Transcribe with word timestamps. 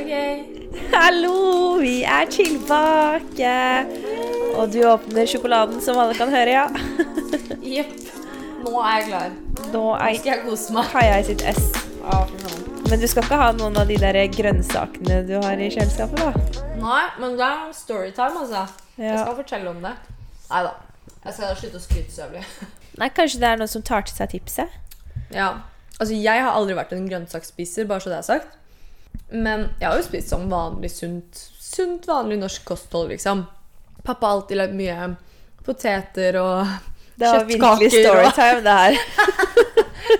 Ok. 0.00 0.12
Hallo, 0.94 1.76
vi 1.80 2.02
er 2.08 2.24
tilbake. 2.32 3.54
Og 4.56 4.72
du 4.72 4.78
åpner 4.88 5.26
sjokoladen, 5.28 5.80
som 5.84 5.98
alle 6.00 6.14
kan 6.16 6.30
høre, 6.32 6.54
ja. 6.54 6.62
Jepp. 7.74 7.90
Nå 8.64 8.72
er 8.80 8.94
jeg 8.96 9.08
klar. 9.10 9.34
Nå 9.74 9.82
er 9.98 10.14
skal 10.16 10.30
jeg 10.32 10.44
kose 10.46 10.76
meg. 10.76 10.88
Kaja 10.94 11.18
i 11.20 11.26
sitt 11.28 11.44
ess. 11.44 11.66
Men 12.88 13.02
du 13.02 13.04
skal 13.10 13.26
ikke 13.26 13.38
ha 13.38 13.50
noen 13.58 13.76
av 13.78 13.90
de 13.92 13.98
der 14.00 14.16
grønnsakene 14.32 15.18
du 15.28 15.34
har 15.36 15.60
i 15.60 15.68
kjøleskapet, 15.70 16.22
da? 16.22 16.62
Nei, 16.80 17.02
men 17.20 17.36
det 17.36 17.48
er 17.50 17.74
storytime, 17.76 18.44
altså. 18.46 18.62
Jeg 18.96 19.18
skal 19.20 19.36
fortelle 19.42 19.74
om 19.74 19.82
det. 19.84 19.92
Nei 20.50 20.62
da. 20.64 20.72
Jeg 21.26 21.36
skal 21.36 21.58
slutte 21.60 21.76
å 21.76 21.84
skryte 21.84 22.14
så 22.14 22.24
jævlig. 22.24 22.46
Nei, 23.02 23.10
kanskje 23.20 23.42
det 23.44 23.50
er 23.52 23.60
noen 23.60 23.70
som 23.70 23.84
tar 23.84 24.08
til 24.08 24.16
seg 24.16 24.32
tipset? 24.32 24.80
Ja. 25.28 25.50
Altså, 26.00 26.16
jeg 26.16 26.40
har 26.46 26.56
aldri 26.56 26.78
vært 26.80 26.96
en 26.96 27.04
grønnsaksspiser, 27.12 27.84
bare 27.90 28.00
så 28.00 28.14
det 28.14 28.22
er 28.22 28.26
sagt. 28.30 28.56
Men 29.30 29.68
jeg 29.78 29.88
har 29.88 29.98
jo 29.98 30.06
spist 30.06 30.32
sånn 30.32 30.48
vanlig 30.50 30.90
sunt, 30.92 31.42
sunt 31.60 32.06
vanlig 32.10 32.40
norsk 32.40 32.64
kosthold, 32.66 33.12
liksom. 33.14 33.44
Pappa 34.02 34.26
har 34.26 34.40
alltid 34.40 34.58
lagd 34.58 34.76
mye 34.78 35.12
poteter 35.66 36.38
og 36.40 36.64
kjøttkaker. 36.64 37.20
Det 37.20 37.30
var 37.30 37.46
virkelig 37.48 37.90
storytime, 37.94 38.60
det 38.66 38.78
her. 38.80 39.00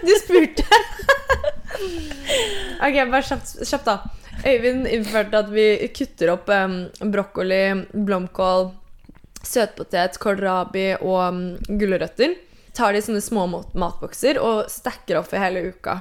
Du 0.07 0.13
spurte. 0.21 0.65
ok, 2.85 2.97
bare 3.11 3.23
kjapt, 3.27 3.55
kjapt 3.67 3.89
da. 3.89 3.97
Øyvind 4.47 4.87
innførte 4.89 5.41
at 5.43 5.49
vi 5.53 5.65
kutter 5.97 6.35
opp 6.37 6.53
um, 6.53 6.77
brokkoli, 7.13 7.65
blomkål, 7.93 8.71
søtpotet, 9.45 10.21
kålrabi 10.23 10.87
og 11.01 11.19
um, 11.27 11.43
gulrøtter. 11.81 12.37
Tar 12.77 12.95
de 12.95 13.03
i 13.03 13.05
sånne 13.05 13.25
små 13.25 13.49
matbokser 13.51 14.39
og 14.41 14.71
stacker 14.71 15.19
opp 15.21 15.33
for 15.33 15.43
hele 15.43 15.67
uka. 15.73 15.99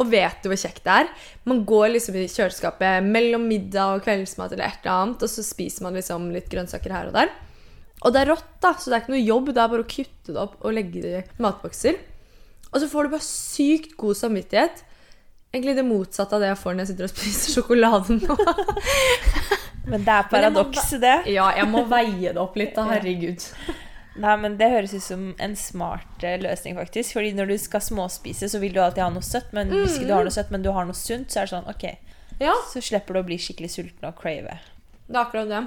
Og 0.00 0.08
vet 0.08 0.38
du 0.42 0.48
hvor 0.48 0.60
kjekt 0.60 0.84
det 0.86 0.98
er? 1.02 1.10
Man 1.48 1.64
går 1.68 1.92
liksom 1.94 2.16
i 2.16 2.28
kjøleskapet 2.30 3.04
mellom 3.04 3.44
middag 3.48 3.98
og 3.98 4.06
kveldsmat 4.06 4.54
eller 4.54 4.68
et 4.68 4.78
eller 4.84 4.94
annet, 4.94 5.24
og 5.24 5.32
så 5.32 5.44
spiser 5.44 5.84
man 5.86 5.98
liksom 5.98 6.30
litt 6.34 6.48
grønnsaker 6.52 6.94
her 6.94 7.10
og 7.10 7.18
der. 7.18 7.34
Og 8.02 8.14
det 8.14 8.22
er 8.22 8.32
rått, 8.32 8.48
da, 8.64 8.72
så 8.74 8.90
det 8.90 8.96
er 8.96 9.04
ikke 9.04 9.14
noe 9.14 9.26
jobb. 9.26 9.52
Det 9.52 9.62
er 9.62 9.74
bare 9.74 9.84
å 9.84 9.90
kutte 9.92 10.32
det 10.32 10.40
opp 10.42 10.56
og 10.64 10.74
legge 10.74 11.04
det 11.04 11.12
i 11.20 11.44
matbokser. 11.44 12.00
Og 12.72 12.80
så 12.80 12.88
får 12.90 13.06
du 13.06 13.14
bare 13.14 13.26
sykt 13.26 13.94
god 14.00 14.18
samvittighet. 14.18 14.82
Egentlig 15.52 15.76
det 15.76 15.84
motsatte 15.86 16.34
av 16.34 16.42
det 16.42 16.48
jeg 16.48 16.60
får 16.62 16.74
når 16.74 16.82
jeg 16.82 16.90
sitter 16.94 17.08
og 17.08 17.12
spiser 17.12 17.56
sjokolade 17.58 18.16
nå. 18.16 18.36
Men 19.92 20.04
det 20.06 20.14
er 20.14 20.28
paradokset, 20.30 21.00
det. 21.02 21.16
ja, 21.34 21.48
jeg 21.58 21.68
må 21.68 21.82
veie 21.90 22.32
det 22.32 22.40
opp 22.40 22.56
litt, 22.58 22.74
da. 22.78 22.86
Herregud. 22.94 23.44
Nei, 24.20 24.36
men 24.36 24.58
Det 24.60 24.68
høres 24.70 24.92
ut 24.92 25.02
som 25.02 25.22
en 25.40 25.54
smart 25.56 26.22
eh, 26.26 26.36
løsning, 26.42 26.76
faktisk. 26.76 27.14
Fordi 27.16 27.30
når 27.32 27.46
du 27.48 27.56
skal 27.58 27.80
småspise, 27.80 28.48
så 28.52 28.58
vil 28.60 28.72
du 28.74 28.80
alltid 28.84 29.02
ha 29.06 29.10
noe 29.14 29.24
søtt. 29.24 29.52
Men 29.56 29.70
hvis 29.72 29.96
ikke 29.96 30.10
du 30.10 30.12
har 30.18 30.24
noe 30.28 30.34
søtt, 30.34 30.50
men 30.52 30.62
du 30.62 30.70
har 30.72 30.84
noe 30.84 30.94
sunt, 30.98 31.30
så 31.32 31.40
er 31.40 31.48
det 31.48 31.54
sånn 31.54 31.70
OK. 31.72 31.86
Ja, 32.40 32.52
Så 32.72 32.82
slipper 32.84 33.14
du 33.14 33.20
å 33.22 33.26
bli 33.26 33.38
skikkelig 33.40 33.70
sulten 33.72 34.08
og 34.08 34.16
crave. 34.20 34.58
det 35.08 35.16
er 35.16 35.22
akkurat 35.24 35.48
det. 35.48 35.62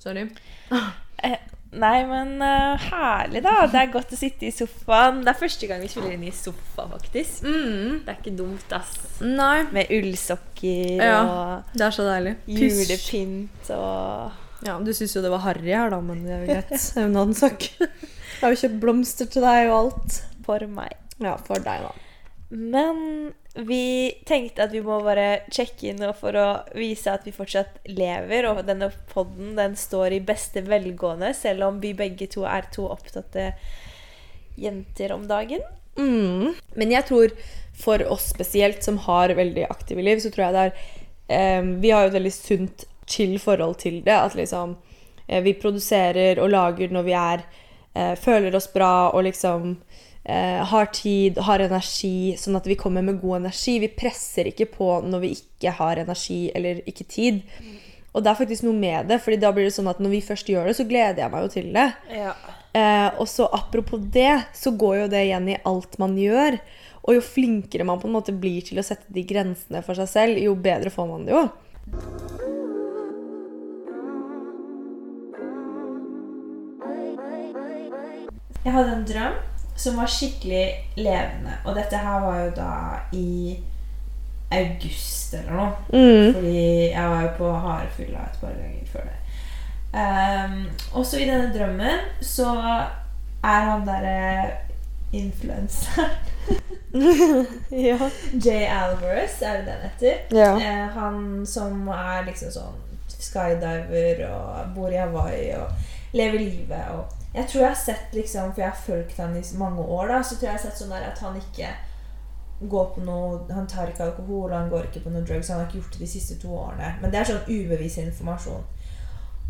Sorry. 0.00 0.28
Eh, 1.22 1.36
nei, 1.76 1.98
men 2.08 2.40
uh, 2.40 2.78
herlig, 2.80 3.42
da. 3.44 3.66
Det 3.68 3.76
er 3.76 3.90
godt 3.92 4.14
å 4.14 4.16
sitte 4.16 4.46
i 4.48 4.50
sofaen. 4.56 5.18
Det 5.20 5.28
er 5.34 5.36
første 5.36 5.66
gang 5.68 5.82
vi 5.84 5.88
spiller 5.92 6.14
inn 6.14 6.22
i 6.24 6.30
sofa, 6.32 6.86
faktisk. 6.88 7.42
Mm. 7.44 7.98
Det 8.06 8.14
er 8.14 8.16
ikke 8.22 8.32
dumt, 8.38 8.72
ass. 8.72 8.94
Nei, 9.20 9.66
Med 9.68 9.92
ullsokker 9.92 10.96
Ja. 11.04 11.18
og 11.28 11.76
det 11.76 11.84
er 11.84 11.92
så 11.92 12.06
deilig. 12.08 12.32
julepynt 12.48 13.68
og 13.76 14.32
Ja, 14.66 14.78
Du 14.78 14.92
syns 14.94 15.16
jo 15.16 15.22
det 15.24 15.32
var 15.32 15.44
harry 15.46 15.72
her, 15.72 15.90
da, 15.92 16.00
men 16.04 16.24
det 16.26 16.34
er 16.34 16.44
jo 16.44 16.52
greit. 16.52 16.70
Det 16.76 16.96
er 16.96 17.06
jo 17.06 17.10
en 17.10 17.20
annen 17.22 17.38
sak. 17.38 17.66
Jeg 17.80 18.42
har 18.42 18.54
jo 18.54 18.60
kjøpt 18.62 18.80
blomster 18.82 19.28
til 19.30 19.44
deg 19.44 19.70
og 19.70 19.76
alt. 19.78 20.22
for 20.46 20.66
meg. 20.72 20.96
Ja, 21.20 21.36
for 21.44 21.60
deg, 21.62 21.84
da. 21.84 21.92
Men 22.50 23.32
vi 23.54 24.10
tenkte 24.26 24.64
at 24.64 24.72
vi 24.74 24.80
må 24.82 24.96
bare 25.04 25.44
sjekke 25.54 25.90
inn 25.92 26.02
for 26.18 26.34
å 26.38 26.46
vise 26.74 27.12
at 27.12 27.26
vi 27.26 27.34
fortsatt 27.34 27.78
lever. 27.90 28.48
Og 28.50 28.64
denne 28.66 28.90
podden 29.12 29.54
den 29.58 29.76
står 29.78 30.16
i 30.16 30.22
beste 30.24 30.64
velgående, 30.66 31.32
selv 31.36 31.68
om 31.68 31.80
vi 31.82 31.94
begge 31.98 32.26
to 32.32 32.46
er 32.48 32.66
to 32.74 32.88
opptatte 32.90 33.52
jenter 34.60 35.14
om 35.14 35.28
dagen. 35.30 35.62
Mm. 35.98 36.54
Men 36.78 36.94
jeg 36.94 37.06
tror 37.08 37.34
for 37.80 38.02
oss 38.12 38.30
spesielt, 38.34 38.82
som 38.84 38.98
har 39.06 39.34
veldig 39.36 39.66
aktive 39.70 40.02
liv, 40.04 40.20
så 40.22 40.32
tror 40.32 40.48
jeg 40.48 40.56
det 40.56 40.64
er 40.64 40.74
eh, 41.36 41.70
Vi 41.82 41.92
har 41.92 42.04
jo 42.04 42.10
et 42.12 42.18
veldig 42.18 42.34
sunt, 42.34 42.84
chill 43.10 43.38
forhold 43.42 43.80
til 43.82 44.00
det. 44.06 44.16
At 44.16 44.36
liksom 44.38 44.76
eh, 45.26 45.42
vi 45.44 45.56
produserer 45.58 46.40
og 46.42 46.52
lager 46.54 46.94
når 46.94 47.08
vi 47.08 47.16
er 47.18 47.44
eh, 47.94 48.14
Føler 48.18 48.54
oss 48.56 48.70
bra 48.72 49.10
og 49.10 49.24
liksom 49.26 49.76
eh, 50.24 50.62
har 50.72 50.90
tid, 50.94 51.38
har 51.46 51.62
energi, 51.64 52.34
sånn 52.38 52.58
at 52.60 52.68
vi 52.70 52.78
kommer 52.78 53.04
med 53.06 53.20
god 53.22 53.42
energi. 53.42 53.78
Vi 53.82 53.92
presser 53.94 54.50
ikke 54.52 54.70
på 54.74 54.92
når 55.06 55.24
vi 55.24 55.34
ikke 55.38 55.74
har 55.80 56.02
energi 56.02 56.42
eller 56.54 56.82
ikke 56.86 57.08
tid. 57.08 57.42
Og 58.10 58.24
det 58.24 58.32
er 58.32 58.40
faktisk 58.40 58.66
noe 58.66 58.74
med 58.74 59.06
det, 59.10 59.20
fordi 59.22 59.38
da 59.38 59.52
blir 59.54 59.68
det 59.68 59.74
sånn 59.76 59.90
at 59.90 60.00
når 60.02 60.16
vi 60.16 60.24
først 60.26 60.48
gjør 60.50 60.66
det, 60.66 60.76
så 60.78 60.86
gleder 60.88 61.22
jeg 61.22 61.32
meg 61.32 61.44
jo 61.44 61.52
til 61.52 61.68
det. 61.76 61.88
Ja. 62.10 62.34
Eh, 62.74 63.08
og 63.22 63.26
så 63.30 63.46
apropos 63.54 64.02
det, 64.14 64.42
så 64.54 64.74
går 64.74 65.04
jo 65.04 65.10
det 65.14 65.24
igjen 65.28 65.50
i 65.50 65.60
alt 65.66 65.98
man 66.02 66.18
gjør. 66.18 66.58
Og 67.06 67.16
jo 67.16 67.24
flinkere 67.24 67.86
man 67.86 68.02
på 68.02 68.10
en 68.10 68.16
måte 68.18 68.34
blir 68.36 68.66
til 68.66 68.82
å 68.82 68.86
sette 68.86 69.08
de 69.14 69.24
grensene 69.26 69.82
for 69.86 69.98
seg 69.98 70.10
selv, 70.10 70.42
jo 70.42 70.58
bedre 70.58 70.92
får 70.94 71.10
man 71.10 71.26
det 71.26 71.38
jo. 71.38 71.46
Jeg 78.64 78.72
hadde 78.72 78.96
en 78.96 79.06
drøm 79.08 79.36
som 79.80 79.96
var 79.96 80.10
skikkelig 80.12 80.66
levende. 80.96 81.56
Og 81.64 81.74
dette 81.76 81.96
her 81.96 82.20
var 82.20 82.40
jo 82.44 82.50
da 82.56 82.72
i 83.16 83.56
august 84.52 85.34
eller 85.34 85.52
noe. 85.52 85.70
Mm. 85.92 86.34
Fordi 86.34 86.64
jeg 86.90 87.10
var 87.14 87.22
jo 87.22 87.30
på 87.38 87.52
Harefylla 87.64 88.26
et 88.26 88.40
par 88.40 88.56
ganger 88.58 88.90
før 88.92 89.06
det. 89.08 89.16
Um, 89.90 90.58
også 91.00 91.18
i 91.18 91.26
denne 91.26 91.50
drømmen 91.54 92.04
så 92.22 92.50
er 93.42 93.64
han 93.66 93.86
derre 93.88 94.50
influenseren 95.12 96.12
Ja. 97.88 98.10
Jay 98.44 98.66
Alvarez, 98.70 99.42
er 99.42 99.56
det 99.56 99.66
den 99.66 99.82
heter? 99.82 100.14
Ja. 100.30 100.52
Eh, 100.56 100.86
han 100.94 101.46
som 101.46 101.88
er 101.88 102.22
liksom 102.26 102.52
sånn 102.54 102.78
skydiver 103.10 104.22
og 104.30 104.70
bor 104.74 104.90
i 104.90 104.98
Hawaii 104.98 105.50
og 105.58 106.14
lever 106.16 106.38
livet 106.38 106.94
og 106.94 107.19
Jeg 107.34 107.46
tror 107.48 107.62
jeg 107.62 107.70
har 107.70 107.78
sett 107.78 108.14
liksom 108.16 108.52
For 108.52 108.64
jeg 108.64 108.72
har 108.72 108.82
fulgt 108.86 109.20
han 109.22 109.36
i 109.38 109.42
mange 109.58 109.82
år, 109.82 110.08
da, 110.10 110.22
så 110.22 110.34
tror 110.34 110.48
jeg 110.48 110.52
jeg 110.52 110.58
har 110.58 110.66
sett 110.66 110.82
sånn 110.82 110.94
der 110.94 111.06
at 111.12 111.22
han 111.22 111.38
ikke 111.38 111.70
går 112.60 112.90
på 112.94 113.04
noe 113.06 113.38
Han 113.54 113.68
tar 113.70 113.88
ikke 113.88 114.08
alkohol, 114.08 114.52
han 114.52 114.70
går 114.72 114.90
ikke 114.90 115.04
på 115.06 115.14
noe 115.14 115.24
drugs. 115.24 115.48
Han 115.48 115.62
har 115.62 115.68
ikke 115.68 115.80
gjort 115.80 115.96
det 115.96 116.04
de 116.04 116.12
siste 116.16 116.36
to 116.42 116.52
årene. 116.52 116.96
Men 117.00 117.12
det 117.12 117.20
er 117.20 117.30
sånn 117.30 117.48
ubevisst 117.48 118.02
informasjon. 118.02 118.66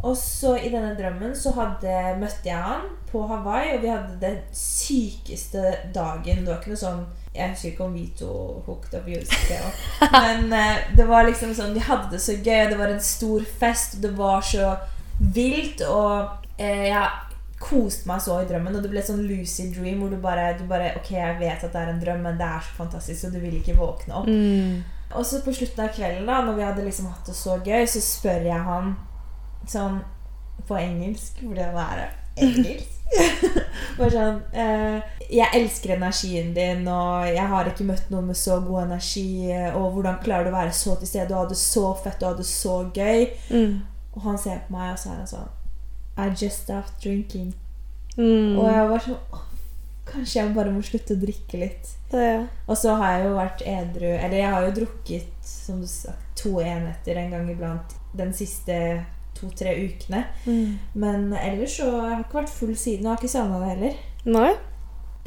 Og 0.03 0.17
så 0.17 0.55
i 0.57 0.71
denne 0.73 0.95
drømmen 0.97 1.35
så 1.37 1.53
hadde, 1.53 1.97
møtte 2.21 2.49
jeg 2.49 2.57
han 2.65 2.87
på 3.11 3.21
Hawaii, 3.29 3.75
og 3.75 3.83
vi 3.83 3.91
hadde 3.91 4.21
den 4.23 4.39
sykeste 4.57 5.75
dagen. 5.95 6.45
Det 6.45 6.49
var 6.49 6.61
ikke 6.61 6.73
noe 6.73 6.85
sånn 6.85 7.03
Jeg 7.35 7.53
husker 7.53 7.69
ikke 7.69 7.85
om 7.85 7.93
vi 7.95 8.07
to 8.19 8.31
hooked 8.67 8.95
up 8.97 9.05
music, 9.07 9.51
men 10.17 10.49
eh, 10.57 10.81
det 10.99 11.05
var 11.07 11.29
liksom 11.29 11.53
sånn 11.55 11.77
Vi 11.77 11.85
hadde 11.87 12.17
det 12.17 12.23
så 12.25 12.35
gøy, 12.35 12.65
det 12.73 12.79
var 12.81 12.91
en 12.91 13.05
stor 13.05 13.45
fest, 13.61 14.01
det 14.03 14.11
var 14.19 14.43
så 14.43 14.73
vilt, 15.21 15.85
og 15.87 16.49
eh, 16.57 16.89
jeg 16.89 17.05
koste 17.61 18.09
meg 18.09 18.23
så 18.25 18.39
i 18.41 18.47
drømmen, 18.49 18.79
og 18.79 18.85
det 18.85 18.91
ble 18.93 19.03
sånn 19.05 19.27
lucid 19.29 19.75
dream 19.77 20.01
hvor 20.01 20.13
du 20.13 20.17
bare, 20.23 20.55
du 20.59 20.65
bare 20.69 20.95
Ok, 20.97 21.13
jeg 21.13 21.37
vet 21.43 21.67
at 21.67 21.75
det 21.75 21.83
er 21.83 21.93
en 21.93 22.01
drøm, 22.01 22.23
men 22.25 22.39
det 22.41 22.47
er 22.47 22.65
så 22.65 22.79
fantastisk, 22.79 23.29
og 23.29 23.37
du 23.37 23.43
vil 23.43 23.59
ikke 23.59 23.77
våkne 23.79 24.17
opp. 24.23 24.31
Mm. 24.31 24.81
Og 25.11 25.27
så 25.27 25.43
på 25.45 25.53
slutten 25.55 25.85
av 25.85 25.93
kvelden, 25.93 26.29
da 26.29 26.39
når 26.47 26.57
vi 26.57 26.65
hadde 26.65 26.87
liksom 26.87 27.11
hatt 27.11 27.29
det 27.29 27.37
så 27.37 27.59
gøy, 27.59 27.85
så 27.91 28.03
spør 28.05 28.49
jeg 28.49 28.65
han 28.71 28.95
sånn 29.69 30.01
på 30.69 30.77
engelsk 30.79 31.41
Fordi 31.43 31.67
han 31.67 31.79
er 31.83 32.03
engelsk? 32.41 32.97
Bare 33.99 34.11
sånn 34.15 34.37
eh, 34.55 35.15
Jeg 35.35 35.51
elsker 35.59 35.97
energien 35.97 36.53
din, 36.55 36.85
og 36.89 37.27
jeg 37.27 37.47
har 37.53 37.69
ikke 37.69 37.89
møtt 37.89 38.11
noen 38.13 38.31
med 38.31 38.39
så 38.39 38.61
god 38.65 38.85
energi. 38.87 39.51
Og 39.75 39.97
hvordan 39.97 40.21
klarer 40.25 40.47
du 40.47 40.55
å 40.55 40.57
være 40.57 40.75
så 40.75 40.95
til 40.99 41.11
stede? 41.11 41.29
Du 41.33 41.39
hadde 41.39 41.59
så 41.59 41.91
fett, 42.05 42.21
du 42.23 42.29
hadde 42.31 42.47
så 42.47 42.83
gøy. 42.95 43.27
Mm. 43.51 43.81
Og 44.15 44.23
han 44.27 44.39
ser 44.41 44.63
på 44.67 44.79
meg, 44.79 44.95
og 44.95 45.03
så 45.03 45.13
er 45.13 45.19
han 45.21 45.31
sånn 45.31 45.57
I 46.19 46.29
just 46.31 46.65
stopped 46.65 46.99
drinking. 47.03 47.55
Mm. 48.17 48.59
Og 48.59 48.67
jeg 48.67 48.89
var 48.91 49.05
sånn 49.07 49.21
«Åh, 49.33 49.47
Kanskje 50.11 50.41
jeg 50.41 50.55
bare 50.57 50.73
må 50.75 50.81
slutte 50.83 51.15
å 51.15 51.21
drikke 51.21 51.61
litt. 51.61 51.93
Ja. 52.11 52.41
Og 52.67 52.79
så 52.79 52.97
har 52.99 53.13
jeg 53.15 53.29
jo 53.29 53.35
vært 53.37 53.61
edru 53.63 54.09
Eller 54.09 54.41
jeg 54.41 54.51
har 54.51 54.65
jo 54.67 54.73
drukket 54.81 55.29
som 55.47 55.79
du 55.85 55.87
sa, 55.87 56.17
to 56.35 56.57
enheter 56.59 57.21
en 57.21 57.31
gang 57.31 57.47
iblant 57.53 57.95
den 58.19 58.33
siste 58.35 58.75
to-tre 59.39 59.77
ukene. 59.79 60.25
Mm. 60.49 60.81
Men 60.99 61.29
ellers 61.39 61.77
så 61.79 61.87
jeg 61.87 62.09
har 62.09 62.25
ikke 62.25 62.41
vært 62.41 62.57
full 62.57 62.75
siden. 62.75 63.07
Og 63.07 63.13
jeg 63.13 63.15
har 63.15 63.23
ikke 63.23 63.33
savna 63.37 63.61
det 63.63 63.71
heller. 63.71 64.03
Nei. 64.35 64.51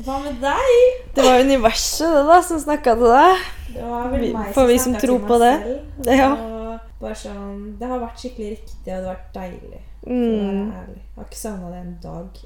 Hva 0.04 0.20
med 0.26 0.42
deg? 0.42 0.76
Det 1.16 1.24
var 1.24 1.46
universet 1.46 2.18
det 2.18 2.26
da 2.28 2.42
som 2.44 2.60
snakka 2.60 2.98
til 3.00 3.14
deg. 3.14 3.48
Det 3.74 3.88
var 3.88 4.12
vel 4.12 4.28
meg 4.36 4.52
for 4.58 4.70
vi 4.70 4.78
som 4.82 4.98
tror 5.00 5.24
på 5.30 5.40
det. 5.42 5.54
selv. 5.64 6.12
Ja. 6.12 6.30
Og 6.34 7.00
bare 7.00 7.18
sånn, 7.24 7.58
det 7.80 7.88
har 7.88 8.02
vært 8.04 8.20
skikkelig 8.20 8.52
riktig, 8.58 8.78
og 8.82 8.86
det 8.90 8.96
har 9.00 9.10
vært 9.14 9.36
deilig. 9.38 9.82
Mm. 10.08 10.72
Jeg 10.72 11.16
har 11.16 11.28
ikke 11.28 11.40
savna 11.40 11.72
det 11.72 11.82
en 11.82 11.98
dag. 12.04 12.44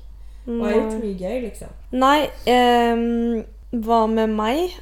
Og 0.48 0.62
jeg 0.64 0.64
har 0.64 0.78
gjort 0.78 1.02
mye 1.04 1.18
gøy, 1.20 1.38
liksom. 1.44 1.72
Nei, 1.92 2.30
um, 2.54 3.82
hva 3.84 4.06
med 4.12 4.32
meg? 4.38 4.78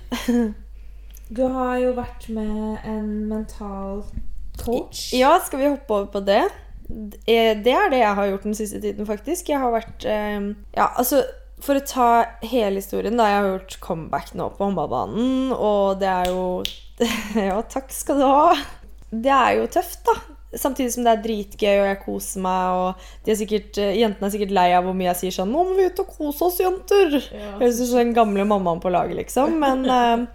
Du 1.25 1.42
har 1.50 1.80
jo 1.81 1.95
vært 1.98 2.27
med 2.30 2.83
en 2.86 3.07
mental 3.31 4.04
coach. 4.62 5.07
Ja, 5.18 5.39
skal 5.42 5.63
vi 5.63 5.72
hoppe 5.72 5.95
over 5.95 6.12
på 6.13 6.22
det? 6.27 6.44
Det 6.86 7.24
er 7.74 7.89
det 7.89 7.98
jeg 8.04 8.13
har 8.19 8.30
gjort 8.30 8.45
den 8.45 8.57
siste 8.57 8.81
tiden, 8.81 9.07
faktisk. 9.10 9.50
Jeg 9.50 9.60
har 9.63 9.74
vært 9.74 10.06
um, 10.06 10.51
Ja, 10.75 10.92
altså 10.94 11.24
For 11.66 11.80
å 11.80 11.86
ta 11.88 12.10
hele 12.45 12.77
historien, 12.77 13.18
da. 13.18 13.25
Jeg 13.31 13.42
har 13.42 13.51
gjort 13.56 13.77
comeback 13.81 14.33
nå 14.38 14.51
på 14.54 14.68
håndballbanen, 14.68 15.56
og 15.56 15.98
det 16.04 16.12
er 16.12 16.30
jo 16.30 16.45
Ja, 17.50 17.57
takk 17.66 17.89
skal 17.95 18.22
du 18.22 18.27
ha. 18.27 18.54
Det 19.10 19.33
er 19.33 19.62
jo 19.63 19.69
tøft, 19.72 20.04
da. 20.06 20.19
Samtidig 20.56 20.94
som 20.94 21.06
det 21.06 21.13
er 21.13 21.24
dritgøy, 21.24 21.74
og 21.81 21.88
jeg 21.90 22.02
koser 22.06 22.44
meg, 22.46 22.80
og 22.80 23.07
de 23.25 23.34
er 23.34 23.40
sikkert, 23.40 23.80
eh, 23.81 23.98
jentene 24.00 24.30
er 24.30 24.36
sikkert 24.36 24.56
lei 24.56 24.68
av 24.75 24.88
hvor 24.88 24.96
mye 24.98 25.10
jeg 25.12 25.22
sier 25.22 25.36
sånn 25.38 25.52
'Nå 25.52 25.66
må 25.68 25.75
vi 25.78 25.90
ut 25.90 26.02
og 26.04 26.13
kose 26.16 26.48
oss, 26.48 26.62
jenter'. 26.63 27.19
Ja. 27.31 27.52
Høres 27.60 27.81
ut 27.81 27.92
som 27.92 28.02
den 28.02 28.16
gamle 28.16 28.48
mammaen 28.48 28.81
på 28.84 28.94
laget, 28.94 29.19
liksom. 29.19 29.60
Men 29.60 29.86
uh, 29.90 30.25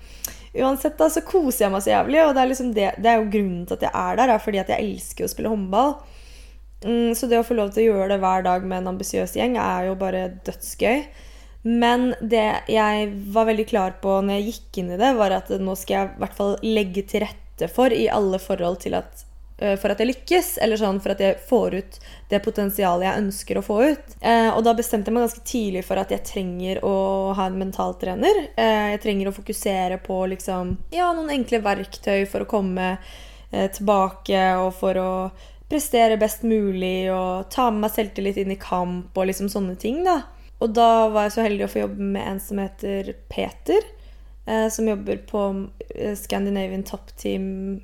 uansett, 0.60 0.98
da, 0.98 1.08
så 1.08 1.24
koser 1.26 1.66
jeg 1.66 1.72
meg 1.72 1.82
så 1.82 1.94
jævlig. 1.94 2.22
Og 2.26 2.34
det 2.34 2.42
er, 2.42 2.52
liksom 2.52 2.74
det, 2.76 2.88
det 2.98 3.10
er 3.10 3.20
jo 3.20 3.30
grunnen 3.32 3.66
til 3.66 3.78
at 3.78 3.88
jeg 3.88 3.94
er 3.94 4.20
der, 4.20 4.34
er 4.34 4.44
fordi 4.44 4.62
at 4.62 4.72
jeg 4.74 4.86
elsker 4.86 5.26
å 5.26 5.32
spille 5.32 5.52
håndball. 5.52 5.96
Mm, 6.84 7.14
så 7.14 7.28
det 7.28 7.40
å 7.40 7.44
få 7.44 7.56
lov 7.58 7.74
til 7.74 7.84
å 7.84 7.90
gjøre 7.94 8.14
det 8.14 8.22
hver 8.22 8.44
dag 8.46 8.64
med 8.64 8.80
en 8.80 8.94
ambisiøs 8.94 9.34
gjeng 9.36 9.58
er 9.60 9.90
jo 9.90 9.98
bare 10.00 10.28
dødsgøy. 10.46 11.04
Men 11.68 12.14
det 12.24 12.46
jeg 12.72 13.08
var 13.34 13.48
veldig 13.50 13.66
klar 13.68 13.96
på 14.00 14.14
når 14.24 14.38
jeg 14.38 14.46
gikk 14.48 14.78
inn 14.80 14.94
i 14.94 15.00
det, 15.00 15.10
var 15.18 15.34
at 15.36 15.50
nå 15.60 15.74
skal 15.76 15.96
jeg 15.96 16.08
i 16.08 16.22
hvert 16.22 16.38
fall 16.38 16.54
legge 16.64 17.04
til 17.08 17.26
rette 17.26 17.68
for 17.68 17.92
i 17.92 18.06
alle 18.08 18.40
forhold 18.40 18.80
til 18.86 18.96
at 18.96 19.26
for 19.60 19.92
at 19.92 20.00
jeg 20.00 20.08
lykkes, 20.08 20.54
eller 20.64 20.80
sånn 20.80 21.02
for 21.04 21.12
at 21.12 21.20
jeg 21.20 21.36
får 21.48 21.74
ut 21.76 21.98
det 22.30 22.40
potensialet 22.44 23.06
jeg 23.06 23.22
ønsker 23.24 23.58
å 23.60 23.64
få 23.64 23.76
ut. 23.90 24.16
Eh, 24.20 24.48
og 24.54 24.62
da 24.64 24.72
bestemte 24.78 25.10
jeg 25.10 25.16
meg 25.16 25.26
ganske 25.26 25.44
tidlig 25.46 25.82
for 25.84 26.00
at 26.00 26.14
jeg 26.14 26.24
trenger 26.26 26.80
å 26.86 26.94
ha 27.36 27.48
en 27.50 27.58
mentaltrener. 27.60 28.44
Eh, 28.54 28.86
jeg 28.94 29.02
trenger 29.04 29.30
å 29.30 29.36
fokusere 29.36 30.00
på 30.04 30.22
liksom, 30.32 30.76
ja, 30.94 31.10
noen 31.16 31.32
enkle 31.34 31.62
verktøy 31.64 32.24
for 32.30 32.46
å 32.46 32.50
komme 32.50 32.92
eh, 32.94 33.68
tilbake 33.74 34.44
og 34.62 34.72
for 34.80 35.00
å 35.00 35.12
prestere 35.70 36.18
best 36.18 36.42
mulig 36.42 37.10
og 37.14 37.50
ta 37.52 37.68
med 37.70 37.84
meg 37.84 37.94
selvtillit 37.94 38.40
inn 38.42 38.54
i 38.54 38.58
kamp 38.60 39.16
og 39.16 39.28
liksom 39.30 39.50
sånne 39.52 39.76
ting. 39.78 40.02
da. 40.06 40.22
Og 40.60 40.74
da 40.76 41.08
var 41.12 41.28
jeg 41.28 41.36
så 41.36 41.44
heldig 41.46 41.66
å 41.66 41.72
få 41.72 41.84
jobbe 41.84 42.08
med 42.16 42.26
en 42.26 42.40
som 42.42 42.58
heter 42.60 43.14
Peter, 43.32 43.86
eh, 44.46 44.66
som 44.72 44.88
jobber 44.90 45.22
på 45.30 45.44
eh, 45.94 46.16
Scandinavian 46.18 46.84
Top 46.86 47.14
Team 47.16 47.80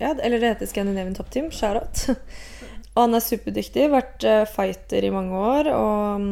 ja, 0.00 0.14
eller 0.16 0.40
det 0.40 0.54
heter 0.54 0.70
Scandinavian 0.70 1.14
Top 1.14 1.30
Team. 1.30 1.50
Shout-out. 1.52 2.06
og 2.94 3.02
han 3.02 3.16
er 3.16 3.24
superdyktig. 3.24 3.90
Vært 3.92 4.24
eh, 4.24 4.46
fighter 4.48 5.04
i 5.04 5.12
mange 5.12 5.36
år. 5.36 5.68
Og 5.76 6.22
mm, 6.22 6.30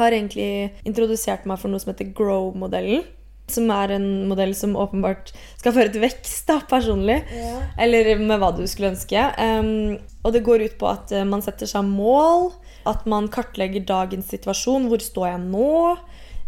har 0.00 0.16
egentlig 0.16 0.48
introdusert 0.88 1.46
meg 1.46 1.60
for 1.62 1.70
noe 1.70 1.82
som 1.82 1.92
heter 1.92 2.10
Grow-modellen. 2.16 3.06
Som 3.50 3.68
er 3.70 3.92
en 3.92 4.06
modell 4.30 4.54
som 4.56 4.72
åpenbart 4.80 5.34
skal 5.60 5.74
føre 5.76 5.92
til 5.92 6.00
vekst, 6.02 6.46
da, 6.48 6.58
personlig. 6.66 7.20
Ja. 7.28 7.56
Eller 7.84 8.14
med 8.18 8.40
hva 8.40 8.50
du 8.56 8.64
skulle 8.66 8.94
ønske. 8.94 9.20
Um, 9.38 9.98
og 10.24 10.34
det 10.34 10.46
går 10.46 10.64
ut 10.64 10.78
på 10.80 10.90
at 10.90 11.14
eh, 11.14 11.26
man 11.28 11.44
setter 11.44 11.70
seg 11.70 11.86
mål. 11.86 12.50
At 12.88 13.06
man 13.08 13.30
kartlegger 13.32 13.86
dagens 13.86 14.32
situasjon. 14.32 14.88
Hvor 14.90 15.04
står 15.04 15.30
jeg 15.30 15.44
nå? 15.46 15.74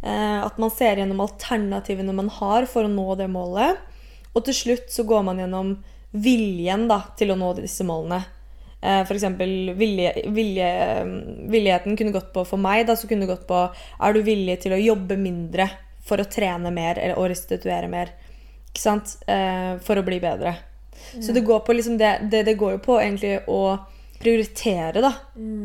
Uh, 0.02 0.40
at 0.42 0.58
man 0.62 0.72
ser 0.74 0.98
gjennom 0.98 1.22
alternativene 1.22 2.16
man 2.16 2.32
har 2.40 2.66
for 2.70 2.88
å 2.88 2.90
nå 2.90 3.12
det 3.20 3.30
målet. 3.30 3.78
Og 4.36 4.44
til 4.48 4.56
slutt 4.56 4.90
så 4.92 5.06
går 5.08 5.22
man 5.30 5.38
gjennom 5.40 5.76
viljen 6.12 6.86
da, 6.90 7.00
til 7.18 7.32
å 7.32 7.38
nå 7.38 7.52
disse 7.58 7.84
målene. 7.86 8.22
Eh, 8.80 9.02
eksempel 9.10 9.72
vilje, 9.74 10.12
vilje, 10.36 10.68
villigheten 11.50 11.96
kunne 11.96 12.12
gått 12.14 12.28
på 12.34 12.44
For 12.44 12.60
meg 12.60 12.84
da, 12.86 12.94
så 12.94 13.08
kunne 13.08 13.24
det 13.24 13.30
gått 13.30 13.46
på 13.48 13.56
Er 13.72 14.12
du 14.12 14.20
villig 14.22 14.58
til 14.62 14.74
å 14.76 14.78
jobbe 14.78 15.16
mindre 15.16 15.64
for 16.06 16.20
å 16.20 16.26
trene 16.28 16.68
mer 16.70 17.00
eller, 17.00 17.16
og 17.16 17.30
restituere 17.32 17.88
mer? 17.90 18.12
Ikke 18.68 18.82
sant? 18.82 19.16
Eh, 19.26 19.80
for 19.82 19.98
å 19.98 20.04
bli 20.06 20.20
bedre. 20.22 20.54
Så 21.16 21.32
det 21.32 21.44
går 21.48 21.64
på 21.64 21.74
liksom 21.76 21.96
det, 21.98 22.12
det, 22.30 22.44
det 22.46 22.56
går 22.60 22.76
jo 22.76 22.82
på 22.84 22.98
egentlig 23.00 23.38
å 23.48 23.78
prioritere, 24.20 25.02
da. 25.04 25.12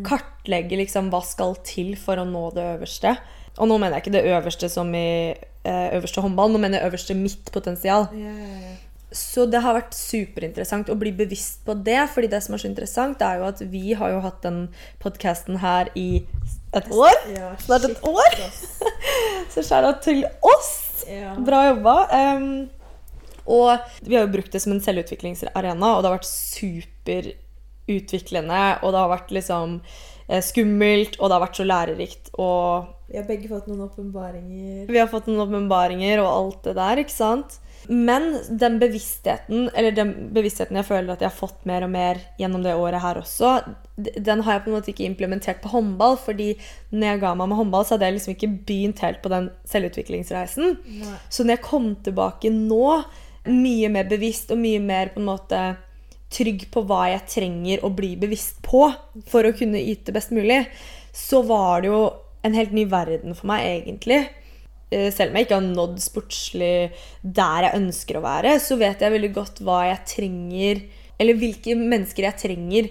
Kartlegge 0.08 0.80
liksom 0.80 1.12
hva 1.12 1.22
skal 1.26 1.56
til 1.68 1.94
for 2.00 2.20
å 2.20 2.26
nå 2.28 2.48
det 2.56 2.66
øverste. 2.76 3.16
Og 3.60 3.68
nå 3.68 3.78
mener 3.78 3.98
jeg 3.98 4.06
ikke 4.06 4.16
det 4.16 4.26
øverste 4.32 4.70
som 4.72 4.92
i 4.96 5.32
eh, 5.32 5.88
øverste 5.98 6.24
håndball, 6.24 6.52
nå 6.52 6.62
mener 6.62 6.80
jeg 6.80 6.92
øverste 6.92 7.18
mitt 7.18 7.52
potensial. 7.54 8.08
Ja, 8.16 8.32
ja, 8.32 8.62
ja. 8.72 8.74
Så 9.12 9.44
det 9.52 9.60
har 9.60 9.76
vært 9.76 9.92
superinteressant 9.98 10.88
å 10.90 10.96
bli 10.96 11.12
bevisst 11.12 11.66
på 11.68 11.74
det. 11.76 12.10
fordi 12.14 12.28
det 12.32 12.40
som 12.44 12.54
er 12.56 12.60
så 12.64 12.68
interessant, 12.70 13.22
er 13.22 13.38
jo 13.42 13.48
at 13.50 13.60
vi 13.72 13.94
har 14.00 14.10
jo 14.14 14.20
hatt 14.24 14.42
den 14.46 14.70
podkasten 15.04 15.58
her 15.60 15.90
i 16.00 16.24
et 16.74 16.92
år. 16.92 17.12
Ja, 17.36 17.56
Snart 17.60 17.84
et 17.90 18.04
år. 18.08 18.36
Så 19.52 19.62
skjæra 19.68 19.92
til 20.00 20.26
oss! 20.42 21.04
Ja. 21.10 21.36
Bra 21.36 21.68
jobba. 21.74 22.08
Um, 22.38 22.70
og 23.52 23.78
vi 24.06 24.16
har 24.16 24.24
jo 24.28 24.34
brukt 24.38 24.54
det 24.54 24.62
som 24.64 24.72
en 24.72 24.84
selvutviklingsarena, 24.84 25.88
og 25.96 26.02
det 26.04 26.08
har 26.08 26.18
vært 26.20 26.30
superutviklende. 26.30 28.64
Og 28.80 28.88
det 28.94 29.00
har 29.02 29.10
vært 29.12 29.32
liksom 29.36 29.68
eh, 30.30 30.44
skummelt, 30.46 31.14
og 31.20 31.26
det 31.28 31.36
har 31.36 31.44
vært 31.44 31.60
så 31.60 31.66
lærerikt. 31.68 32.26
Og 32.40 32.64
Vi 33.12 33.18
har 33.20 33.28
begge 33.28 33.52
fått 33.52 33.68
noen 33.68 33.84
åpenbaringer. 33.90 34.88
vi 34.88 35.00
har 35.02 35.10
fått 35.12 35.28
noen 35.28 35.44
åpenbaringer 35.50 36.24
og 36.24 36.30
alt 36.32 36.64
det 36.70 36.76
der, 36.80 36.96
ikke 37.04 37.18
sant? 37.18 37.52
Men 37.88 38.36
den 38.60 38.78
bevisstheten, 38.82 39.70
eller 39.74 39.96
den 39.96 40.12
bevisstheten 40.36 40.78
jeg 40.78 40.88
føler 40.88 41.14
at 41.14 41.24
jeg 41.24 41.32
har 41.32 41.38
fått 41.38 41.66
mer 41.70 41.86
og 41.86 41.92
mer 41.94 42.20
gjennom 42.40 42.64
det 42.66 42.76
året 42.78 43.02
her 43.02 43.20
også, 43.22 43.54
den 43.98 44.44
har 44.46 44.58
jeg 44.58 44.64
på 44.66 44.72
en 44.72 44.76
måte 44.78 44.92
ikke 44.94 45.08
implementert 45.08 45.62
på 45.64 45.72
håndball. 45.74 46.18
fordi 46.18 46.54
når 46.92 47.08
jeg 47.08 47.22
ga 47.24 47.34
meg 47.36 47.50
med 47.50 47.58
håndball, 47.58 47.86
så 47.86 47.96
hadde 47.96 48.10
jeg 48.10 48.18
liksom 48.18 48.36
ikke 48.36 48.52
begynt 48.70 49.04
helt 49.06 49.22
på 49.24 49.34
den 49.34 49.50
selvutviklingsreisen. 49.70 50.78
Nei. 51.02 51.18
Så 51.30 51.44
når 51.44 51.58
jeg 51.58 51.68
kom 51.68 51.94
tilbake 52.06 52.54
nå, 52.54 53.02
mye 53.50 53.90
mer 53.90 54.10
bevisst 54.10 54.52
og 54.54 54.62
mye 54.62 54.82
mer 54.84 55.14
på 55.14 55.22
en 55.22 55.32
måte 55.32 55.62
trygg 56.32 56.68
på 56.72 56.84
hva 56.88 57.08
jeg 57.12 57.28
trenger 57.28 57.82
å 57.84 57.92
bli 57.94 58.14
bevisst 58.20 58.62
på 58.64 58.86
for 59.28 59.48
å 59.48 59.56
kunne 59.58 59.82
yte 59.82 60.14
best 60.16 60.32
mulig, 60.36 60.64
så 61.12 61.42
var 61.44 61.82
det 61.82 61.92
jo 61.92 62.04
en 62.46 62.56
helt 62.56 62.72
ny 62.74 62.86
verden 62.90 63.36
for 63.38 63.50
meg, 63.52 63.66
egentlig. 63.82 64.24
Eh, 64.92 65.08
Selv 65.14 65.32
om 65.32 65.40
jeg 65.40 65.48
ikke 65.48 65.60
har 65.60 65.68
nådd 65.68 66.02
sportslig 66.04 66.74
der 67.24 67.68
jeg 67.68 67.78
ønsker 67.80 68.20
å 68.20 68.26
være, 68.26 68.58
så 68.60 68.76
vet 68.80 69.04
jeg 69.04 69.16
veldig 69.16 69.32
godt 69.38 69.62
hva 69.64 69.86
jeg 69.88 70.04
trenger, 70.16 70.84
eller 71.22 71.40
hvilke 71.40 71.78
mennesker 71.80 72.28
jeg 72.28 72.40
trenger 72.42 72.90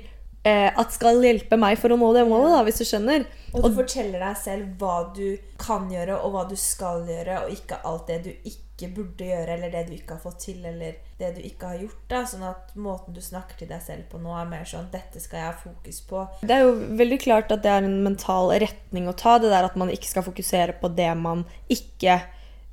eh, 0.49 0.71
at 0.71 0.97
skal 0.97 1.21
hjelpe 1.25 1.59
meg 1.61 1.77
for 1.81 1.93
å 1.93 1.99
nå 2.01 2.09
det 2.17 2.25
målet, 2.31 2.55
da, 2.57 2.63
hvis 2.65 2.81
du 2.81 2.87
skjønner. 2.89 3.27
Og 3.53 3.67
du 3.67 3.77
forteller 3.83 4.23
deg 4.23 4.41
selv 4.41 4.81
hva 4.81 4.97
du 5.17 5.27
kan 5.61 5.91
gjøre, 5.93 6.17
og 6.25 6.35
hva 6.37 6.47
du 6.49 6.57
skal 6.57 7.05
gjøre, 7.09 7.45
og 7.45 7.55
ikke 7.55 7.83
alt 7.91 8.09
det 8.09 8.21
du 8.25 8.33
ikke 8.49 8.93
burde 8.97 9.29
gjøre, 9.29 9.59
eller 9.59 9.75
det 9.75 9.87
du 9.91 9.97
ikke 9.99 10.17
har 10.17 10.25
fått 10.25 10.47
til, 10.47 10.65
eller 10.65 10.97
det 11.21 11.31
du 11.37 11.41
ikke 11.45 11.71
har 11.71 11.83
gjort. 11.85 12.03
da, 12.11 12.23
Sånn 12.29 12.45
at 12.49 12.75
måten 12.81 13.15
du 13.17 13.21
snakker 13.25 13.61
til 13.61 13.69
deg 13.71 13.83
selv 13.85 14.09
på 14.11 14.21
nå, 14.21 14.33
er 14.35 14.49
mer 14.49 14.67
sånn 14.69 14.91
'Dette 14.91 15.21
skal 15.23 15.39
jeg 15.39 15.49
ha 15.53 15.57
fokus 15.61 16.01
på'. 16.09 16.27
Det 16.43 16.57
er 16.57 16.65
jo 16.65 16.75
veldig 17.01 17.21
klart 17.21 17.53
at 17.53 17.63
det 17.63 17.71
er 17.71 17.85
en 17.85 18.03
mental 18.05 18.51
retning 18.51 19.09
å 19.09 19.17
ta. 19.17 19.39
Det 19.39 19.53
der 19.53 19.69
at 19.69 19.77
man 19.77 19.93
ikke 19.93 20.11
skal 20.11 20.27
fokusere 20.27 20.81
på 20.81 20.95
det 20.97 21.11
man 21.17 21.45
ikke 21.69 22.23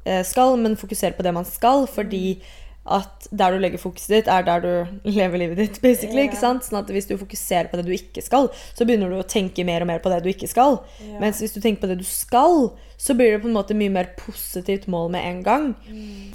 eh, 0.05 0.23
skal, 0.23 0.55
men 0.57 0.79
fokusere 0.79 1.17
på 1.17 1.23
det 1.23 1.33
man 1.33 1.45
skal. 1.45 1.87
Fordi 1.87 2.41
at 2.87 3.27
der 3.35 3.53
du 3.53 3.61
legger 3.61 3.81
fokuset 3.81 4.13
ditt, 4.13 4.31
er 4.31 4.45
der 4.47 4.63
du 4.63 4.71
lever 5.17 5.41
livet 5.41 5.61
ditt. 5.61 5.79
basically, 5.83 6.23
yeah. 6.23 6.29
ikke 6.31 6.39
sant? 6.39 6.65
Sånn 6.67 6.79
at 6.79 6.91
Hvis 6.93 7.09
du 7.09 7.17
fokuserer 7.19 7.71
på 7.71 7.79
det 7.79 7.87
du 7.87 7.93
ikke 7.95 8.23
skal, 8.25 8.49
så 8.73 8.87
begynner 8.87 9.11
du 9.11 9.19
å 9.19 9.27
tenke 9.27 9.65
mer 9.67 9.85
og 9.85 9.91
mer 9.91 10.03
på 10.03 10.11
det 10.13 10.21
du 10.25 10.31
ikke 10.31 10.49
skal. 10.49 10.79
Yeah. 11.01 11.19
Mens 11.23 11.41
hvis 11.43 11.55
du 11.55 11.61
tenker 11.61 11.85
på 11.85 11.91
det 11.91 11.99
du 12.01 12.07
skal, 12.07 12.71
så 12.97 13.13
blir 13.17 13.35
det 13.35 13.43
på 13.43 13.51
en 13.51 13.57
måte 13.57 13.77
mye 13.77 13.93
mer 13.93 14.11
positivt 14.17 14.87
mål 14.89 15.11
med 15.13 15.27
en 15.27 15.41
gang. 15.45 15.69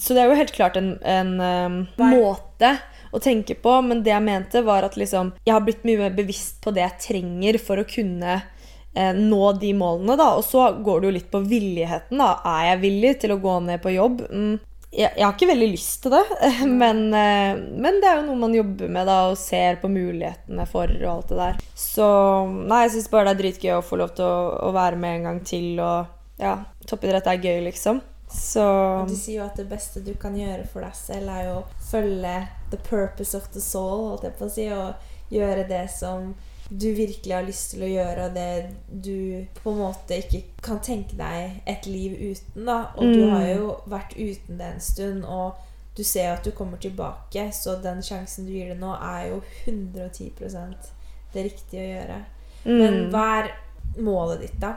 Så 0.01 0.15
det 0.15 0.23
er 0.23 0.31
jo 0.31 0.39
helt 0.39 0.55
klart 0.55 0.79
en, 0.79 0.95
en 1.03 1.35
um, 1.41 1.79
måte 1.99 2.77
å 3.13 3.21
tenke 3.21 3.57
på, 3.61 3.75
men 3.85 4.01
det 4.05 4.15
jeg 4.15 4.25
mente, 4.25 4.63
var 4.65 4.87
at 4.87 4.97
liksom, 4.97 5.35
jeg 5.45 5.53
har 5.53 5.65
blitt 5.67 5.85
mye 5.85 6.01
mer 6.07 6.15
bevisst 6.17 6.63
på 6.65 6.73
det 6.73 6.85
jeg 6.85 7.01
trenger 7.09 7.59
for 7.61 7.83
å 7.83 7.89
kunne 7.89 8.39
eh, 8.39 9.13
nå 9.19 9.53
de 9.61 9.73
målene. 9.77 10.17
da, 10.17 10.31
Og 10.39 10.45
så 10.47 10.71
går 10.85 11.01
det 11.01 11.09
jo 11.09 11.17
litt 11.19 11.31
på 11.33 11.43
villigheten. 11.45 12.23
da, 12.23 12.39
Er 12.55 12.71
jeg 12.73 12.83
villig 12.87 13.15
til 13.21 13.35
å 13.35 13.41
gå 13.43 13.59
ned 13.67 13.83
på 13.85 13.93
jobb? 13.93 14.23
Mm, 14.31 14.55
jeg, 14.93 15.09
jeg 15.17 15.25
har 15.25 15.33
ikke 15.33 15.49
veldig 15.49 15.69
lyst 15.73 16.03
til 16.05 16.13
det, 16.13 16.23
men, 16.83 17.07
eh, 17.17 17.57
men 17.57 18.01
det 18.03 18.11
er 18.11 18.21
jo 18.21 18.27
noe 18.29 18.41
man 18.43 18.57
jobber 18.57 18.93
med 18.93 19.09
da, 19.09 19.19
og 19.31 19.41
ser 19.41 19.81
på 19.81 19.91
mulighetene 19.93 20.67
for 20.69 20.93
og 21.01 21.11
alt 21.15 21.33
det 21.33 21.41
der. 21.41 21.61
Så 21.79 22.07
nei, 22.53 22.85
jeg 22.85 22.97
syns 22.97 23.13
bare 23.13 23.31
det 23.31 23.35
er 23.35 23.43
dritgøy 23.43 23.75
å 23.79 23.85
få 23.87 24.01
lov 24.03 24.15
til 24.19 24.29
å, 24.29 24.39
å 24.69 24.73
være 24.77 25.01
med 25.01 25.19
en 25.19 25.29
gang 25.31 25.43
til. 25.49 25.69
Og 25.81 26.43
ja, 26.43 26.57
toppidrett 26.89 27.31
er 27.31 27.41
gøy, 27.41 27.63
liksom. 27.71 28.03
Så 28.33 28.65
Du 29.09 29.13
sier 29.17 29.43
jo 29.43 29.47
at 29.47 29.59
det 29.61 29.69
beste 29.69 30.01
du 30.05 30.15
kan 30.21 30.37
gjøre 30.37 30.65
for 30.69 30.85
deg 30.85 30.97
selv, 30.97 31.33
er 31.33 31.49
jo 31.51 31.57
å 31.61 31.67
følge 31.91 32.37
the 32.73 32.81
purpose 32.89 33.37
of 33.37 33.49
the 33.53 33.61
soul, 33.61 34.09
holdt 34.13 34.25
jeg 34.29 34.39
på 34.39 34.49
å 34.49 34.53
si, 34.53 34.69
og 34.73 35.33
gjøre 35.33 35.67
det 35.69 35.85
som 35.93 36.33
du 36.79 36.87
virkelig 36.95 37.35
har 37.35 37.43
lyst 37.45 37.71
til 37.75 37.83
å 37.83 37.89
gjøre, 37.91 38.25
og 38.29 38.35
det 38.35 38.75
du 39.05 39.47
på 39.63 39.73
en 39.73 39.79
måte 39.79 40.17
ikke 40.23 40.43
kan 40.63 40.79
tenke 40.81 41.17
deg 41.19 41.61
et 41.69 41.87
liv 41.87 42.13
uten. 42.33 42.65
da. 42.67 42.79
Og 42.97 43.03
du 43.13 43.25
Mm. 43.27 43.31
har 43.31 43.47
jo 43.47 43.77
vært 43.87 44.15
uten 44.17 44.59
det 44.59 44.67
en 44.75 44.81
stund, 44.81 45.25
og 45.25 45.55
du 45.97 46.03
ser 46.05 46.29
jo 46.29 46.33
at 46.33 46.45
du 46.45 46.51
kommer 46.51 46.79
tilbake, 46.79 47.53
så 47.53 47.75
den 47.83 48.01
sjansen 48.03 48.47
du 48.47 48.53
gir 48.53 48.69
det 48.69 48.79
nå, 48.81 48.95
er 49.03 49.29
jo 49.29 49.43
110% 49.67 50.91
det 51.35 51.45
riktige 51.45 51.83
å 51.83 51.93
gjøre. 51.93 52.25
Men 52.65 52.95
mm. 52.95 53.11
hva 53.13 53.27
er 53.43 53.51
målet 53.99 54.41
ditt, 54.47 54.61
da? 54.61 54.75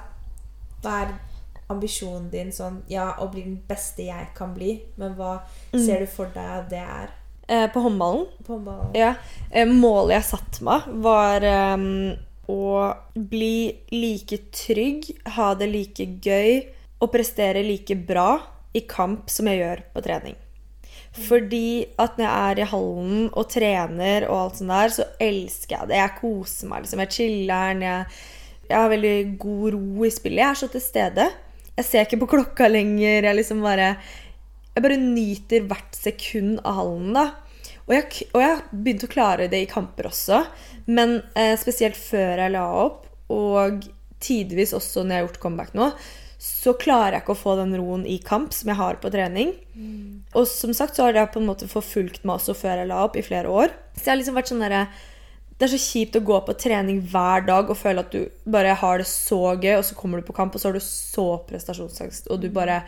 Hva 0.84 1.02
er 1.06 1.14
ambisjonen 1.70 2.30
din 2.32 2.52
sånn 2.52 2.82
Ja, 2.90 3.14
å 3.20 3.30
bli 3.32 3.42
den 3.42 3.62
beste 3.68 4.06
jeg 4.06 4.28
kan 4.36 4.54
bli, 4.54 4.82
men 4.98 5.16
hva 5.16 5.40
Mm. 5.74 5.86
ser 5.86 6.00
du 6.00 6.06
for 6.06 6.26
deg 6.26 6.38
at 6.38 6.70
det 6.70 6.80
er? 6.80 7.10
Eh, 7.48 7.68
på 7.72 7.84
håndballen. 7.86 8.26
På 8.46 8.58
håndballen. 8.58 8.94
Ja. 8.98 9.16
Eh, 9.52 9.68
målet 9.70 10.20
jeg 10.20 10.30
satte 10.32 10.66
meg, 10.68 10.88
var 11.06 11.46
eh, 11.46 11.86
å 12.52 12.64
bli 13.16 13.58
like 13.94 14.42
trygg, 14.54 15.12
ha 15.38 15.54
det 15.58 15.70
like 15.72 16.10
gøy 16.22 16.64
og 17.02 17.12
prestere 17.14 17.66
like 17.66 17.98
bra 18.08 18.40
i 18.76 18.84
kamp 18.90 19.30
som 19.32 19.48
jeg 19.50 19.62
gjør 19.62 19.86
på 19.94 20.04
trening. 20.06 20.36
Fordi 21.16 21.86
at 22.02 22.18
når 22.20 22.26
jeg 22.26 22.52
er 22.52 22.60
i 22.60 22.68
hallen 22.74 23.20
og 23.32 23.48
trener 23.52 24.26
og 24.28 24.40
alt 24.40 24.60
sånt 24.60 24.74
der, 24.74 24.92
så 24.92 25.06
elsker 25.24 25.78
jeg 25.78 25.92
det. 25.92 26.00
Jeg 26.02 26.18
koser 26.20 26.72
meg, 26.72 26.84
liksom. 26.84 27.04
Jeg 27.06 27.16
chiller'n. 27.16 27.84
Jeg, 27.86 28.18
jeg 28.68 28.76
har 28.76 28.92
veldig 28.92 29.16
god 29.40 29.78
ro 29.78 30.06
i 30.06 30.12
spillet. 30.12 30.42
Jeg 30.42 30.50
er 30.50 30.60
så 30.60 30.70
til 30.74 30.84
stede. 30.84 31.30
Jeg 31.76 31.88
ser 31.88 32.06
ikke 32.06 32.22
på 32.26 32.32
klokka 32.36 32.68
lenger. 32.72 33.30
Jeg 33.30 33.40
liksom 33.40 33.64
bare 33.64 33.94
Jeg 34.76 34.84
bare 34.84 35.00
nyter 35.00 35.68
hvert 35.70 35.96
sekund 35.96 36.60
av 36.68 36.82
hallen, 36.82 37.16
da. 37.16 37.30
Og 37.86 37.94
jeg, 37.94 38.28
og 38.34 38.42
jeg 38.42 38.52
har 38.52 38.64
begynt 38.74 39.06
å 39.06 39.12
klare 39.12 39.48
det 39.52 39.62
i 39.62 39.70
kamper 39.70 40.10
også, 40.10 40.42
men 40.90 41.20
eh, 41.38 41.54
spesielt 41.60 41.98
før 42.00 42.42
jeg 42.42 42.54
la 42.56 42.66
opp, 42.82 43.06
og 43.32 43.86
tidvis 44.26 44.74
også 44.76 45.04
når 45.04 45.14
jeg 45.14 45.22
har 45.22 45.28
gjort 45.28 45.42
comeback 45.44 45.74
nå, 45.78 45.90
så 46.46 46.76
klarer 46.78 47.16
jeg 47.16 47.24
ikke 47.24 47.34
å 47.34 47.40
få 47.40 47.56
den 47.58 47.74
roen 47.80 48.04
i 48.10 48.20
kamp 48.22 48.54
som 48.54 48.70
jeg 48.70 48.78
har 48.78 49.00
på 49.02 49.10
trening. 49.14 49.54
Og 50.38 50.46
som 50.50 50.74
sagt 50.78 50.98
så 50.98 51.08
har 51.08 51.16
det 51.16 51.24
på 51.34 51.42
en 51.42 51.48
måte 51.48 51.70
forfulgt 51.72 52.26
meg 52.26 52.38
også 52.38 52.54
før 52.58 52.82
jeg 52.82 52.90
la 52.92 53.02
opp, 53.06 53.16
i 53.18 53.26
flere 53.26 53.50
år. 53.50 53.74
Så 53.96 54.04
jeg 54.04 54.12
har 54.12 54.20
liksom 54.20 54.38
vært 54.38 54.52
sånn 54.52 54.66
derre 54.66 54.86
Det 55.56 55.70
er 55.70 55.72
så 55.72 55.80
kjipt 55.80 56.18
å 56.20 56.26
gå 56.28 56.38
på 56.44 56.58
trening 56.60 56.98
hver 57.14 57.46
dag 57.48 57.70
og 57.72 57.78
føle 57.80 58.04
at 58.04 58.12
du 58.12 58.28
bare 58.44 58.74
har 58.76 59.00
det 59.00 59.08
så 59.08 59.56
gøy, 59.56 59.78
og 59.78 59.86
så 59.88 59.96
kommer 59.96 60.20
du 60.20 60.28
på 60.28 60.36
kamp, 60.36 60.54
og 60.54 60.62
så 60.62 60.68
har 60.68 60.76
du 60.76 60.84
så 60.84 61.28
prestasjonsangst, 61.48 62.28
og 62.28 62.42
du 62.44 62.50
bare 62.52 62.82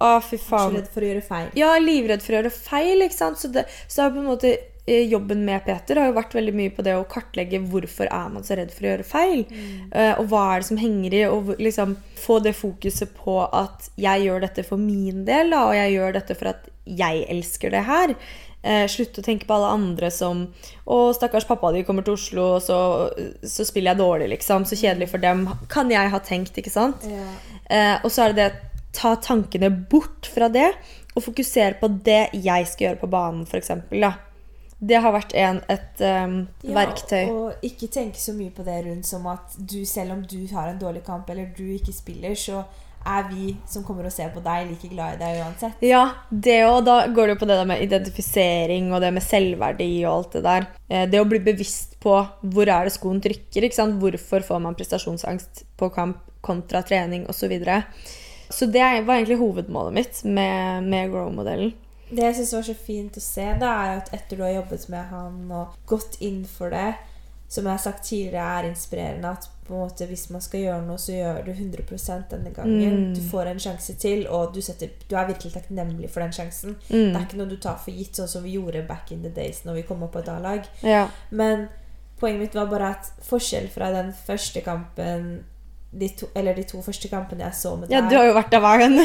Å, 0.00 0.20
fy 0.20 0.36
Så 0.38 0.48
faen. 0.50 0.74
redd 0.76 0.88
for 0.92 1.00
å 1.04 1.10
gjøre 1.10 1.24
feil. 1.24 1.50
Ja, 1.56 1.74
livredd 1.80 2.22
for 2.24 2.34
å 2.34 2.40
gjøre 2.42 2.52
feil, 2.52 3.04
ikke 3.06 3.16
sant. 3.16 3.38
Så, 3.40 3.48
det, 3.54 3.66
så 3.88 4.10
på 4.12 4.20
en 4.20 4.28
måte 4.28 4.50
eh, 4.86 5.06
jobben 5.08 5.44
med 5.46 5.64
Peter 5.64 5.96
har 6.02 6.10
jo 6.10 6.16
vært 6.18 6.34
veldig 6.36 6.52
mye 6.54 6.72
på 6.76 6.84
det 6.84 6.94
å 6.98 7.06
kartlegge 7.08 7.62
hvorfor 7.72 8.10
er 8.12 8.28
man 8.34 8.44
så 8.44 8.58
redd 8.60 8.70
for 8.74 8.84
å 8.84 8.90
gjøre 8.92 9.06
feil. 9.08 9.46
Eh, 9.90 10.12
og 10.20 10.28
hva 10.30 10.42
er 10.54 10.60
det 10.64 10.68
som 10.68 10.80
henger 10.82 11.16
i, 11.16 11.22
og 11.32 11.54
liksom 11.58 11.96
få 12.20 12.38
det 12.44 12.52
fokuset 12.58 13.14
på 13.16 13.38
at 13.48 13.88
jeg 13.96 14.26
gjør 14.28 14.44
dette 14.44 14.66
for 14.68 14.76
min 14.82 15.24
del, 15.28 15.50
da, 15.56 15.64
og 15.70 15.78
jeg 15.78 15.96
gjør 15.96 16.18
dette 16.20 16.36
for 16.38 16.52
at 16.52 16.68
jeg 16.86 17.24
elsker 17.32 17.72
det 17.74 17.82
her. 17.88 18.12
Eh, 18.66 18.84
slutte 18.90 19.22
å 19.22 19.26
tenke 19.26 19.46
på 19.46 19.54
alle 19.54 19.68
andre 19.76 20.08
som 20.10 20.40
Å, 20.90 20.96
stakkars 21.14 21.44
pappa 21.46 21.72
de 21.74 21.84
kommer 21.86 22.02
til 22.06 22.14
Oslo, 22.18 22.46
og 22.56 22.62
så, 22.62 22.76
så 23.46 23.64
spiller 23.66 23.92
jeg 23.94 24.00
dårlig, 24.00 24.28
liksom. 24.36 24.64
Så 24.66 24.78
kjedelig 24.78 25.08
for 25.12 25.22
dem. 25.22 25.44
Kan 25.70 25.90
jeg 25.90 26.10
ha 26.12 26.18
tenkt, 26.22 26.58
ikke 26.58 26.72
sant? 26.74 27.04
Ja. 27.10 27.26
Eh, 27.70 27.94
og 28.04 28.10
så 28.14 28.26
er 28.28 28.34
det 28.34 28.44
det 28.44 28.62
ta 28.96 29.16
tankene 29.22 29.70
bort 29.90 30.28
fra 30.32 30.48
det, 30.52 30.70
og 31.16 31.24
fokusere 31.24 31.78
på 31.80 31.90
det 32.04 32.22
jeg 32.34 32.70
skal 32.70 32.90
gjøre 32.90 33.02
på 33.02 33.12
banen, 33.12 33.44
f.eks. 33.48 33.72
Det 34.76 34.98
har 35.00 35.14
vært 35.14 35.32
en, 35.40 35.62
et 35.72 36.02
um, 36.04 36.40
verktøy. 36.76 37.30
Og 37.32 37.64
ikke 37.64 37.88
tenke 37.92 38.20
så 38.20 38.34
mye 38.36 38.52
på 38.52 38.64
det 38.66 38.82
rundt 38.84 39.08
som 39.08 39.24
at 39.32 39.54
du, 39.56 39.78
selv 39.88 40.12
om 40.18 40.26
du 40.28 40.42
har 40.52 40.68
en 40.68 40.80
dårlig 40.80 41.00
kamp, 41.06 41.30
eller 41.32 41.48
du 41.56 41.64
ikke 41.78 41.94
spiller, 41.96 42.36
så 42.36 42.60
er 43.06 43.28
vi 43.30 43.52
som 43.70 43.84
kommer 43.86 44.08
og 44.08 44.12
ser 44.12 44.32
på 44.34 44.42
deg, 44.44 44.66
like 44.68 44.90
glad 44.90 45.16
i 45.16 45.20
deg 45.20 45.40
uansett. 45.44 45.84
Ja, 45.86 46.02
det 46.28 46.58
òg. 46.66 46.80
Da 46.88 46.98
går 47.06 47.30
det 47.30 47.36
jo 47.36 47.40
på 47.44 47.48
det 47.48 47.58
der 47.60 47.68
med 47.70 47.84
identifisering 47.84 48.90
og 48.90 49.00
det 49.04 49.12
med 49.14 49.24
selvverdi 49.24 49.90
og 50.02 50.12
alt 50.12 50.36
det 50.36 50.44
der. 50.46 50.68
Eh, 50.90 51.06
Det 51.08 51.22
å 51.22 51.28
bli 51.30 51.40
bevisst 51.46 51.96
på 52.02 52.18
hvor 52.42 52.66
er 52.66 52.88
det 52.88 52.96
skoen 52.96 53.22
trykker. 53.22 53.70
Hvorfor 54.02 54.44
får 54.50 54.62
man 54.62 54.76
prestasjonsangst 54.76 55.64
på 55.78 55.90
kamp 55.94 56.18
kontra 56.46 56.82
trening 56.86 57.26
osv. 57.26 57.46
Så, 57.46 57.50
videre. 57.50 57.82
Så 58.48 58.68
det 58.70 58.84
var 59.06 59.16
egentlig 59.16 59.40
hovedmålet 59.40 59.94
mitt 59.94 60.22
med, 60.24 60.86
med 60.86 61.10
Grow-modellen. 61.12 61.74
Det 62.08 62.22
jeg 62.22 62.36
syns 62.38 62.54
var 62.54 62.66
så 62.68 62.76
fint 62.78 63.18
å 63.18 63.22
se, 63.22 63.46
da, 63.58 63.72
er 63.82 63.98
at 63.98 64.12
etter 64.14 64.38
du 64.38 64.44
har 64.46 64.54
jobbet 64.60 64.86
med 64.92 65.10
han 65.10 65.38
og 65.50 65.74
gått 65.90 66.20
inn 66.22 66.44
for 66.46 66.70
det, 66.70 66.94
som 67.48 67.66
jeg 67.66 67.72
har 67.72 67.82
sagt 67.82 68.04
tidligere, 68.06 68.58
er 68.58 68.68
inspirerende 68.70 69.30
at 69.30 69.48
på 69.66 69.74
en 69.74 69.82
måte 69.82 70.06
hvis 70.06 70.28
man 70.34 70.42
skal 70.42 70.62
gjøre 70.62 70.84
noe, 70.86 70.98
så 70.98 71.14
gjør 71.14 71.40
du 71.46 71.50
100 71.52 72.26
denne 72.30 72.52
gangen. 72.54 73.00
Mm. 73.08 73.14
Du 73.14 73.22
får 73.30 73.50
en 73.50 73.62
sjanse 73.62 73.96
til, 74.02 74.26
og 74.30 74.54
du, 74.54 74.60
setter, 74.62 74.92
du 75.10 75.16
er 75.16 75.26
virkelig 75.30 75.54
takknemlig 75.54 76.10
for 76.10 76.22
den 76.22 76.34
sjansen. 76.34 76.76
Mm. 76.88 77.10
Det 77.10 77.16
er 77.16 77.26
ikke 77.26 77.40
noe 77.40 77.50
du 77.50 77.58
tar 77.62 77.78
for 77.82 77.94
gitt, 77.94 78.18
sånn 78.18 78.30
som 78.30 78.46
vi 78.46 78.54
gjorde 78.54 78.86
back 78.86 79.10
in 79.14 79.26
the 79.26 79.32
days 79.34 79.64
når 79.66 79.80
vi 79.80 79.84
kom 79.88 80.06
opp 80.06 80.14
på 80.14 80.22
et 80.22 80.30
A-lag. 80.30 80.70
Ja. 80.86 81.06
Men 81.30 81.68
poenget 82.20 82.44
mitt 82.44 82.58
var 82.58 82.70
bare 82.70 82.94
at 82.96 83.10
forskjell 83.26 83.68
fra 83.74 83.90
den 83.94 84.14
første 84.26 84.62
kampen 84.66 85.44
de 86.00 86.08
to, 86.20 86.26
Eller 86.36 86.54
de 86.54 86.62
to 86.68 86.80
første 86.84 87.08
kampene 87.08 87.44
jeg 87.46 87.54
så 87.56 87.74
med 87.76 87.88
deg. 87.88 87.94
ja, 87.96 88.02
du 88.10 88.16
har 88.18 88.26
jo 88.28 88.34
vært 88.36 88.50
der 88.52 88.60
hver 88.64 88.82
gang. 88.82 88.98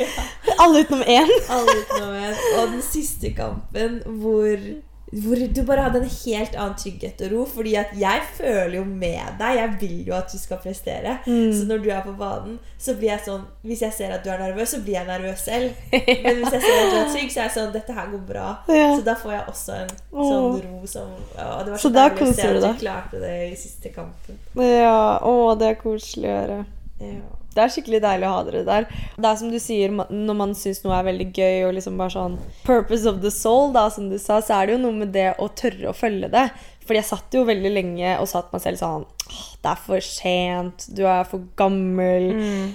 Alle 0.62 0.82
utenom 0.84 1.02
én. 1.06 1.30
alle 1.50 1.74
utenom 1.82 2.14
en. 2.14 2.34
Og 2.58 2.72
den 2.76 2.82
siste 2.82 3.30
kampen 3.36 4.00
hvor, 4.22 4.56
hvor 5.12 5.36
du 5.36 5.60
bare 5.68 5.84
hadde 5.84 6.00
en 6.00 6.08
helt 6.08 6.54
annen 6.56 6.76
trygghet 6.80 7.20
og 7.26 7.32
ro. 7.34 7.44
Fordi 7.52 7.74
at 7.76 7.90
jeg 8.00 8.22
føler 8.38 8.78
jo 8.78 8.84
med 8.88 9.36
deg. 9.40 9.56
Jeg 9.58 9.74
vil 9.80 9.98
jo 10.08 10.14
at 10.16 10.32
du 10.32 10.38
skal 10.40 10.60
prestere. 10.62 11.18
Mm. 11.26 11.50
Så 11.52 11.66
når 11.68 11.82
du 11.84 11.88
er 11.92 12.00
på 12.06 12.14
banen, 12.16 12.56
så 12.80 12.94
blir 12.96 13.12
jeg 13.12 13.24
sånn 13.26 13.44
Hvis 13.62 13.82
jeg 13.84 13.94
ser 13.94 14.14
at 14.16 14.24
du 14.24 14.30
er 14.32 14.40
nervøs, 14.40 14.72
så 14.72 14.80
blir 14.82 14.96
jeg 14.96 15.08
nervøs 15.10 15.44
selv. 15.44 15.76
Men 16.24 16.40
hvis 16.40 16.56
jeg 16.56 16.64
ser 16.64 16.78
at 16.78 16.94
du 16.94 16.98
er 17.02 17.12
trygg, 17.12 17.34
så 17.34 17.42
er 17.42 17.44
jeg 17.44 17.54
sånn 17.58 17.74
Dette 17.76 17.98
her 17.98 18.08
går 18.14 18.24
bra. 18.32 18.46
Ja. 18.72 18.88
Så 18.96 19.04
da 19.06 19.16
får 19.20 19.36
jeg 19.36 19.44
også 19.52 19.76
en 19.82 19.92
sånn 20.08 20.48
ro 20.64 20.80
som 20.94 21.12
å, 21.12 21.20
Det 21.36 21.74
var 21.74 21.76
så, 21.76 21.84
Så 21.84 21.92
da 21.98 22.08
koser 22.16 22.56
du 22.56 22.62
deg. 22.64 22.72
du 22.72 22.82
klarte 22.86 23.22
det 23.22 23.36
i 23.50 23.54
siste 23.60 23.92
kampen. 23.92 24.40
Ja, 24.56 25.20
å, 25.28 25.52
det 25.60 25.74
er 25.74 25.80
koselig 25.82 26.30
å 26.30 26.34
gjøre. 26.38 26.58
Ja. 27.02 27.20
Det 27.56 27.62
er 27.64 27.72
skikkelig 27.74 28.02
deilig 28.04 28.28
å 28.28 28.34
ha 28.34 28.42
dere 28.46 28.64
der. 28.66 28.88
Det 29.16 29.28
er 29.28 29.38
som 29.40 29.52
du 29.52 29.58
sier, 29.62 29.92
når 29.92 30.38
man 30.38 30.54
syns 30.58 30.82
noe 30.84 30.96
er 30.98 31.08
veldig 31.10 31.28
gøy 31.36 31.64
og 31.68 31.74
liksom 31.78 32.00
bare 32.00 32.14
sånn 32.14 32.36
Purpose 32.66 33.08
of 33.08 33.22
the 33.24 33.32
soul, 33.34 33.72
da, 33.74 33.88
som 33.92 34.08
du 34.10 34.18
sa, 34.22 34.40
så 34.44 34.58
er 34.58 34.68
det 34.68 34.76
jo 34.76 34.84
noe 34.86 35.02
med 35.02 35.12
det 35.14 35.32
å 35.42 35.48
tørre 35.58 35.90
å 35.90 35.96
følge 35.96 36.30
det. 36.32 36.46
Fordi 36.82 36.98
jeg 36.98 37.08
satt 37.12 37.36
jo 37.36 37.44
veldig 37.46 37.70
lenge 37.70 38.16
og 38.18 38.26
sa 38.30 38.42
til 38.42 38.56
meg 38.56 38.62
selv 38.64 38.80
sånn 38.80 39.04
Det 39.62 39.70
er 39.70 39.82
for 39.84 40.02
sent, 40.02 40.88
du 40.96 41.04
er 41.06 41.28
for 41.28 41.44
gammel, 41.58 42.26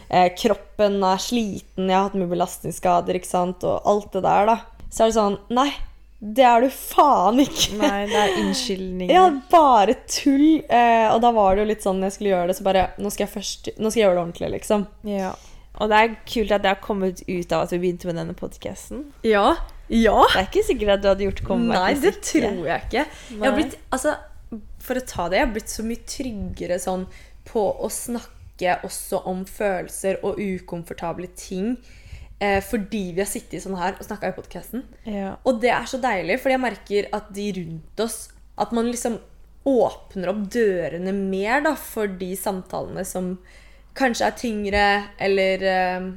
eh, 0.08 0.30
kroppen 0.40 1.02
er 1.04 1.20
sliten, 1.22 1.90
jeg 1.90 1.98
har 1.98 2.08
hatt 2.08 2.16
mye 2.18 2.32
belastningsskader, 2.32 3.20
ikke 3.20 3.30
sant, 3.30 3.66
og 3.68 3.84
alt 3.84 4.14
det 4.16 4.24
der, 4.24 4.48
da. 4.54 4.58
Så 4.88 5.04
er 5.04 5.12
det 5.12 5.18
sånn 5.18 5.38
Nei, 5.52 5.70
det 6.20 6.46
er 6.50 6.64
du 6.66 6.72
faen 6.74 7.38
ikke. 7.44 7.76
Nei, 7.78 8.06
det 8.10 8.18
er 8.18 8.38
unnskyldninger. 8.42 9.14
Ja, 9.18 9.28
bare 9.52 9.94
tull. 10.10 10.64
Eh, 10.66 11.06
og 11.12 11.22
da 11.22 11.30
var 11.36 11.56
det 11.56 11.64
jo 11.64 11.70
litt 11.70 11.86
sånn 11.86 12.02
jeg 12.06 12.16
skulle 12.16 12.32
gjøre 12.34 12.50
det, 12.50 12.56
så 12.58 12.66
bare 12.66 12.88
Nå 12.98 13.12
skal 13.14 13.28
jeg 13.28 13.34
først 13.36 13.70
Nå 13.78 13.92
skal 13.92 14.02
jeg 14.02 14.08
gjøre 14.08 14.18
det 14.18 14.24
ordentlig, 14.24 14.50
liksom. 14.56 14.88
Ja. 15.06 15.36
Og 15.78 15.92
det 15.92 16.00
er 16.02 16.16
kult 16.26 16.54
at 16.56 16.64
det 16.64 16.72
har 16.74 16.80
kommet 16.82 17.22
ut 17.28 17.54
av 17.54 17.68
at 17.68 17.74
vi 17.76 17.82
begynte 17.84 18.10
med 18.10 18.18
denne 18.18 18.34
podkasten. 18.38 19.04
Ja. 19.28 19.52
Ja. 19.94 20.16
Det 20.34 20.40
er 20.42 20.48
ikke 20.50 20.66
sikkert 20.66 20.96
at 20.96 21.04
du 21.04 21.12
hadde 21.12 21.28
gjort 21.28 21.44
comeback. 21.46 21.84
Nei, 21.84 21.92
det 22.02 22.16
tror 22.26 22.64
jeg 22.66 22.88
ikke. 22.88 23.04
Jeg 23.30 23.44
har 23.46 23.54
blitt, 23.56 23.78
altså, 23.94 24.16
for 24.84 24.98
å 25.00 25.06
ta 25.06 25.28
det, 25.30 25.38
jeg 25.38 25.46
har 25.46 25.54
blitt 25.54 25.76
så 25.76 25.86
mye 25.86 26.02
tryggere 26.10 26.80
sånn 26.82 27.06
på 27.48 27.68
å 27.78 27.92
snakke 27.94 28.80
også 28.88 29.22
om 29.30 29.46
følelser 29.46 30.18
og 30.26 30.42
ukomfortable 30.42 31.30
ting. 31.38 31.76
Eh, 32.40 32.60
fordi 32.62 33.12
vi 33.16 33.24
har 33.24 33.30
sittet 33.30 33.64
sånn 33.64 33.78
her 33.80 33.96
og 33.98 34.06
snakka 34.06 34.30
i 34.30 34.36
podkasten. 34.36 34.84
Ja. 35.10 35.36
Og 35.48 35.62
det 35.64 35.72
er 35.74 35.88
så 35.90 35.98
deilig, 36.02 36.38
fordi 36.44 36.54
jeg 36.54 36.64
merker 36.68 37.08
at 37.18 37.32
de 37.34 37.48
rundt 37.56 38.04
oss 38.04 38.28
At 38.58 38.72
man 38.74 38.88
liksom 38.90 39.20
åpner 39.68 40.32
opp 40.32 40.44
dørene 40.54 41.12
mer 41.14 41.62
da, 41.66 41.74
for 41.78 42.10
de 42.10 42.32
samtalene 42.40 43.04
som 43.06 43.34
kanskje 43.98 44.30
er 44.30 44.38
tyngre, 44.38 44.86
eller 45.20 45.66
eh, 45.74 46.08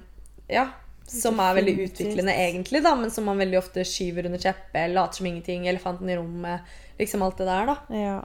Ja. 0.52 0.68
Som 1.10 1.40
er 1.42 1.56
veldig 1.56 1.74
utviklende, 1.88 2.30
egentlig, 2.38 2.84
da, 2.84 2.92
men 2.94 3.10
som 3.10 3.24
man 3.26 3.40
veldig 3.42 3.58
ofte 3.58 3.82
skyver 3.82 4.28
under 4.28 4.38
teppet. 4.38 4.92
Later 4.94 5.18
som 5.18 5.26
ingenting. 5.26 5.64
Elefanten 5.66 6.06
i 6.06 6.14
rommet. 6.14 6.68
Liksom 7.00 7.24
alt 7.26 7.40
det 7.40 7.48
der, 7.48 7.72
da. 7.72 7.76
ja. 7.98 8.20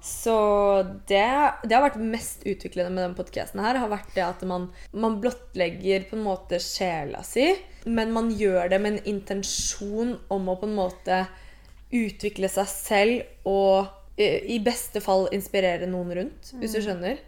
Så 0.00 0.34
det, 1.10 1.26
det 1.68 1.76
har 1.76 1.84
vært 1.84 2.00
mest 2.00 2.46
utviklende 2.48 2.88
med 2.94 3.02
denne 3.04 3.18
podkasten 3.18 3.60
har 3.60 3.76
vært 3.90 4.14
det 4.16 4.24
at 4.24 4.42
man, 4.48 4.70
man 4.96 5.18
blottlegger 5.20 6.06
på 6.08 6.16
en 6.16 6.24
måte 6.24 6.60
sjela 6.64 7.20
si, 7.26 7.50
men 7.84 8.12
man 8.16 8.30
gjør 8.32 8.70
det 8.72 8.80
med 8.80 8.94
en 8.96 9.10
intensjon 9.12 10.14
om 10.32 10.48
å 10.48 10.56
på 10.60 10.68
en 10.70 10.76
måte 10.78 11.22
utvikle 11.92 12.48
seg 12.48 12.68
selv 12.70 13.48
og 13.50 13.90
eh, 14.16 14.40
i 14.54 14.60
beste 14.64 15.02
fall 15.04 15.26
inspirere 15.36 15.88
noen 15.90 16.14
rundt, 16.16 16.52
hvis 16.60 16.76
du 16.78 16.80
skjønner. 16.84 17.20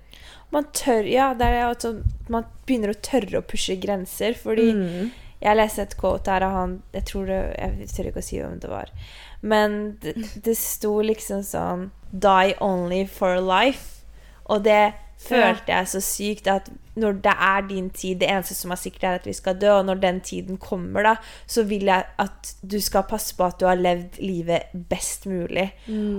Man 0.53 0.69
tør 0.77 1.05
Ja, 1.09 1.31
det 1.35 1.47
er 1.49 1.71
sånn 1.81 2.03
Man 2.29 2.45
begynner 2.69 2.93
å 2.93 2.99
tørre 3.01 3.41
å 3.41 3.47
pushe 3.49 3.77
grenser, 3.81 4.37
fordi 4.39 4.73
Mm. 4.73 5.11
Jeg 5.43 5.59
leste 5.59 5.83
et 5.83 5.97
quote 5.99 6.31
her 6.31 6.45
av 6.47 6.53
han 6.55 6.75
Jeg 6.95 7.05
tror 7.09 7.25
det 7.27 7.39
Jeg 7.59 7.89
tør 7.91 8.09
ikke 8.11 8.21
å 8.23 8.27
si 8.29 8.37
hvem 8.39 8.61
det 8.63 8.69
var. 8.71 8.93
Men 9.43 9.97
det, 10.03 10.15
det 10.45 10.55
sto 10.59 11.01
liksom 11.03 11.43
sånn 11.47 11.89
Die 12.13 12.55
only 12.61 13.07
for 13.11 13.41
life. 13.43 14.05
Og 14.53 14.65
det 14.67 14.93
følte 15.23 15.71
jeg 15.71 15.89
så 15.89 16.01
sykt 16.03 16.49
at 16.51 16.69
når 16.99 17.21
det 17.25 17.33
er 17.33 17.63
din 17.69 17.87
tid 17.95 18.19
Det 18.21 18.29
eneste 18.29 18.55
som 18.59 18.73
er 18.75 18.81
sikkert, 18.81 19.05
er 19.05 19.21
at 19.21 19.27
vi 19.27 19.33
skal 19.37 19.57
dø. 19.59 19.71
Og 19.79 19.87
når 19.89 20.01
den 20.03 20.21
tiden 20.21 20.59
kommer, 20.61 21.07
da, 21.07 21.15
så 21.47 21.65
vil 21.69 21.89
jeg 21.89 22.05
at 22.21 22.53
du 22.61 22.79
skal 22.83 23.07
passe 23.09 23.37
på 23.39 23.47
at 23.47 23.59
du 23.61 23.67
har 23.67 23.81
levd 23.81 24.21
livet 24.21 24.75
best 24.91 25.27
mulig. 25.31 25.71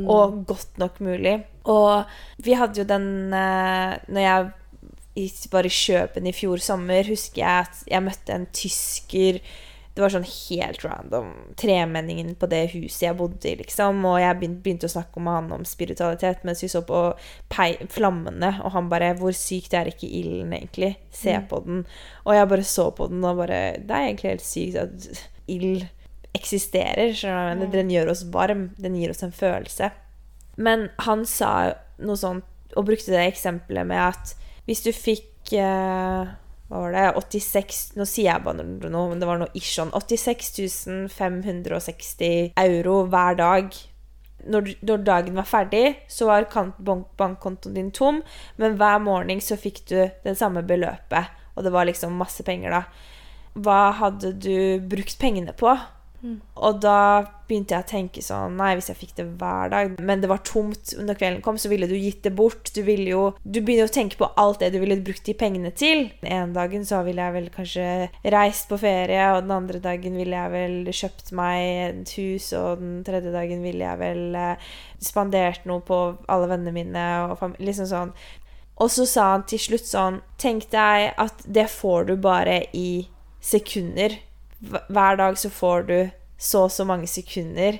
Og 0.10 0.44
godt 0.50 0.82
nok 0.82 1.00
mulig. 1.03 1.38
Og 1.70 2.03
vi 2.44 2.58
hadde 2.58 2.82
jo 2.82 2.88
den 2.89 3.34
eh, 3.34 3.94
Når 4.08 4.22
jeg 4.22 4.51
var 5.53 5.68
i 5.68 5.70
Kjøpen 5.70 6.27
i 6.27 6.34
fjor 6.34 6.58
sommer, 6.58 7.06
husker 7.06 7.44
jeg 7.44 7.68
at 7.68 7.84
jeg 7.88 8.03
møtte 8.03 8.34
en 8.34 8.48
tysker 8.50 9.38
Det 9.94 10.02
var 10.02 10.10
sånn 10.10 10.26
helt 10.26 10.82
random. 10.82 11.28
Tremenningen 11.60 12.32
på 12.42 12.48
det 12.50 12.64
huset 12.72 13.04
jeg 13.06 13.18
bodde 13.20 13.46
i, 13.46 13.56
liksom. 13.60 14.00
Og 14.10 14.18
jeg 14.24 14.40
begynte 14.42 14.90
å 14.90 14.94
snakke 14.96 15.22
med 15.22 15.38
han 15.38 15.52
om 15.60 15.66
spiritualitet 15.70 16.42
mens 16.48 16.64
vi 16.66 16.72
så 16.72 16.82
på 16.88 17.02
flammene, 17.94 18.56
og 18.64 18.74
han 18.74 18.90
bare 18.90 19.14
'Hvor 19.14 19.36
sykt 19.38 19.74
er 19.78 19.92
ikke 19.92 20.10
ilden, 20.10 20.54
egentlig? 20.54 20.96
Se 21.12 21.38
mm. 21.38 21.48
på 21.48 21.62
den.' 21.66 21.86
Og 22.26 22.34
jeg 22.34 22.50
bare 22.50 22.64
så 22.64 22.90
på 22.90 23.08
den 23.10 23.24
og 23.24 23.38
bare 23.38 23.78
Det 23.78 23.92
er 23.92 24.08
egentlig 24.08 24.30
helt 24.30 24.46
sykt 24.46 24.76
at 24.76 25.28
ild 25.48 25.88
eksisterer. 26.34 27.14
Mm. 27.14 27.72
Den 27.72 27.92
gjør 27.92 28.10
oss 28.12 28.26
varm. 28.34 28.72
Den 28.78 28.96
gir 28.96 29.10
oss 29.10 29.24
en 29.24 29.32
følelse. 29.32 29.92
Men 30.58 30.90
han 31.00 31.26
sa 31.26 31.74
noe 32.00 32.18
sånt, 32.18 32.46
og 32.76 32.86
brukte 32.86 33.14
det 33.14 33.28
eksempelet 33.28 33.86
med 33.86 33.98
at 33.98 34.34
hvis 34.66 34.82
du 34.82 34.92
fikk 34.96 35.54
eh, 35.54 36.32
hva 36.74 36.88
var 36.88 36.96
det, 36.96 37.06
86 37.22 37.82
Nå 38.00 38.06
sier 38.10 38.32
jeg 38.32 38.44
bare 38.46 38.63
noe, 38.65 39.10
men 39.12 39.22
det 39.22 39.30
var 39.30 39.38
noe 39.38 39.53
ish 39.53 39.75
sånn. 39.75 39.94
86 39.94 41.12
560 41.13 42.56
euro 42.63 43.03
hver 43.13 43.38
dag. 43.38 43.70
Når, 44.44 44.74
når, 44.82 45.03
dagen 45.06 45.38
var 45.38 45.48
ferdig, 45.48 45.84
så 46.12 46.27
var 46.27 46.50
bankkontoen 46.50 47.77
din 47.77 47.94
tom, 47.96 48.24
men 48.60 48.75
hver 48.82 48.98
morgen 49.06 49.39
så 49.39 49.56
fikk 49.56 49.84
du 49.88 50.00
det 50.25 50.34
samme 50.39 50.65
beløpet. 50.68 51.30
Og 51.53 51.63
det 51.63 51.72
var 51.72 51.86
liksom 51.88 52.18
masse 52.18 52.44
penger, 52.44 52.74
da. 52.74 52.82
Hva 53.53 53.94
hadde 54.00 54.34
du 54.42 54.82
brukt 54.89 55.15
pengene 55.22 55.53
på? 55.53 55.77
Mm. 56.24 56.38
Og 56.63 56.77
da 56.80 56.98
begynte 57.50 57.75
jeg 57.75 57.84
å 57.84 57.88
tenke 57.89 58.22
sånn 58.24 58.53
Nei, 58.56 58.70
hvis 58.77 58.88
jeg 58.88 58.96
fikk 58.96 59.10
det 59.18 59.25
hver 59.42 59.68
dag 59.74 59.98
Men 60.00 60.22
det 60.24 60.30
var 60.32 60.39
tomt 60.48 60.94
når 60.96 61.18
kvelden 61.20 61.42
kom, 61.44 61.58
så 61.60 61.68
ville 61.68 61.89
du 61.89 61.98
gitt 61.98 62.22
det 62.24 62.32
bort. 62.38 62.72
Du 62.72 62.80
ville 62.88 63.10
jo 63.12 63.24
Du 63.44 63.60
begynner 63.60 63.89
å 63.89 63.94
tenke 63.94 64.15
på 64.22 64.30
alt 64.39 64.63
det 64.63 64.72
du 64.72 64.80
ville 64.80 65.01
brukt 65.03 65.25
de 65.27 65.36
pengene 65.36 65.74
til. 65.75 66.06
En 66.24 66.56
dagen 66.56 66.88
så 66.88 67.01
ville 67.03 67.27
jeg 67.27 67.36
vel 67.36 67.51
kanskje 67.51 67.88
reist 68.32 68.70
på 68.72 68.80
ferie, 68.80 69.25
og 69.34 69.44
den 69.44 69.56
andre 69.58 69.84
dagen 69.84 70.15
ville 70.20 70.38
jeg 70.38 70.53
vel 70.53 70.94
kjøpt 70.96 71.34
meg 71.36 71.65
et 71.84 72.15
hus, 72.15 72.50
og 72.56 72.80
den 72.80 72.98
tredje 73.08 73.34
dagen 73.34 73.63
ville 73.65 73.84
jeg 73.84 74.00
vel 74.00 74.38
eh, 74.39 74.74
spandert 75.03 75.68
noe 75.68 75.84
på 75.84 76.00
alle 76.32 76.50
vennene 76.51 76.75
mine 76.75 77.08
og. 77.27 77.58
Liksom 77.60 77.89
sånn. 77.89 78.13
Og 78.82 78.92
så 78.92 79.06
sa 79.10 79.32
han 79.34 79.44
til 79.50 79.60
slutt 79.62 79.86
sånn 79.86 80.22
Tenk 80.42 80.70
deg 80.72 81.12
at 81.20 81.44
det 81.46 81.68
får 81.72 82.08
du 82.10 82.15
bare 82.22 82.63
i 82.74 83.03
sekunder 83.44 84.15
hver 84.63 85.17
dag 85.20 85.39
så 85.39 85.51
får 85.51 85.88
du 85.89 85.98
så 86.39 86.65
og 86.67 86.72
så 86.74 86.86
mange 86.88 87.08
sekunder, 87.08 87.79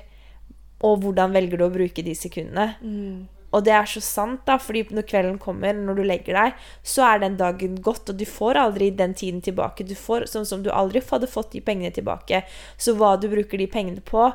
og 0.84 1.00
hvordan 1.04 1.32
velger 1.34 1.60
du 1.60 1.66
å 1.66 1.72
bruke 1.72 2.04
de 2.04 2.14
sekundene? 2.16 2.74
Mm. 2.84 3.24
Og 3.54 3.62
det 3.62 3.74
er 3.76 3.86
så 3.86 4.00
sant, 4.02 4.42
da, 4.48 4.56
fordi 4.58 4.82
når 4.96 5.06
kvelden 5.06 5.36
kommer, 5.42 5.76
når 5.76 6.00
du 6.00 6.02
legger 6.08 6.34
deg, 6.36 6.64
så 6.82 7.04
er 7.06 7.22
den 7.22 7.36
dagen 7.38 7.78
gått, 7.84 8.10
og 8.10 8.18
du 8.18 8.26
får 8.26 8.58
aldri 8.58 8.90
den 8.98 9.14
tiden 9.14 9.40
tilbake. 9.46 9.86
Du 9.86 9.94
får 9.94 10.26
sånn 10.32 10.48
som 10.48 10.64
du 10.64 10.72
aldri 10.74 11.02
hadde 11.06 11.30
fått 11.30 11.54
de 11.54 11.62
pengene 11.64 11.94
tilbake. 11.94 12.42
Så 12.76 12.96
hva 12.98 13.14
du 13.20 13.28
bruker 13.30 13.62
de 13.62 13.68
pengene 13.70 14.02
på, 14.02 14.26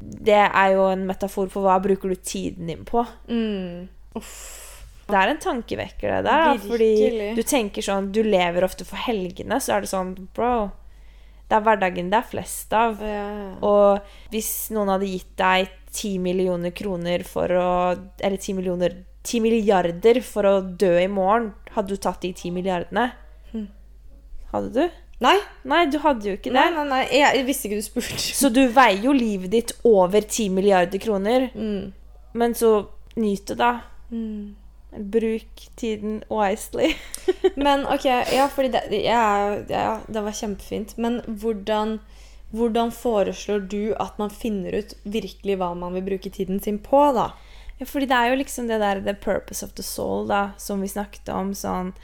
det 0.00 0.40
er 0.46 0.74
jo 0.74 0.88
en 0.88 1.04
metafor 1.08 1.50
for 1.52 1.66
hva 1.66 1.76
bruker 1.84 2.14
du 2.14 2.16
tiden 2.16 2.72
din 2.72 2.86
på. 2.88 3.04
Mm. 3.28 3.90
Det 5.04 5.18
er 5.20 5.28
en 5.34 5.42
tankevekker, 5.44 6.08
det 6.08 6.22
der. 6.24 6.54
Da, 6.54 6.56
fordi 6.64 7.34
du 7.36 7.42
tenker 7.44 7.84
sånn 7.84 8.06
Du 8.14 8.22
lever 8.24 8.64
ofte 8.64 8.86
for 8.88 8.96
helgene, 8.96 9.58
så 9.60 9.76
er 9.76 9.84
det 9.84 9.90
sånn 9.90 10.14
Bro, 10.36 10.70
det 11.44 11.56
er 11.58 11.64
hverdagen 11.66 12.10
det 12.12 12.18
er 12.18 12.28
flest 12.28 12.72
av. 12.76 13.00
Ja. 13.04 13.26
Og 13.66 14.30
hvis 14.32 14.50
noen 14.74 14.94
hadde 14.94 15.10
gitt 15.10 15.34
deg 15.40 15.72
ti 15.94 16.16
millioner 16.18 16.72
kroner 16.74 17.22
for 17.28 17.52
å 17.54 17.68
Eller 18.18 18.40
ti 18.42 18.54
millioner 18.56 18.96
Ti 19.24 19.38
milliarder 19.40 20.18
for 20.24 20.44
å 20.44 20.56
dø 20.60 20.98
i 21.00 21.08
morgen, 21.08 21.54
hadde 21.72 21.94
du 21.94 22.00
tatt 22.02 22.20
de 22.20 22.34
ti 22.36 22.50
milliardene? 22.52 23.06
Hm. 23.54 23.62
Hadde 24.50 24.72
du? 24.74 24.98
Nei. 25.24 25.38
Nei, 25.64 25.78
du 25.88 25.96
hadde 26.02 26.28
jo 26.28 26.34
ikke 26.36 26.50
det. 26.50 26.58
Nei, 26.58 26.66
nei, 26.74 26.84
nei. 26.90 27.20
Jeg 27.22 27.46
visste 27.46 27.70
ikke 27.70 27.78
du 27.80 27.86
spurte. 27.86 28.18
Så 28.20 28.50
du 28.52 28.60
veier 28.74 29.06
jo 29.06 29.14
livet 29.16 29.54
ditt 29.54 29.72
over 29.88 30.26
ti 30.28 30.50
milliarder 30.52 31.00
kroner. 31.00 31.46
Mm. 31.56 31.94
Men 32.36 32.56
så 32.58 32.74
nyt 33.16 33.46
det, 33.48 33.56
da. 33.62 33.70
Mm. 34.10 34.52
Bruk 34.98 35.68
tiden 35.76 36.22
wisely. 36.30 36.94
Men 37.56 37.86
OK, 37.86 38.04
ja, 38.04 38.48
fordi 38.48 38.68
det, 38.68 38.82
ja, 38.90 39.56
ja, 39.68 40.00
det 40.06 40.22
var 40.22 40.32
kjempefint. 40.32 40.96
Men 40.96 41.20
hvordan, 41.26 41.98
hvordan, 42.50 42.92
foreslår 42.92 43.66
du 43.70 43.94
at 43.94 44.18
man 44.18 44.30
finner 44.30 44.78
ut 44.80 44.94
virkelig 45.02 45.58
hva 45.58 45.72
man 45.74 45.96
vil 45.98 46.06
bruke 46.10 46.30
tiden 46.30 46.60
sin 46.60 46.78
på, 46.78 47.06
da? 47.16 47.32
Ja, 47.78 47.86
fordi 47.90 48.06
det 48.06 48.18
er 48.18 48.30
jo 48.30 48.38
liksom 48.38 48.68
det 48.70 48.78
der 48.80 49.00
the 49.02 49.14
purpose 49.14 49.66
of 49.66 49.74
the 49.74 49.82
soul, 49.82 50.28
da, 50.28 50.50
som 50.58 50.80
vi 50.80 50.88
snakket 50.88 51.28
om. 51.28 51.54
Sånn 51.54 51.94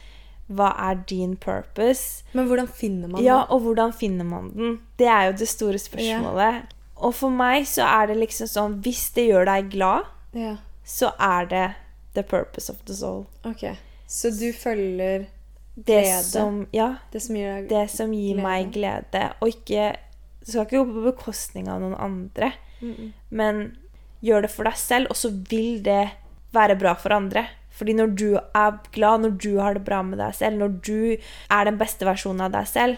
Hva 0.50 0.72
er 0.90 1.05
din 1.07 1.37
purpose? 1.38 2.24
Men 2.35 2.48
hvordan 2.50 2.66
finner 2.66 3.07
man 3.07 3.20
den? 3.20 3.29
Ja, 3.29 3.44
og 3.46 3.62
hvordan 3.62 3.94
finner 3.94 4.26
man 4.26 4.50
den? 4.57 4.81
Det 4.98 5.07
er 5.07 5.31
jo 5.31 5.37
det 5.38 5.48
store 5.48 5.79
spørsmålet. 5.79 6.64
Ja. 6.66 6.79
Og 7.00 7.14
for 7.16 7.33
meg 7.33 7.68
så 7.70 7.87
er 7.87 8.11
det 8.11 8.18
liksom 8.20 8.50
sånn 8.50 8.74
Hvis 8.85 9.07
det 9.16 9.31
gjør 9.31 9.46
deg 9.48 9.70
glad, 9.72 10.11
ja. 10.37 10.57
så 10.85 11.14
er 11.16 11.48
det 11.48 11.68
the 12.14 12.23
purpose 12.23 12.73
of 12.73 12.79
the 12.87 12.94
soul. 12.94 13.27
Ok, 13.44 13.77
Så 14.07 14.31
du 14.31 14.53
følger 14.53 15.27
glede? 15.75 16.03
Det 16.03 16.25
som, 16.25 16.66
ja. 16.73 16.94
Det 17.12 17.20
som 17.20 17.37
gir, 17.37 17.68
det 17.68 17.90
som 17.90 18.12
gir 18.12 18.35
glede. 18.35 18.42
meg 18.42 18.73
glede. 18.73 19.33
Og 19.40 19.49
ikke 19.49 19.96
Det 20.40 20.49
skal 20.49 20.64
ikke 20.64 20.79
gå 20.79 20.85
på 20.92 21.03
bekostning 21.05 21.68
av 21.68 21.81
noen 21.81 21.94
andre. 21.94 22.53
Mm 22.81 22.94
-mm. 22.94 23.12
Men 23.29 23.77
gjør 24.23 24.42
det 24.42 24.51
for 24.51 24.64
deg 24.64 24.77
selv, 24.77 25.07
og 25.11 25.16
så 25.16 25.29
vil 25.51 25.83
det 25.83 26.11
være 26.53 26.77
bra 26.77 26.94
for 26.94 27.12
andre. 27.12 27.46
Fordi 27.70 27.92
når 27.92 28.07
du 28.07 28.37
er 28.37 28.79
glad, 28.92 29.20
når 29.20 29.31
du 29.31 29.59
har 29.59 29.75
det 29.75 29.85
bra 29.85 30.03
med 30.03 30.18
deg 30.18 30.35
selv, 30.35 30.59
når 30.59 30.68
du 30.68 31.16
er 31.51 31.64
den 31.64 31.79
beste 31.79 32.07
versjonen 32.07 32.40
av 32.40 32.53
deg 32.53 32.68
selv, 32.68 32.96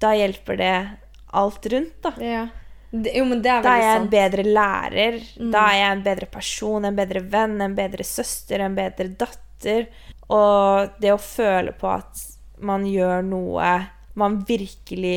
da 0.00 0.12
hjelper 0.12 0.56
det 0.56 0.88
alt 1.32 1.66
rundt, 1.72 2.02
da. 2.02 2.12
Ja. 2.20 2.48
Jo, 2.94 3.24
men 3.26 3.40
det 3.42 3.50
er 3.50 3.64
da 3.64 3.72
er 3.74 3.82
jeg 3.82 4.00
en 4.00 4.10
bedre 4.12 4.44
lærer. 4.46 5.16
Mm. 5.40 5.48
Da 5.54 5.64
er 5.70 5.78
jeg 5.80 5.96
en 5.96 6.04
bedre 6.04 6.28
person, 6.30 6.86
en 6.86 6.98
bedre 6.98 7.24
venn, 7.32 7.56
en 7.64 7.74
bedre 7.74 8.06
søster, 8.06 8.62
en 8.62 8.76
bedre 8.76 9.08
datter. 9.18 9.88
Og 10.30 10.94
det 11.02 11.10
å 11.12 11.20
føle 11.20 11.74
på 11.78 11.90
at 11.90 12.22
man 12.64 12.86
gjør 12.86 13.24
noe 13.26 13.72
man 14.14 14.38
virkelig 14.46 15.16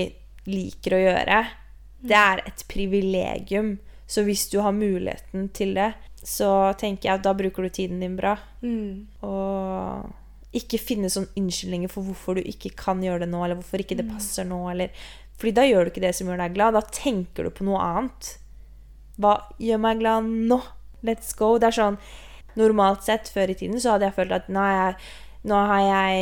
liker 0.50 0.96
å 0.98 1.02
gjøre, 1.04 1.42
det 2.02 2.18
mm. 2.18 2.24
er 2.24 2.44
et 2.50 2.64
privilegium. 2.72 3.76
Så 4.08 4.24
hvis 4.26 4.48
du 4.50 4.62
har 4.64 4.74
muligheten 4.74 5.50
til 5.54 5.76
det, 5.78 5.92
så 6.24 6.72
tenker 6.80 7.10
jeg 7.10 7.20
at 7.20 7.26
da 7.28 7.36
bruker 7.38 7.68
du 7.68 7.74
tiden 7.74 8.02
din 8.02 8.16
bra. 8.18 8.38
Mm. 8.64 9.06
Og 9.28 10.58
ikke 10.58 10.80
finne 10.82 11.12
sånne 11.12 11.36
unnskyldninger 11.38 11.92
for 11.92 12.08
hvorfor 12.08 12.40
du 12.40 12.48
ikke 12.48 12.72
kan 12.80 13.04
gjøre 13.04 13.26
det 13.26 13.32
nå, 13.32 13.44
eller 13.44 13.60
hvorfor 13.60 13.84
ikke 13.84 14.00
det 14.00 14.08
mm. 14.08 14.14
passer 14.16 14.48
nå, 14.48 14.62
eller 14.72 15.08
fordi 15.38 15.54
da 15.54 15.66
gjør 15.68 15.86
du 15.86 15.94
ikke 15.94 16.04
det 16.04 16.16
som 16.18 16.30
gjør 16.30 16.42
deg 16.42 16.56
glad. 16.56 16.78
Da 16.78 16.84
tenker 16.94 17.46
du 17.46 17.54
på 17.54 17.66
noe 17.68 17.82
annet. 17.82 18.32
Hva 19.22 19.36
gjør 19.62 19.82
meg 19.84 20.02
glad 20.02 20.30
nå? 20.50 20.60
Let's 21.06 21.34
go. 21.38 21.56
Det 21.62 21.70
er 21.70 21.78
sånn 21.78 22.00
Normalt 22.58 23.04
sett 23.06 23.28
før 23.30 23.52
i 23.54 23.56
tiden 23.58 23.78
så 23.78 23.94
hadde 23.94 24.08
jeg 24.08 24.16
følt 24.16 24.32
at 24.34 24.48
nå 24.50 24.58
har 24.58 24.72
jeg, 24.74 25.10
nå 25.46 25.58
har 25.70 25.82
jeg 25.84 26.22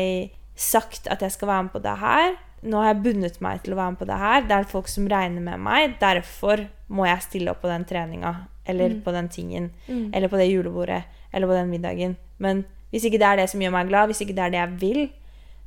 sagt 0.60 1.08
at 1.08 1.22
jeg 1.24 1.32
skal 1.32 1.48
være 1.48 1.64
med 1.64 1.72
på 1.72 1.82
det 1.86 1.94
her. 2.02 2.36
Nå 2.66 2.82
har 2.82 2.90
jeg 2.90 3.04
bundet 3.06 3.38
meg 3.46 3.62
til 3.64 3.76
å 3.76 3.78
være 3.80 3.94
med 3.94 4.02
på 4.02 4.08
det 4.10 4.18
her. 4.20 4.44
Det 4.50 4.58
er 4.58 4.68
folk 4.68 4.92
som 4.92 5.08
regner 5.08 5.46
med 5.46 5.64
meg. 5.64 5.96
Derfor 6.02 6.66
må 6.92 7.08
jeg 7.08 7.24
stille 7.24 7.54
opp 7.54 7.62
på 7.64 7.72
den 7.72 7.88
treninga. 7.88 8.34
Eller 8.68 8.98
mm. 8.98 9.02
på 9.06 9.14
den 9.16 9.30
tingen. 9.32 9.70
Mm. 9.88 10.10
Eller 10.12 10.32
på 10.32 10.42
det 10.42 10.50
julebordet. 10.50 11.06
Eller 11.32 11.48
på 11.48 11.56
den 11.56 11.72
middagen. 11.72 12.18
Men 12.42 12.66
hvis 12.92 13.08
ikke 13.08 13.22
det 13.22 13.30
er 13.30 13.40
det 13.40 13.50
som 13.54 13.64
gjør 13.64 13.76
meg 13.78 13.94
glad, 13.94 14.12
hvis 14.12 14.26
ikke 14.26 14.36
det 14.36 14.44
er 14.44 14.56
det 14.56 14.60
jeg 14.60 14.80
vil, 14.84 15.02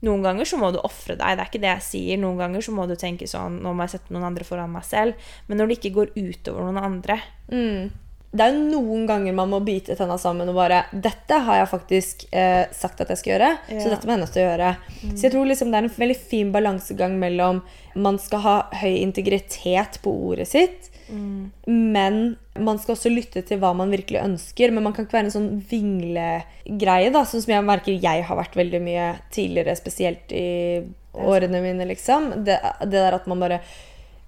noen 0.07 0.23
ganger 0.23 0.47
så 0.47 0.59
må 0.61 0.71
du 0.71 0.79
ofre 0.87 1.17
deg. 1.19 1.39
Det 1.39 1.43
er 1.43 1.49
ikke 1.51 1.63
det 1.63 1.73
jeg 1.73 1.87
sier. 1.87 2.21
Noen 2.23 2.39
ganger 2.39 2.63
så 2.63 2.75
må 2.75 2.87
du 2.87 2.95
tenke 2.99 3.27
sånn 3.27 3.59
Nå 3.65 3.73
må 3.75 3.87
jeg 3.87 3.97
sette 3.97 4.15
noen 4.15 4.29
andre 4.31 4.47
foran 4.47 4.71
meg 4.71 4.87
selv. 4.87 5.31
Men 5.49 5.59
når 5.59 5.71
det 5.71 5.79
ikke 5.81 5.97
går 5.97 6.13
utover 6.15 6.69
noen 6.69 6.79
andre 6.83 7.19
mm. 7.51 7.89
Det 8.29 8.45
er 8.45 8.53
jo 8.53 8.65
noen 8.69 9.07
ganger 9.09 9.33
man 9.33 9.49
må 9.49 9.63
bite 9.65 9.95
tenna 9.97 10.19
sammen 10.21 10.51
og 10.53 10.59
bare 10.59 10.83
'Dette 10.93 11.39
har 11.47 11.63
jeg 11.63 11.71
faktisk 11.71 12.27
eh, 12.29 12.67
sagt 12.77 13.01
at 13.01 13.09
jeg 13.09 13.21
skal 13.23 13.33
gjøre, 13.33 13.49
ja. 13.73 13.79
så 13.81 13.89
dette 13.89 14.05
må 14.05 14.13
jeg 14.13 14.21
nødt 14.21 14.35
til 14.35 14.43
å 14.43 14.51
gjøre'. 14.51 14.75
Mm. 15.01 15.15
Så 15.15 15.23
jeg 15.25 15.33
tror 15.33 15.49
liksom 15.49 15.71
det 15.73 15.79
er 15.79 15.89
en 15.89 15.95
veldig 15.97 16.19
fin 16.35 16.51
balansegang 16.53 17.17
mellom 17.17 17.63
man 17.97 18.21
skal 18.21 18.45
ha 18.45 18.57
høy 18.83 19.01
integritet 19.01 19.97
på 20.05 20.13
ordet 20.29 20.45
sitt, 20.53 20.91
mm. 21.09 21.73
men 21.73 22.21
man 22.59 22.79
skal 22.83 22.97
også 22.97 23.13
lytte 23.13 23.43
til 23.47 23.61
hva 23.63 23.73
man 23.77 23.93
virkelig 23.95 24.23
ønsker, 24.23 24.73
men 24.75 24.87
man 24.87 24.95
kan 24.95 25.07
ikke 25.07 25.19
være 25.19 25.31
en 25.31 25.37
sånn 25.37 25.51
vinglegreie, 25.71 27.13
da, 27.15 27.25
sånn 27.29 27.45
som 27.45 27.55
jeg 27.55 27.67
merker 27.67 27.99
jeg 27.99 28.25
har 28.29 28.41
vært 28.41 28.57
veldig 28.59 28.81
mye 28.85 29.11
tidligere, 29.35 29.77
spesielt 29.79 30.35
i 30.35 30.49
årene 31.19 31.61
mine, 31.65 31.87
liksom. 31.89 32.33
Det, 32.47 32.59
det 32.85 32.99
der 32.99 33.17
at 33.17 33.27
man 33.31 33.41
bare 33.43 33.59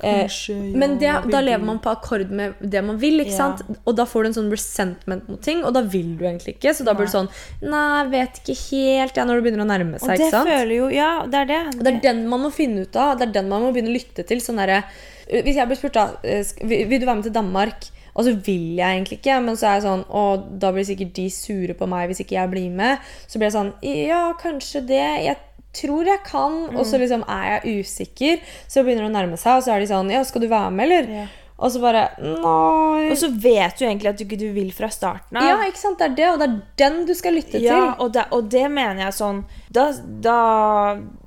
eh, 0.01 0.23
Kanskje, 0.23 0.55
ja, 0.55 0.79
men 0.83 0.97
det, 0.99 1.13
da 1.33 1.43
lever 1.45 1.65
man 1.67 1.81
på 1.83 1.93
akkord 1.93 2.33
med 2.35 2.59
det 2.61 2.83
man 2.87 2.99
vil, 3.03 3.23
sant? 3.33 3.63
Og 3.85 3.95
da 3.99 4.07
får 4.09 4.25
du 4.25 4.31
en 4.31 4.39
sånn 4.41 4.51
resentment 4.53 5.29
mot 5.31 5.43
ting, 5.45 5.63
og 5.67 5.75
da 5.77 5.85
vil 5.85 6.17
du 6.19 6.27
egentlig 6.27 6.57
ikke. 6.57 6.75
Så 6.77 6.87
da 6.87 6.97
blir 6.97 7.11
du 7.11 7.15
sånn 7.15 7.31
Nei, 7.63 8.09
vet 8.13 8.43
ikke 8.43 8.59
helt, 8.71 9.21
ja, 9.21 9.29
når 9.29 9.41
det 9.41 9.47
begynner 9.47 9.67
å 9.67 9.71
nærme 9.71 10.03
seg. 10.03 10.17
Og 10.17 10.25
det 10.25 10.45
føler 10.51 10.75
jo 10.79 10.91
Ja, 10.95 11.13
det 11.31 11.45
er 11.45 11.53
det. 11.53 11.63
Og 11.77 11.87
det 11.87 11.95
er 11.95 12.05
den 12.11 12.27
man 12.33 12.47
må 12.47 12.53
finne 12.55 12.87
ut 12.87 13.01
av. 13.01 13.17
Det 13.21 13.29
er 13.29 13.41
den 13.41 13.51
man 13.53 13.67
må 13.67 13.73
begynne 13.75 13.93
å 13.93 13.99
lytte 13.99 14.27
til. 14.27 14.43
Sånn 14.45 14.61
derre 14.63 14.85
Hvis 15.31 15.57
jeg 15.57 15.67
blir 15.71 15.79
spurt, 15.79 15.95
da 15.95 16.05
eh, 16.25 16.45
Vil 16.67 17.01
du 17.01 17.07
være 17.07 17.17
med 17.21 17.25
til 17.29 17.35
Danmark? 17.35 17.87
Og 18.15 18.25
så 18.27 18.33
vil 18.35 18.77
jeg 18.77 18.97
egentlig 18.97 19.19
ikke, 19.21 19.37
men 19.45 19.55
så 19.57 19.69
er 19.69 19.75
jeg 19.79 19.85
sånn 19.87 20.05
Og 20.11 20.49
da 20.61 20.73
blir 20.75 20.85
sikkert 20.89 21.13
de 21.15 21.29
sure 21.31 21.75
på 21.79 21.87
meg 21.89 22.09
hvis 22.11 22.21
ikke 22.25 22.35
jeg 22.41 22.51
blir 22.51 22.71
med. 22.75 22.99
Så 23.31 23.39
blir 23.39 23.47
jeg 23.51 23.55
sånn 23.59 23.73
Ja, 23.87 24.33
kanskje 24.41 24.83
det. 24.89 25.05
Jeg 25.29 25.37
tror 25.73 26.03
jeg 26.05 26.19
kan, 26.27 26.65
og 26.75 26.81
Mm. 26.83 26.85
så 26.91 26.99
liksom 26.99 27.23
er 27.31 27.61
jeg 27.63 27.85
usikker. 27.85 28.41
Så 28.67 28.83
begynner 28.83 29.07
det 29.07 29.13
å 29.13 29.19
nærme 29.21 29.39
seg, 29.39 29.57
og 29.57 29.63
så 29.63 29.77
er 29.77 29.81
de 29.81 29.87
sånn 29.87 30.11
Ja, 30.11 30.25
skal 30.27 30.43
du 30.43 30.49
være 30.51 30.71
med, 30.75 30.85
eller? 30.91 31.13
Ja. 31.21 31.27
Og 31.61 31.69
så 31.75 31.81
bare 31.83 32.07
Nei. 32.25 33.11
Og 33.13 33.17
så 33.21 33.29
vet 33.37 33.77
du 33.77 33.85
egentlig 33.85 34.09
at 34.09 34.17
du 34.17 34.25
ikke 34.25 34.39
du 34.41 34.47
vil 34.57 34.71
fra 34.73 34.89
starten 34.89 35.37
av. 35.37 35.45
ja, 35.45 35.57
ikke 35.69 35.81
sant? 35.83 35.99
Det 36.01 36.07
er 36.09 36.15
det, 36.17 36.29
og 36.33 36.39
det 36.41 36.47
er 36.49 36.55
den 36.81 37.01
du 37.07 37.13
skal 37.19 37.35
lytte 37.37 37.61
Ja, 37.61 37.75
til. 37.77 37.89
og 38.07 38.13
det, 38.17 38.25
og 38.33 38.49
det 38.53 38.63
mener 38.73 39.03
jeg 39.05 39.17
sånn 39.19 39.43
Da, 39.71 39.85
da 40.25 40.39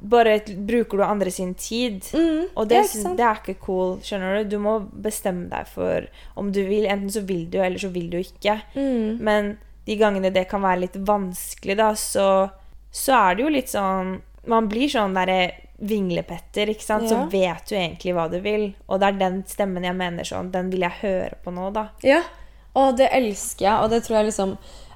bare 0.01 0.39
bruker 0.57 0.97
du 0.99 1.03
andre 1.05 1.31
sin 1.31 1.53
tid. 1.55 2.01
Mm, 2.13 2.49
Og 2.55 2.67
det, 2.67 2.81
det, 2.91 3.05
er 3.05 3.15
det 3.19 3.27
er 3.29 3.37
ikke 3.43 3.59
cool. 3.63 3.93
Skjønner 4.03 4.41
du? 4.41 4.49
Du 4.55 4.57
må 4.59 4.79
bestemme 5.05 5.47
deg 5.53 5.69
for 5.71 6.09
om 6.35 6.49
du 6.51 6.59
vil. 6.67 6.85
Enten 6.89 7.13
så 7.13 7.21
vil 7.23 7.45
du, 7.53 7.59
eller 7.63 7.79
så 7.79 7.91
vil 7.93 8.09
du 8.11 8.17
ikke. 8.19 8.57
Mm. 8.75 9.21
Men 9.23 9.53
de 9.85 9.95
gangene 9.99 10.31
det 10.33 10.47
kan 10.51 10.61
være 10.63 10.83
litt 10.85 10.97
vanskelig, 11.07 11.77
da, 11.79 11.91
så, 11.99 12.27
så 12.91 13.15
er 13.29 13.35
det 13.39 13.43
jo 13.45 13.53
litt 13.53 13.71
sånn 13.71 14.17
Man 14.47 14.67
blir 14.67 14.89
sånn 14.91 15.13
derre 15.15 15.53
vinglepetter, 15.83 16.71
ikke 16.73 16.85
sant. 16.85 17.09
Så 17.09 17.19
vet 17.31 17.67
du 17.69 17.75
egentlig 17.75 18.15
hva 18.15 18.27
du 18.31 18.39
vil. 18.43 18.69
Og 18.87 19.01
det 19.01 19.09
er 19.09 19.19
den 19.19 19.41
stemmen 19.49 19.85
jeg 19.85 19.97
mener 19.99 20.27
sånn 20.27 20.51
Den 20.53 20.71
vil 20.71 20.85
jeg 20.85 20.99
høre 21.01 21.37
på 21.43 21.53
nå, 21.55 21.69
da. 21.75 21.89
Ja, 22.05 22.21
og 22.79 22.97
det 22.97 23.11
elsker 23.13 23.67
jeg, 23.67 23.75
og 23.83 23.91
det 23.93 24.01
tror 24.05 24.19
jeg 24.19 24.31
liksom 24.31 24.55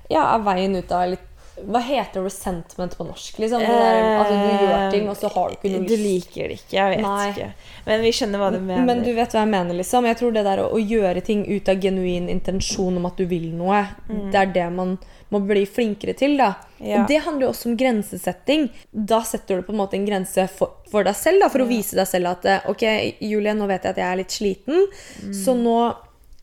ja, 0.10 0.23
er 0.23 0.43
veien 0.45 0.78
ut 0.78 0.91
av 0.95 1.10
litt 1.12 1.26
Hva 1.65 1.79
heter 1.81 2.21
resentment 2.21 2.93
på 2.97 3.05
norsk? 3.07 3.39
Liksom? 3.41 3.59
Der, 3.65 3.97
altså, 4.19 4.35
du 4.37 4.65
gjør 4.67 4.91
ting, 4.93 5.09
og 5.09 5.17
så 5.17 5.31
har 5.33 5.49
du 5.49 5.55
ikke 5.57 5.71
noe 5.73 5.81
lyst. 5.81 5.89
Du 5.89 6.03
liker 6.03 6.51
det 6.51 6.57
ikke, 6.59 6.75
jeg 6.77 6.93
vet 6.93 7.01
Nei. 7.07 7.27
ikke. 7.31 7.47
Men 7.87 8.01
vi 8.05 8.11
skjønner 8.13 8.43
hva 8.43 8.49
du 8.53 8.59
mener. 8.61 8.85
Men 8.85 9.03
du 9.03 9.11
vet 9.17 9.33
hva 9.33 9.41
jeg 9.45 9.51
mener, 9.55 9.77
liksom. 9.81 10.05
Jeg 10.11 10.19
tror 10.21 10.35
det 10.37 10.43
der 10.45 10.61
å, 10.63 10.67
å 10.77 10.81
gjøre 10.81 11.23
ting 11.25 11.45
ut 11.49 11.69
av 11.73 11.81
genuin 11.81 12.29
intensjon 12.29 12.97
om 13.01 13.05
at 13.09 13.17
du 13.17 13.25
vil 13.31 13.49
noe, 13.57 13.83
det 14.07 14.37
er 14.43 14.53
det 14.53 14.67
man 14.77 14.97
må 15.33 15.41
bli 15.43 15.65
flinkere 15.67 16.13
til, 16.15 16.37
da. 16.39 16.53
Mm. 16.79 16.85
Ja. 16.87 17.01
Og 17.01 17.09
det 17.09 17.17
handler 17.25 17.47
jo 17.47 17.51
også 17.51 17.67
om 17.71 17.77
grensesetting. 17.79 18.69
Da 18.91 19.19
setter 19.27 19.57
du 19.59 19.65
på 19.67 19.73
en 19.75 19.81
måte 19.81 19.97
en 19.97 20.05
grense 20.07 20.45
for, 20.55 20.77
for 20.91 21.03
deg 21.03 21.17
selv, 21.19 21.41
da, 21.43 21.49
for 21.51 21.65
å 21.65 21.67
vise 21.67 21.97
deg 21.99 22.07
selv 22.07 22.31
at 22.31 22.45
eh, 22.47 22.69
OK, 22.71 22.85
Julie, 23.27 23.51
nå 23.57 23.67
vet 23.67 23.83
jeg 23.83 23.95
at 23.97 24.03
jeg 24.03 24.07
er 24.13 24.21
litt 24.21 24.35
sliten, 24.37 24.85
Mm. 25.17 25.33
så 25.33 25.55
nå 25.57 25.73
eh, 25.89 25.95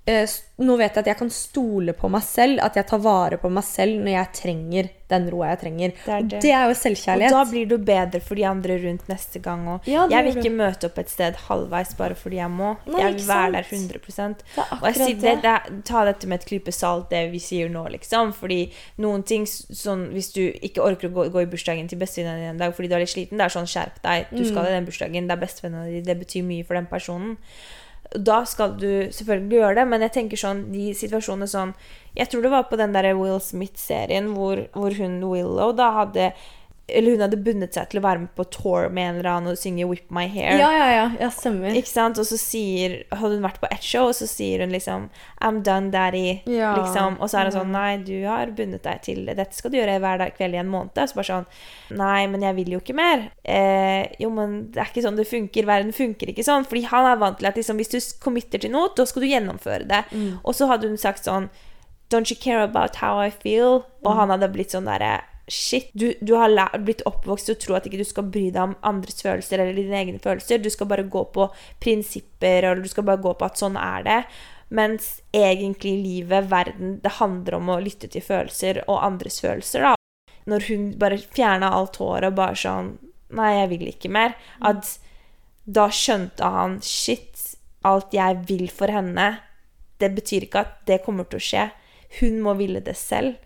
nå 0.04 0.74
vet 0.76 0.92
jeg 0.98 1.00
at 1.00 1.06
jeg 1.08 1.16
kan 1.16 1.30
stole 1.32 1.94
på 1.96 2.10
meg 2.12 2.22
selv, 2.22 2.58
at 2.60 2.74
jeg 2.76 2.84
tar 2.90 3.00
vare 3.00 3.38
på 3.40 3.48
meg 3.50 3.64
selv 3.64 4.02
når 4.04 4.12
jeg 4.12 4.28
trenger 4.36 4.88
den 5.08 5.28
roa 5.32 5.48
jeg 5.54 5.60
trenger. 5.62 5.94
Det 6.04 6.12
er 6.12 6.18
Og 6.18 6.28
det. 6.28 6.40
det 6.42 6.50
er 6.52 6.64
jo 6.64 6.74
Og 6.74 6.76
selvkjærlighet. 6.76 7.30
da 7.32 7.44
blir 7.48 7.66
du 7.70 7.76
bedre 7.78 8.20
for 8.20 8.34
de 8.36 8.44
andre 8.44 8.76
rundt 8.82 9.08
neste 9.08 9.40
gang 9.40 9.64
òg. 9.66 9.88
Ja, 9.88 10.06
jeg 10.10 10.24
vil 10.24 10.32
ikke 10.36 10.44
ikke 10.44 10.56
møte 10.58 10.84
opp 10.90 10.98
et 10.98 11.08
sted 11.08 11.34
halvveis 11.46 11.94
bare 11.96 12.14
fordi 12.14 12.36
jeg 12.36 12.50
må. 12.50 12.76
Nei, 12.86 13.00
jeg 13.00 13.14
vil 13.14 13.26
være 13.28 13.52
der 13.52 13.62
100 13.70 14.44
Det 14.54 14.64
Og 14.82 14.84
jeg 14.90 14.94
sier, 14.94 15.16
det, 15.20 15.42
det, 15.42 15.84
Ta 15.84 16.04
dette 16.04 16.26
med 16.26 16.40
et 16.40 16.46
klype 16.48 16.72
salt, 16.72 17.08
det 17.10 17.30
vi 17.32 17.38
sier 17.38 17.68
nå, 17.72 17.86
liksom. 17.96 18.32
Fordi 18.34 18.72
noen 18.98 19.22
ting 19.24 19.46
sånn 19.46 20.10
Hvis 20.12 20.32
du 20.34 20.42
ikke 20.52 20.82
orker 20.84 21.08
å 21.08 21.12
gå, 21.12 21.30
gå 21.32 21.42
i 21.42 21.46
bursdagen 21.46 21.88
til 21.88 21.98
bestevenninna 21.98 22.40
di 22.44 22.50
en 22.52 22.58
dag 22.58 22.74
fordi 22.76 22.88
du 22.88 22.94
er 22.94 23.00
litt 23.06 23.14
sliten, 23.14 23.38
det 23.38 23.46
er 23.48 23.56
sånn 23.56 23.66
skjerp 23.70 24.02
deg. 24.02 24.26
Du 24.30 24.44
skal 24.44 24.64
Mm. 24.64 24.68
i 24.68 24.74
den 24.76 24.84
bursdagen, 24.86 25.28
det 25.28 25.32
er 25.32 25.46
bestevenninna 25.46 25.86
di, 25.88 26.00
det 26.02 26.18
betyr 26.20 26.44
mye 26.44 26.64
for 26.66 26.74
den 26.74 26.86
personen. 26.86 27.38
Da 28.12 28.42
skal 28.46 28.76
du 28.78 29.08
selvfølgelig 29.10 29.58
gjøre 29.58 29.76
det, 29.80 29.86
men 29.90 30.04
jeg 30.04 30.14
tenker 30.14 30.40
sånn 30.40 30.66
de 30.74 30.90
situasjonene 30.94 31.48
sånn 31.50 31.72
Jeg 32.14 32.30
tror 32.30 32.44
det 32.44 32.52
var 32.52 32.68
på 32.68 32.78
den 32.78 32.92
der 32.94 33.08
Will 33.18 33.40
Smith-serien 33.42 34.28
hvor, 34.36 34.66
hvor 34.76 34.94
hun 34.94 35.18
Willow 35.24 35.72
da 35.74 35.90
hadde 36.02 36.28
Eller 36.86 37.14
hun 37.14 37.22
hadde 37.24 37.38
bundet 37.40 37.76
seg 37.76 37.88
til 37.88 38.00
å 38.00 38.04
være 38.04 38.20
med 38.26 38.32
på 38.36 38.44
tour 38.52 38.90
med 38.92 39.06
en 39.06 39.18
eller 39.18 39.28
annen 39.30 39.52
og 39.54 39.60
synge 39.60 39.86
'Whip 39.88 40.10
My 40.12 40.26
Hair'. 40.28 40.58
Ja, 40.60 40.68
ja, 40.76 40.88
ja. 40.92 41.06
ja 41.22 41.30
stemmer. 41.32 41.72
Ikke 41.72 41.88
sant? 41.88 42.20
Og 42.20 42.28
så 42.28 42.36
sier 42.36 42.98
Hadde 43.08 43.38
hun 43.38 43.46
vært 43.46 43.60
på 43.62 43.70
ett 43.72 43.84
show, 43.84 44.10
og 44.10 44.16
så 44.18 44.28
sier 44.28 44.60
hun 44.60 44.74
liksom 44.74 45.08
'I'm 45.40 45.62
done, 45.64 45.88
daddy'. 45.94 46.44
Ja. 46.44 46.74
Liksom. 46.76 47.16
Og 47.24 47.32
så 47.32 47.40
er 47.40 47.48
hun 47.48 47.56
sånn 47.56 47.72
'Nei, 47.72 47.96
du 48.04 48.26
har 48.28 48.52
bundet 48.52 48.84
deg 48.84 49.00
til 49.02 49.24
det. 49.24 49.38
Dette 49.40 49.56
skal 49.56 49.72
du 49.72 49.78
gjøre 49.80 49.96
hver 50.04 50.20
dag, 50.20 50.36
kveld 50.36 50.54
i 50.54 50.60
en 50.60 50.68
måned.' 50.68 51.08
Så 51.08 51.16
bare 51.16 51.30
sånn 51.32 51.48
'Nei, 51.96 52.26
men 52.28 52.44
jeg 52.44 52.60
vil 52.60 52.76
jo 52.76 52.84
ikke 52.84 53.00
mer'. 53.00 53.30
Eh, 53.44 54.04
jo, 54.20 54.28
men 54.28 54.70
det 54.70 54.84
er 54.84 54.92
ikke 54.92 55.08
sånn 55.08 55.16
det 55.16 55.28
funker. 55.30 55.64
Verden 55.64 55.92
funker 55.92 56.28
ikke 56.28 56.44
sånn. 56.44 56.68
Fordi 56.68 56.84
han 56.92 57.06
er 57.08 57.16
vant 57.16 57.38
til 57.38 57.48
at 57.48 57.56
liksom, 57.56 57.80
hvis 57.80 57.92
du 57.96 58.00
committer 58.20 58.60
til 58.60 58.70
noe, 58.76 58.92
da 58.94 59.06
skal 59.08 59.24
du 59.24 59.32
gjennomføre 59.32 59.88
det. 59.88 60.04
Og 60.44 60.52
så 60.52 60.68
hadde 60.68 60.88
hun 60.88 61.00
sagt 61.00 61.24
sånn 61.24 61.48
'Don't 62.10 62.30
you 62.30 62.36
care 62.36 62.62
about 62.62 62.96
how 62.96 63.18
I 63.18 63.30
feel?' 63.30 63.84
Og 64.04 64.12
han 64.16 64.28
hadde 64.28 64.52
blitt 64.52 64.70
sånn 64.76 64.84
derre 64.84 65.22
Shit, 65.46 65.90
du, 65.92 66.14
du 66.20 66.34
har 66.40 66.78
blitt 66.80 67.02
oppvokst 67.04 67.50
til 67.50 67.56
å 67.56 67.60
tro 67.60 67.74
at 67.76 67.86
ikke 67.88 68.00
du 68.00 68.08
skal 68.08 68.28
bry 68.32 68.46
deg 68.48 68.62
om 68.62 68.76
andres 68.86 69.20
følelser 69.20 69.60
eller 69.60 69.76
dine 69.76 69.98
egne 70.00 70.22
følelser. 70.22 70.62
Du 70.62 70.70
skal 70.72 70.88
bare 70.88 71.04
gå 71.04 71.24
på 71.34 71.50
prinsipper, 71.84 72.64
eller 72.64 72.80
du 72.80 72.88
skal 72.88 73.04
bare 73.04 73.20
gå 73.24 73.34
på 73.36 73.48
at 73.48 73.60
sånn 73.60 73.76
er 73.80 74.06
det. 74.06 74.20
Mens 74.74 75.18
egentlig 75.36 75.92
livet, 76.00 76.48
verden, 76.48 76.96
det 77.04 77.18
handler 77.20 77.58
om 77.58 77.74
å 77.74 77.82
lytte 77.84 78.08
til 78.10 78.24
følelser 78.24 78.80
og 78.86 79.02
andres 79.04 79.42
følelser, 79.44 79.90
da. 79.90 79.94
Når 80.48 80.66
hun 80.68 80.88
bare 81.00 81.20
fjerna 81.20 81.70
alt 81.76 82.00
håret 82.00 82.32
og 82.32 82.40
bare 82.40 82.58
sånn 82.60 82.94
Nei, 83.34 83.54
jeg 83.56 83.68
vil 83.72 83.86
ikke 83.88 84.10
mer. 84.12 84.34
At 84.62 84.86
da 85.64 85.88
skjønte 85.90 86.46
han 86.54 86.76
Shit, 86.84 87.56
alt 87.88 88.12
jeg 88.14 88.44
vil 88.46 88.68
for 88.70 88.92
henne, 88.92 89.24
det 89.98 90.12
betyr 90.14 90.46
ikke 90.46 90.62
at 90.62 90.76
det 90.86 91.00
kommer 91.02 91.26
til 91.26 91.40
å 91.40 91.44
skje. 91.44 91.64
Hun 92.20 92.40
må 92.44 92.54
ville 92.58 92.80
det 92.84 92.96
selv. 92.98 93.36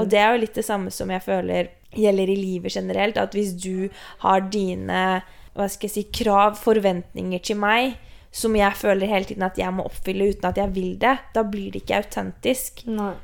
Og 0.00 0.08
det 0.10 0.20
er 0.20 0.34
jo 0.34 0.42
litt 0.44 0.58
det 0.58 0.66
samme 0.66 0.92
som 0.94 1.10
jeg 1.12 1.24
føler 1.24 1.70
gjelder 1.96 2.28
i 2.28 2.36
livet 2.36 2.74
generelt. 2.74 3.16
At 3.16 3.36
hvis 3.36 3.54
du 3.56 3.88
har 4.24 4.48
dine 4.52 5.22
hva 5.58 5.66
skal 5.66 5.88
jeg 5.88 5.94
si, 5.96 6.04
krav, 6.24 6.54
forventninger 6.60 7.40
til 7.42 7.58
meg, 7.58 7.96
som 8.30 8.54
jeg 8.54 8.76
føler 8.78 9.10
hele 9.10 9.26
tiden 9.26 9.46
at 9.46 9.56
jeg 9.58 9.72
må 9.74 9.88
oppfylle 9.88 10.28
uten 10.30 10.46
at 10.50 10.60
jeg 10.60 10.70
vil 10.76 10.92
det, 11.00 11.16
da 11.34 11.42
blir 11.42 11.72
det 11.74 11.82
ikke 11.82 12.02
autentisk. 12.04 12.84
Nei. 12.86 13.14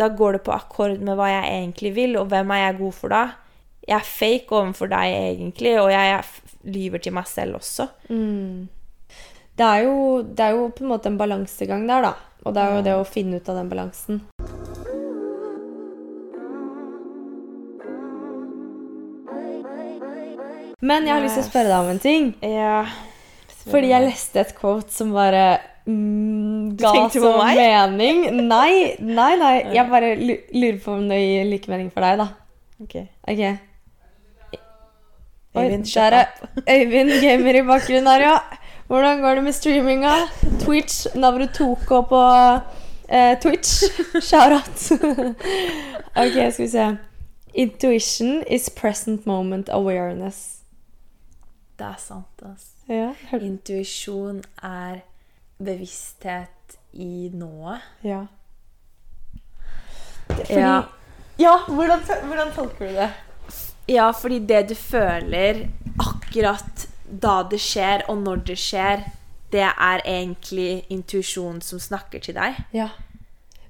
Da 0.00 0.08
går 0.16 0.38
det 0.38 0.42
på 0.46 0.54
akkord 0.54 0.98
med 1.04 1.18
hva 1.18 1.28
jeg 1.28 1.52
egentlig 1.60 1.92
vil, 1.94 2.16
og 2.18 2.30
hvem 2.32 2.50
er 2.56 2.64
jeg 2.64 2.78
god 2.80 2.96
for 2.96 3.12
da? 3.12 3.22
Jeg 3.86 3.96
er 3.98 4.08
fake 4.08 4.56
overfor 4.56 4.90
deg 4.90 5.14
egentlig, 5.14 5.76
og 5.80 5.90
jeg 5.92 6.14
er 6.16 6.34
lyver 6.74 7.04
til 7.04 7.14
meg 7.16 7.28
selv 7.28 7.60
også. 7.60 7.86
Det 9.60 9.66
er, 9.66 9.84
jo, 9.84 9.94
det 10.24 10.44
er 10.46 10.56
jo 10.56 10.68
på 10.72 10.86
en 10.86 10.92
måte 10.94 11.10
en 11.10 11.20
balansegang 11.20 11.86
der, 11.88 12.08
da. 12.08 12.12
Og 12.48 12.54
det 12.56 12.62
er 12.62 12.74
jo 12.78 12.84
det 12.86 12.94
å 12.96 13.08
finne 13.08 13.36
ut 13.36 13.48
av 13.52 13.58
den 13.60 13.68
balansen. 13.68 14.22
Men 20.80 21.06
jeg 21.06 21.14
har 21.14 21.24
lyst 21.24 21.36
til 21.36 21.44
å 21.44 21.48
spørre 21.50 21.68
deg 21.68 21.84
om 21.84 21.90
en 21.92 22.02
ting. 22.02 22.28
Ja. 22.44 22.84
Fordi 23.70 23.90
jeg 23.92 24.06
leste 24.06 24.40
et 24.40 24.54
quote 24.56 24.92
som 24.94 25.12
bare 25.12 25.44
mm, 25.84 26.76
ga 26.80 26.92
så 27.12 27.32
mening. 27.44 28.22
Nei, 28.48 28.96
nei, 28.98 29.32
nei. 29.40 29.56
Jeg 29.76 29.88
bare 29.90 30.14
lurer 30.16 30.78
på 30.80 30.94
om 30.96 31.08
det 31.10 31.18
gir 31.20 31.50
like 31.50 31.70
mening 31.70 31.90
for 31.92 32.06
deg, 32.06 32.22
da. 32.22 32.30
Ok. 32.80 32.96
okay. 33.28 33.58
Oi, 35.50 35.66
der 35.82 36.14
er 36.14 36.26
Øyvind 36.76 37.10
gamer 37.20 37.58
i 37.58 37.62
bakgrunnen 37.66 38.06
her, 38.06 38.22
ja. 38.22 38.36
Hvordan 38.90 39.20
går 39.20 39.34
det 39.34 39.44
med 39.44 39.54
streaminga? 39.54 40.14
Twitch, 40.62 41.06
Navrutoko 41.14 42.00
på 42.08 42.22
eh, 43.08 43.36
Twitch. 43.42 43.84
Shout-out. 44.30 44.78
ok, 46.16 46.38
skal 46.52 46.64
vi 46.64 46.68
se. 46.68 46.88
Intuition 47.54 48.42
is 48.50 48.70
present 48.70 49.26
moment 49.26 49.68
awareness. 49.68 50.59
Det 51.80 51.86
er 51.88 52.00
sant, 52.02 52.42
altså. 52.44 52.66
Ja, 52.90 53.12
Intuisjon 53.40 54.42
er 54.62 55.00
bevissthet 55.58 56.76
i 56.92 57.30
nået. 57.32 57.80
ja. 58.04 58.26
Fordi, 60.26 60.54
Ja. 60.54 60.82
ja, 61.38 61.54
hvordan, 61.68 62.00
hvordan 62.26 62.52
tolker 62.54 62.88
du 62.88 62.94
det? 62.94 63.10
Ja, 63.88 64.10
fordi 64.10 64.38
det 64.46 64.68
du 64.68 64.74
føler 64.74 65.64
akkurat 65.98 66.86
da 67.22 67.42
det 67.50 67.58
skjer, 67.60 68.04
og 68.08 68.18
når 68.22 68.44
det 68.46 68.58
skjer, 68.58 69.02
det 69.52 69.64
er 69.66 70.00
egentlig 70.06 70.84
intuisjonen 70.90 71.60
som 71.62 71.80
snakker 71.82 72.20
til 72.22 72.34
deg. 72.34 72.60
Ja. 72.72 72.88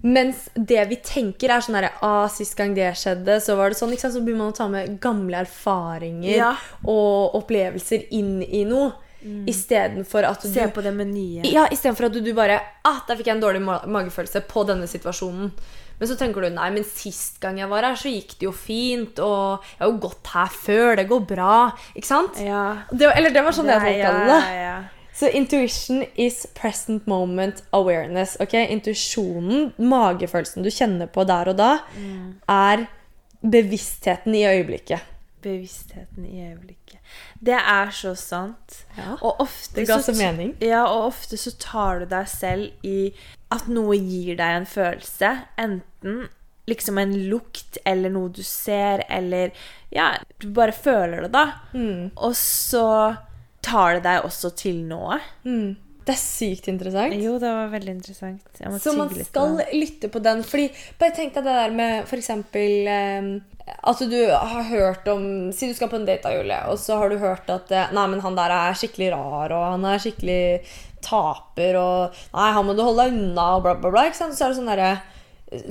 Mens 0.02 0.46
det 0.56 0.80
vi 0.88 0.96
tenker, 1.04 1.50
er 1.52 1.60
sånn 1.60 1.76
herre 1.76 1.90
ah, 2.06 2.24
Sist 2.32 2.54
gang 2.56 2.72
det 2.76 2.86
skjedde, 2.96 3.36
så 3.44 3.56
var 3.58 3.68
det 3.72 3.76
sånn. 3.76 3.92
Ikke 3.92 4.06
sant? 4.06 4.14
Så 4.16 4.22
begynner 4.24 4.46
man 4.46 4.54
å 4.54 4.56
ta 4.56 4.68
med 4.72 4.94
gamle 5.02 5.42
erfaringer 5.44 6.36
Ja. 6.38 6.54
og 6.88 7.36
opplevelser 7.42 8.06
inn 8.16 8.38
i 8.42 8.64
noe. 8.64 8.94
Mm. 9.20 9.42
Istedenfor 9.52 10.24
at 10.24 10.40
du 10.40 10.48
Se 10.48 10.64
på 10.72 10.80
det 10.80 10.94
med 10.96 11.10
nye. 11.12 11.42
Ja, 11.44 11.66
istedenfor 11.68 12.06
at 12.08 12.14
du, 12.16 12.22
du 12.24 12.30
bare 12.32 12.54
ah, 12.88 13.02
Der 13.04 13.18
fikk 13.18 13.26
jeg 13.28 13.34
en 13.36 13.42
dårlig 13.42 13.60
ma 13.60 13.74
magefølelse 13.84 14.40
på 14.48 14.62
denne 14.70 14.88
situasjonen. 14.88 15.50
Men 16.00 16.08
så 16.08 16.16
tenker 16.16 16.40
du 16.40 16.48
nei, 16.56 16.70
men 16.72 16.86
sist 16.88 17.36
gang 17.42 17.58
jeg 17.60 17.68
var 17.68 17.84
her, 17.84 17.98
så 18.00 18.08
gikk 18.08 18.38
det 18.40 18.46
jo 18.48 18.54
fint. 18.56 19.20
Og 19.20 19.60
jeg 19.76 19.82
har 19.82 19.90
jo 19.92 19.98
gått 20.06 20.30
her 20.32 20.48
før. 20.54 20.94
Det 20.96 21.04
går 21.10 21.26
bra. 21.28 21.58
Ikke 21.92 22.08
sant? 22.08 22.40
Ja. 22.40 22.62
Det, 22.88 23.10
eller 23.12 23.34
det 23.36 23.42
var 23.44 23.52
sånn 23.52 23.68
det, 23.68 23.76
jeg 23.84 24.00
ja, 24.00 24.14
tolka 24.14 24.24
det. 24.32 24.40
ja, 24.56 24.64
ja. 24.64 24.78
Så 25.20 25.28
intuition 25.36 26.04
is 26.16 26.46
present 26.56 27.06
moment 27.10 27.62
awareness. 27.76 28.36
ok? 28.40 28.54
Intuisjonen, 28.72 29.72
magefølelsen 29.78 30.64
du 30.64 30.70
kjenner 30.72 31.10
på 31.12 31.26
der 31.28 31.50
og 31.52 31.56
da, 31.60 31.70
Mm. 31.96 32.38
er 32.48 32.86
bevisstheten 33.44 34.34
i 34.34 34.44
øyeblikket. 34.48 35.00
Bevisstheten 35.42 36.24
i 36.28 36.42
øyeblikket. 36.50 36.98
Det 37.40 37.56
er 37.56 37.90
så 37.96 38.14
sant. 38.16 38.82
Ja. 38.98 39.14
Og 39.22 39.40
ofte 39.40 39.80
Det 39.80 39.86
ga 39.88 39.96
så 39.98 40.12
så 40.14 40.18
mening. 40.18 40.54
Ja, 40.60 40.82
og 40.84 41.06
ofte 41.12 41.36
så 41.40 41.52
tar 41.58 42.00
du 42.02 42.04
deg 42.10 42.28
selv 42.28 42.70
i 42.84 43.12
at 43.50 43.66
noe 43.68 43.96
gir 43.96 44.36
deg 44.36 44.56
en 44.60 44.66
følelse. 44.68 45.32
Enten 45.58 46.28
liksom 46.68 46.98
en 47.02 47.14
lukt 47.30 47.78
eller 47.86 48.10
noe 48.10 48.28
du 48.28 48.42
ser, 48.42 49.02
eller 49.08 49.50
Ja, 49.92 50.12
du 50.38 50.50
bare 50.54 50.70
føler 50.72 51.22
det, 51.22 51.32
da. 51.32 51.46
Mm. 51.74 52.10
Og 52.16 52.32
så 52.38 53.16
tar 53.64 53.98
det 53.98 54.04
deg 54.08 54.26
også 54.26 54.52
til 54.56 54.82
noe. 54.88 55.20
Mm. 55.44 55.76
Det 56.00 56.14
er 56.14 56.20
sykt 56.20 56.68
interessant. 56.72 57.14
Jo, 57.20 57.36
det 57.38 57.50
var 57.54 57.68
veldig 57.70 57.92
interessant. 57.92 58.60
Så 58.82 58.94
man 58.96 59.12
skal 59.12 59.56
på 59.60 59.76
lytte 59.76 60.08
på 60.10 60.22
den. 60.24 60.42
Fordi, 60.46 60.70
bare 60.98 61.14
tenk 61.14 61.36
deg 61.36 61.46
det 61.46 61.56
der 61.58 61.74
med 61.76 62.08
f.eks. 62.08 62.30
Eh, 62.32 63.28
at 63.70 64.00
du 64.10 64.18
har 64.32 64.64
hørt 64.66 65.06
om 65.12 65.52
Si 65.54 65.68
du 65.68 65.76
skal 65.76 65.90
på 65.92 66.00
en 66.00 66.06
date, 66.08 66.24
da, 66.24 66.32
Julie, 66.34 66.58
og 66.72 66.80
så 66.80 66.96
har 66.98 67.12
du 67.12 67.20
hørt 67.20 67.50
at 67.52 67.70
eh, 67.70 67.92
Nei, 67.94 68.06
men 68.10 68.24
han 68.24 68.38
der 68.38 68.50
er 68.56 68.78
skikkelig 68.78 69.12
rar, 69.14 69.54
og 69.54 69.66
han 69.76 69.86
er 69.86 70.02
skikkelig 70.02 70.42
taper, 71.04 71.78
og 71.78 72.18
Nei, 72.32 72.50
han 72.56 72.66
må 72.66 72.74
du 72.74 72.82
holde 72.82 73.06
deg 73.06 73.20
unna, 73.20 73.46
og 73.58 73.68
bla, 73.68 73.76
bla, 73.78 73.92
bla. 73.92 74.08
Så 74.16 74.26
er 74.32 74.32
det 74.50 74.58
sånn 74.58 74.72
derre 74.72 74.94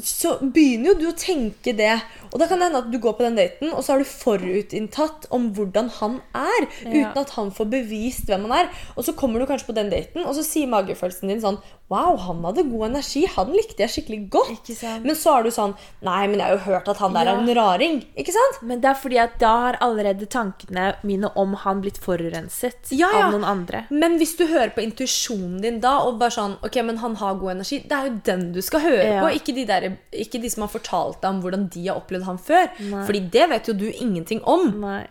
så 0.04 0.36
begynner 0.42 0.92
jo 0.92 0.98
du 1.00 1.06
å 1.10 1.16
tenke 1.18 1.72
det. 1.78 1.94
Og 2.34 2.40
da 2.42 2.48
kan 2.50 2.60
det 2.60 2.68
hende 2.68 2.82
at 2.84 2.92
du 2.92 2.98
går 3.02 3.16
på 3.18 3.24
den 3.26 3.38
daten, 3.40 3.72
og 3.74 3.82
så 3.86 3.94
har 3.96 4.04
du 4.04 4.10
forutinntatt 4.10 5.28
om 5.34 5.50
hvordan 5.56 5.90
han 6.00 6.20
er. 6.36 6.68
Ja. 6.84 7.10
Uten 7.10 7.22
at 7.24 7.34
han 7.38 7.52
får 7.56 7.70
bevist 7.72 8.30
hvem 8.30 8.48
han 8.50 8.58
er. 8.66 8.72
Og 8.98 9.06
så 9.08 9.16
kommer 9.18 9.40
du 9.42 9.48
kanskje 9.50 9.70
på 9.72 9.78
den 9.78 9.92
daten, 9.94 10.26
og 10.28 10.36
så 10.38 10.44
sier 10.46 10.70
magefølelsen 10.72 11.32
din 11.34 11.44
sånn 11.44 11.62
Wow, 11.90 12.20
han 12.22 12.44
hadde 12.46 12.68
god 12.70 12.84
energi. 12.92 13.24
Han 13.34 13.48
likte 13.50 13.82
jeg 13.82 13.90
skikkelig 13.90 14.18
godt. 14.30 14.68
Men 15.02 15.16
så 15.18 15.40
er 15.40 15.48
du 15.48 15.50
sånn 15.56 15.72
Nei, 16.06 16.28
men 16.30 16.38
jeg 16.38 16.46
har 16.46 16.52
jo 16.54 16.60
hørt 16.68 16.92
at 16.92 17.00
han 17.02 17.16
der 17.16 17.26
Ja. 17.26 17.34
er 17.34 17.40
en 17.42 17.56
raring. 17.58 17.96
Ikke 18.16 18.30
sant? 18.36 18.60
Men 18.62 18.80
det 18.84 18.92
er 18.92 19.00
fordi 19.02 19.18
at 19.18 19.40
da 19.42 19.54
har 19.64 19.78
allerede 19.82 20.28
tankene 20.30 20.92
mine 21.02 21.32
om 21.36 21.56
han 21.64 21.82
blitt 21.82 21.98
forurenset 21.98 22.92
Ja, 22.94 23.10
av 23.10 23.32
noen 23.34 23.44
andre. 23.44 23.88
Men 23.90 24.20
hvis 24.22 24.36
du 24.38 24.46
hører 24.46 24.70
på 24.76 24.84
intuisjonen 24.86 25.64
din 25.66 25.80
da, 25.82 25.96
og 26.06 26.20
bare 26.22 26.30
sånn 26.38 26.58
Ok, 26.62 26.78
men 26.86 26.98
han 27.02 27.16
har 27.16 27.34
god 27.42 27.56
energi. 27.56 27.82
Det 27.90 27.98
er 27.98 28.06
jo 28.12 28.22
den 28.24 28.52
du 28.54 28.62
skal 28.62 28.86
høre 28.86 29.10
på, 29.24 29.34
ikke 29.42 29.56
de, 29.58 29.66
der, 29.70 29.88
ikke 30.12 30.42
de 30.42 30.52
som 30.52 30.66
har 30.66 30.74
fortalt 30.74 31.22
deg 31.22 31.30
om 31.32 31.40
hvordan 31.44 31.70
de 31.74 31.86
har 31.88 32.02
opplevd 32.02 32.28
ham 32.28 32.42
før. 32.42 32.68
Nei. 32.90 33.06
Fordi 33.08 33.24
det 33.38 33.48
vet 33.54 33.72
jo 33.72 33.78
du 33.78 33.88
ingenting 33.90 34.44
om. 34.50 34.70
Nei. 34.84 35.06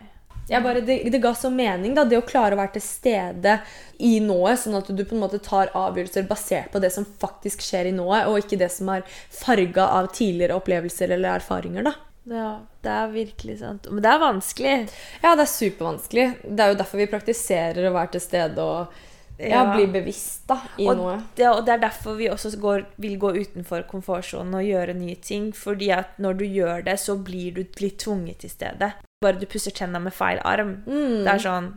Jeg 0.49 0.65
bare, 0.65 0.81
det, 0.81 0.95
det 1.13 1.21
ga 1.21 1.31
så 1.37 1.51
mening, 1.53 1.93
da, 1.93 2.07
det 2.09 2.17
å 2.17 2.25
klare 2.25 2.55
å 2.55 2.59
være 2.59 2.79
til 2.79 2.81
stede 2.81 3.59
i 4.01 4.15
nået, 4.23 4.57
sånn 4.57 4.79
at 4.79 4.87
du 4.89 5.03
på 5.05 5.13
en 5.13 5.21
måte 5.21 5.37
tar 5.45 5.69
avgjørelser 5.77 6.25
basert 6.29 6.71
på 6.73 6.81
det 6.81 6.89
som 6.95 7.05
faktisk 7.21 7.61
skjer 7.61 7.91
i 7.91 7.93
nået, 7.93 8.25
og 8.25 8.41
ikke 8.41 8.57
det 8.57 8.71
som 8.73 8.89
er 8.95 9.05
farga 9.29 9.91
av 9.99 10.09
tidligere 10.15 10.57
opplevelser 10.57 11.13
eller 11.13 11.37
erfaringer. 11.37 11.91
da. 11.91 11.93
Ja, 12.29 12.49
det 12.85 12.95
er 12.95 13.13
virkelig 13.13 13.59
sant. 13.61 13.87
Men 13.91 14.03
det 14.05 14.09
er 14.11 14.21
vanskelig. 14.21 14.73
Ja, 15.21 15.35
det 15.35 15.45
er 15.45 15.53
supervanskelig. 15.53 16.25
Det 16.43 16.65
er 16.65 16.73
jo 16.73 16.81
derfor 16.81 17.01
vi 17.01 17.09
praktiserer 17.13 17.89
å 17.89 17.93
være 17.95 18.13
til 18.15 18.25
stede 18.25 18.65
og 18.65 18.99
ja, 19.39 19.63
bli 19.71 19.85
bevisst 19.87 20.47
da, 20.49 20.59
i 20.77 20.87
Og 20.89 20.97
noe. 20.99 21.17
det, 21.37 21.47
og 21.47 21.65
det 21.65 21.75
er 21.77 21.83
derfor 21.85 22.17
vi 22.19 22.29
også 22.29 22.51
går, 22.59 22.85
vil 22.99 23.17
gå 23.19 23.31
utenfor 23.39 23.85
komfortsonen 23.87 24.57
og 24.59 24.65
gjøre 24.67 24.97
nye 24.97 25.15
ting. 25.15 25.51
Fordi 25.55 25.91
at 25.95 26.17
når 26.19 26.41
du 26.41 26.45
gjør 26.45 26.83
det, 26.85 26.99
så 26.99 27.15
blir 27.15 27.55
du 27.55 27.63
litt 27.79 27.99
tvunget 28.03 28.43
til 28.43 28.51
stedet. 28.51 28.93
Bare 29.23 29.39
du 29.39 29.45
pusser 29.47 29.71
tenna 29.75 29.99
med 29.99 30.15
feil 30.15 30.39
arm. 30.47 30.81
Mm. 30.87 31.23
Det 31.23 31.33
er 31.33 31.45
sånn 31.45 31.71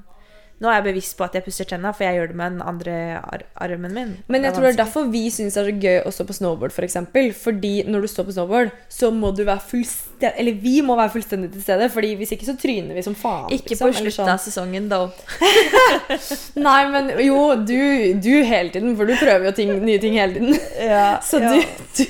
Nå 0.63 0.71
er 0.71 0.79
jeg 0.79 0.87
bevisst 0.91 1.17
på 1.19 1.25
at 1.27 1.35
jeg 1.35 1.45
pusser 1.47 1.67
tenna, 1.67 1.91
for 1.97 2.07
jeg 2.07 2.19
gjør 2.19 2.31
det 2.31 2.37
med 2.39 2.55
den 2.55 2.63
andre 2.63 2.95
ar 3.19 3.43
armen 3.65 3.95
min. 3.97 4.13
Men 4.31 4.47
jeg 4.47 4.55
tror 4.55 4.69
det 4.69 4.73
er 4.75 4.85
derfor 4.85 5.09
vi 5.11 5.25
syns 5.35 5.57
det 5.57 5.63
er 5.63 5.71
så 5.71 5.75
gøy 5.87 5.99
å 6.07 6.13
stå 6.15 6.27
på 6.29 6.37
snowboard. 6.37 6.75
For 6.77 6.87
eksempel. 6.87 7.33
Fordi 7.35 7.73
når 7.89 8.05
du 8.05 8.11
står 8.13 8.29
på 8.29 8.37
snowboard, 8.37 8.71
så 8.93 9.11
må 9.15 9.33
du 9.35 9.43
være 9.49 9.63
fullstendig 9.73 10.31
Eller 10.39 10.59
vi 10.63 10.77
må 10.87 10.95
være 10.99 11.11
fullstendig 11.17 11.51
til 11.55 11.65
stede, 11.65 11.89
Fordi 11.91 12.13
hvis 12.21 12.35
ikke 12.37 12.47
så 12.47 12.57
tryner 12.61 12.95
vi 12.95 13.03
som 13.03 13.17
faen. 13.19 13.51
Ikke 13.51 13.75
liksom, 13.75 13.91
på 13.91 13.99
slutten 13.99 14.19
sånn. 14.21 14.33
av 14.37 14.43
sesongen, 14.45 14.89
da. 14.93 15.03
Nei, 16.69 16.81
men 16.95 17.13
jo, 17.27 17.41
du, 17.67 17.79
du 18.23 18.33
hele 18.47 18.71
tiden, 18.71 18.95
for 18.99 19.11
du 19.11 19.17
prøver 19.19 19.51
jo 19.51 19.55
ting, 19.59 19.75
nye 19.83 20.01
ting 20.03 20.19
hele 20.21 20.39
tiden. 20.39 20.59
Så 21.29 21.43
ja. 21.43 21.57
du, 21.57 21.79
du 21.99 22.05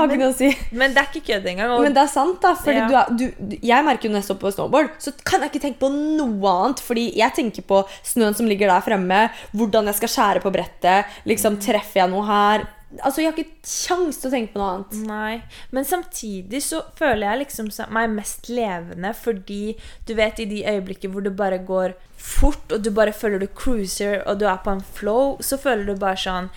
har 0.00 0.08
ikke 0.14 0.22
noe 0.24 0.32
å 0.32 0.36
si. 0.40 0.50
Men 0.72 0.94
det 0.96 1.02
er 1.04 1.08
ikke 1.12 1.26
kødd 1.28 1.46
engang. 1.52 1.70
Og 1.76 1.84
Men 1.84 1.94
det 1.96 2.02
er 2.02 2.10
sant, 2.12 2.40
da. 2.42 2.54
Fordi 2.54 2.76
Ja. 2.80 2.88
du 2.88 2.96
er, 2.96 3.06
du, 3.16 3.24
du- 3.52 3.58
jeg 3.62 3.84
merker 3.84 4.08
jo 4.08 4.12
når 4.14 4.22
jeg 4.22 4.28
står 4.30 4.40
på 4.42 4.52
snowboard, 4.56 4.90
så 4.98 5.12
kan 5.24 5.40
jeg 5.44 5.50
ikke 5.52 5.62
tenke 5.68 5.80
på 5.84 5.92
noe 5.92 6.56
annet. 6.56 6.80
Fordi 6.80 7.06
jeg 7.16 7.34
tenker 7.38 7.62
på 7.70 7.84
snøen 8.04 8.34
som 8.36 8.46
ligger 8.50 8.68
der 8.72 8.80
fremme, 8.84 9.22
hvordan 9.54 9.86
jeg 9.92 9.94
skal 10.00 10.08
skjære 10.16 10.42
på 10.44 10.52
brettet. 10.52 11.04
Liksom, 11.26 11.56
Treffer 11.60 12.00
jeg 12.04 12.10
noe 12.10 12.26
her? 12.26 12.66
Altså, 13.04 13.20
Jeg 13.22 13.30
har 13.30 13.36
ikke 13.38 13.62
kjangs 13.62 14.16
til 14.18 14.30
å 14.30 14.32
tenke 14.34 14.52
på 14.52 14.58
noe 14.58 14.70
annet. 14.74 14.94
Nei, 15.06 15.42
men 15.70 15.84
samtidig 15.86 16.58
så 16.60 16.80
føler 16.98 17.22
jeg 17.28 17.38
liksom 17.46 17.68
meg 17.94 18.10
mest 18.10 18.48
levende 18.50 19.12
fordi 19.14 19.76
du 20.08 20.14
vet 20.18 20.40
i 20.42 20.44
de 20.50 20.64
øyeblikker 20.66 21.08
hvor 21.12 21.22
det 21.22 21.36
bare 21.38 21.58
går 21.62 21.94
fort, 22.18 22.66
og 22.72 22.82
du 22.82 22.90
bare 22.90 23.12
føler 23.14 23.38
du 23.38 23.46
cruiser, 23.46 24.24
og 24.26 24.40
du 24.40 24.44
er 24.50 24.58
på 24.64 24.72
en 24.74 24.80
flow, 24.82 25.36
så 25.38 25.56
føler 25.56 25.86
du 25.86 25.94
bare 26.02 26.16
sånn 26.18 26.50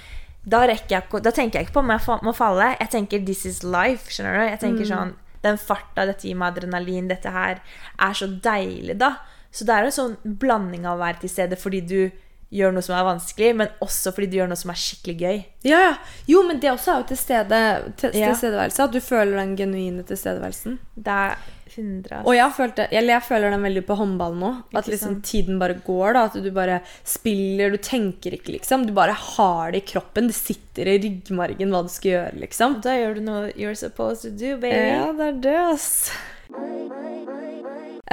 da, 0.45 0.65
jeg, 0.67 1.03
da 1.23 1.32
tenker 1.32 1.60
jeg 1.60 1.67
ikke 1.67 1.77
på 1.77 1.84
om 1.84 1.91
jeg 1.93 2.19
må 2.23 2.34
falle. 2.36 2.75
Jeg 2.79 2.89
tenker 2.89 3.19
'this 3.19 3.45
is 3.45 3.62
life'. 3.63 4.10
skjønner 4.10 4.39
du? 4.39 4.49
Jeg 4.51 4.60
tenker 4.60 4.86
sånn, 4.86 5.13
Den 5.43 5.58
farta, 5.58 6.06
dette 6.06 6.23
gir 6.23 6.36
meg 6.36 6.53
adrenalin, 6.56 7.08
dette 7.10 7.29
her 7.29 7.60
er 7.99 8.13
så 8.13 8.27
deilig, 8.27 8.97
da. 8.97 9.17
Så 9.51 9.65
det 9.65 9.75
er 9.75 9.84
en 9.84 9.91
sånn 9.91 10.17
blanding 10.23 10.86
av 10.86 10.95
å 10.97 11.01
være 11.03 11.19
til 11.19 11.29
stede 11.29 11.58
fordi 11.60 11.82
du 11.82 12.12
gjør 12.53 12.71
noe 12.71 12.82
som 12.86 12.95
er 12.95 13.03
vanskelig, 13.03 13.56
men 13.56 13.67
også 13.82 14.13
fordi 14.13 14.29
du 14.32 14.38
gjør 14.38 14.47
noe 14.47 14.56
som 14.56 14.71
er 14.71 14.79
skikkelig 14.79 15.17
gøy. 15.19 15.43
Ja, 15.67 15.79
ja. 15.79 15.93
Jo, 16.29 16.43
men 16.47 16.60
det 16.62 16.71
også 16.71 16.93
er 16.93 17.01
jo 17.01 17.08
til 17.10 17.17
stede, 17.17 17.60
til, 17.97 18.12
Ja. 18.15 18.27
tilstedeværelse. 18.32 18.84
At 18.84 18.91
du 18.93 18.99
føler 19.01 19.38
den 19.38 19.56
genuine 19.58 20.03
tilstedeværelsen. 20.03 20.79
Det 20.95 21.08
er 21.08 21.36
100 21.75 22.19
ass. 22.19 22.25
Og 22.27 22.36
jeg, 22.38 22.55
følte, 22.57 22.88
jeg, 22.93 23.07
jeg 23.09 23.25
føler 23.27 23.53
den 23.53 23.65
veldig 23.67 23.83
på 23.88 23.97
håndball 23.99 24.38
nå. 24.39 24.51
At 24.77 24.89
liksom 24.91 25.19
tiden 25.25 25.59
bare 25.62 25.79
går. 25.86 26.13
da 26.17 26.25
At 26.29 26.38
du 26.43 26.49
bare 26.55 26.81
spiller, 27.07 27.73
du 27.73 27.81
tenker 27.81 28.38
ikke, 28.38 28.55
liksom. 28.57 28.88
Du 28.88 28.93
bare 28.95 29.15
har 29.17 29.73
det 29.73 29.83
i 29.83 29.88
kroppen. 29.93 30.29
Det 30.31 30.38
sitter 30.38 30.93
i 30.93 30.99
ryggmargen 31.03 31.73
hva 31.73 31.83
du 31.86 31.91
skal 31.93 32.15
gjøre, 32.15 32.38
liksom. 32.45 32.79
Da 32.86 32.97
gjør 32.99 33.17
du 33.17 33.25
noe 33.27 33.49
you're 33.57 33.77
supposed 33.77 34.23
to 34.25 34.33
do, 34.33 34.55
baby. 34.57 34.88
Ja, 34.93 35.09
det 35.17 35.31
er 35.31 35.41
det, 35.47 35.57
ass. 35.73 35.89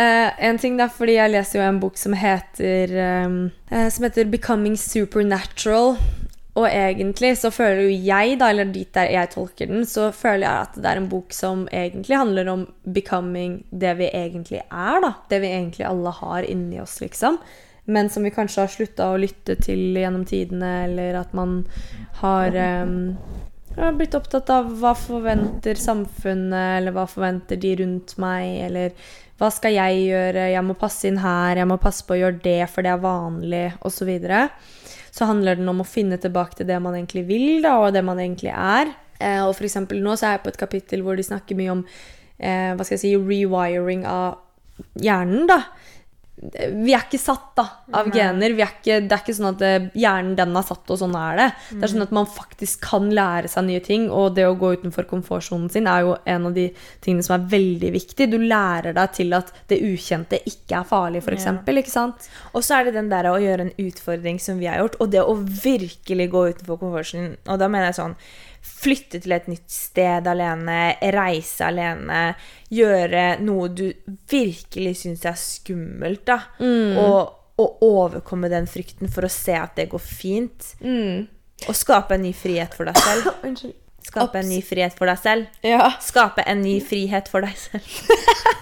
Uh, 0.01 0.31
en 0.41 0.59
ting 0.59 0.79
da, 0.79 0.87
fordi 0.89 1.19
jeg 1.19 1.33
leser 1.35 1.59
jo 1.59 1.67
en 1.67 1.81
bok 1.83 1.99
som 2.01 2.15
heter 2.17 2.93
um, 3.27 3.51
uh, 3.73 3.89
Som 3.93 4.07
heter 4.07 4.25
'Becoming 4.25 4.79
Supernatural'. 4.79 5.99
Og 6.61 6.67
egentlig 6.69 7.33
så 7.41 7.49
føler 7.55 7.87
jo 7.87 7.97
jeg, 8.11 8.37
da, 8.41 8.51
eller 8.53 8.69
dit 8.75 8.91
der 8.97 9.09
jeg 9.15 9.33
tolker 9.33 9.71
den, 9.71 9.87
så 9.89 10.11
føler 10.13 10.45
jeg 10.45 10.67
at 10.67 10.77
det 10.77 10.91
er 10.91 11.01
en 11.01 11.09
bok 11.09 11.33
som 11.33 11.65
egentlig 11.73 12.19
handler 12.21 12.53
om 12.53 12.67
becoming 12.85 13.61
det 13.71 13.95
vi 14.01 14.11
egentlig 14.13 14.61
er, 14.67 15.01
da. 15.05 15.15
Det 15.31 15.41
vi 15.41 15.53
egentlig 15.55 15.87
alle 15.89 16.13
har 16.21 16.49
inni 16.49 16.81
oss, 16.83 16.99
liksom. 17.01 17.41
Men 17.91 18.11
som 18.13 18.27
vi 18.27 18.35
kanskje 18.35 18.67
har 18.67 18.71
slutta 18.71 19.09
å 19.11 19.21
lytte 19.21 19.57
til 19.63 19.97
gjennom 19.97 20.27
tidene, 20.29 20.73
eller 20.85 21.17
at 21.23 21.33
man 21.35 21.63
har 22.21 22.55
um, 22.85 23.17
blitt 23.97 24.15
opptatt 24.19 24.53
av 24.53 24.69
hva 24.83 24.93
forventer 24.99 25.81
samfunnet, 25.81 26.77
eller 26.77 26.95
hva 26.95 27.07
forventer 27.11 27.59
de 27.63 27.73
rundt 27.81 28.15
meg, 28.23 28.61
eller 28.69 28.95
hva 29.41 29.49
skal 29.55 29.73
jeg 29.73 30.05
gjøre, 30.11 30.51
jeg 30.53 30.67
må 30.67 30.77
passe 30.77 31.09
inn 31.09 31.23
her, 31.23 31.63
jeg 31.63 31.71
må 31.71 31.81
passe 31.81 32.05
på 32.05 32.13
å 32.19 32.21
gjøre 32.21 32.43
det, 32.45 32.61
for 32.69 32.85
det 32.85 32.93
er 32.93 33.03
vanlig, 33.03 33.67
osv. 33.81 33.97
Så, 34.03 34.09
videre. 34.11 34.45
Så 35.11 35.29
handler 35.31 35.59
den 35.59 35.71
om 35.71 35.83
å 35.83 35.89
finne 35.89 36.19
tilbake 36.21 36.59
til 36.59 36.69
det 36.71 36.79
man 36.83 36.97
egentlig 36.97 37.27
vil, 37.29 37.49
da, 37.65 37.77
og 37.83 37.95
det 37.95 38.05
man 38.07 38.21
egentlig 38.23 38.53
er. 38.55 38.93
Eh, 39.21 39.43
og 39.45 39.55
for 39.59 39.69
eksempel 39.69 40.03
nå 40.03 40.17
så 40.17 40.29
er 40.29 40.37
jeg 40.37 40.45
på 40.47 40.53
et 40.55 40.61
kapittel 40.65 41.05
hvor 41.07 41.19
de 41.19 41.27
snakker 41.27 41.59
mye 41.59 41.75
om 41.75 41.85
eh, 41.85 42.73
hva 42.75 42.87
skal 42.87 42.97
jeg 42.97 43.05
si, 43.05 43.15
rewiring 43.17 44.07
av 44.09 44.41
hjernen, 45.01 45.49
da 45.51 45.65
vi 46.41 46.95
er 46.97 47.03
ikke 47.05 47.19
satt 47.21 47.51
da, 47.59 47.67
av 47.93 48.07
Nei. 48.09 48.15
gener. 48.17 48.55
Vi 48.57 48.63
er 48.65 48.71
ikke, 48.73 48.97
det 49.05 49.13
er 49.13 49.21
ikke 49.21 49.35
sånn 49.37 49.51
at 49.51 49.65
eh, 49.67 49.89
hjernen 50.01 50.33
den 50.39 50.57
er 50.57 50.65
satt, 50.65 50.89
og 50.89 51.01
sånn 51.03 51.17
er 51.19 51.37
det. 51.37 51.49
Det 51.75 51.85
er 51.85 51.93
sånn 51.93 52.05
at 52.07 52.15
man 52.17 52.29
faktisk 52.33 52.87
kan 52.87 53.11
lære 53.13 53.51
seg 53.53 53.67
nye 53.67 53.83
ting, 53.85 54.07
og 54.09 54.39
det 54.39 54.47
å 54.49 54.57
gå 54.59 54.73
utenfor 54.81 55.09
komfortsonen 55.11 55.69
sin 55.73 55.89
er 55.91 56.07
jo 56.07 56.17
en 56.25 56.49
av 56.49 56.57
de 56.57 56.71
tingene 57.05 57.27
som 57.27 57.37
er 57.37 57.47
veldig 57.53 57.93
viktig. 57.99 58.31
Du 58.33 58.39
lærer 58.41 58.97
deg 58.97 59.17
til 59.19 59.37
at 59.37 59.53
det 59.69 59.83
ukjente 59.85 60.41
ikke 60.49 60.81
er 60.81 60.89
farlig, 60.89 61.21
f.eks. 61.27 61.49
sant? 61.93 62.31
Og 62.55 62.65
så 62.65 62.79
er 62.79 62.89
det 62.89 62.97
den 62.97 63.13
der 63.13 63.29
å 63.29 63.37
gjøre 63.41 63.69
en 63.69 63.75
utfordring 63.85 64.41
som 64.41 64.63
vi 64.63 64.71
har 64.71 64.81
gjort, 64.81 64.97
og 65.01 65.13
det 65.13 65.21
å 65.21 65.37
virkelig 65.37 66.31
gå 66.33 66.47
utenfor 66.55 66.81
komfortsonen. 66.81 67.37
Og 67.51 67.61
da 67.61 67.69
mener 67.69 67.91
jeg 67.91 68.01
sånn 68.01 68.17
Flytte 68.61 69.21
til 69.23 69.33
et 69.37 69.49
nytt 69.51 69.69
sted 69.73 70.29
alene, 70.29 70.79
reise 71.15 71.67
alene, 71.69 72.23
gjøre 72.73 73.25
noe 73.45 73.69
du 73.73 73.87
virkelig 74.31 74.95
syns 75.03 75.27
er 75.29 75.39
skummelt, 75.41 76.25
da. 76.29 76.39
Og, 76.61 77.37
og 77.61 77.85
overkomme 77.85 78.51
den 78.53 78.69
frykten 78.71 79.13
for 79.13 79.27
å 79.27 79.33
se 79.33 79.57
at 79.57 79.77
det 79.81 79.91
går 79.93 80.05
fint. 80.05 80.73
Og 81.69 81.77
skape 81.77 82.17
en 82.17 82.25
ny 82.25 82.35
frihet 82.37 82.77
for 82.77 82.89
deg 82.89 83.01
selv. 83.01 83.33
Unnskyld. 83.47 83.77
Skape 84.01 84.41
en 84.41 84.49
ny 84.49 84.63
frihet 84.65 84.97
for 84.97 85.11
deg 85.11 85.19
selv. 85.21 85.59
Ja. 85.65 85.91
Skape 86.01 86.45
en 86.49 86.63
ny 86.65 86.79
frihet 86.81 87.29
for 87.29 87.45
deg 87.45 87.57
selv. 87.61 87.85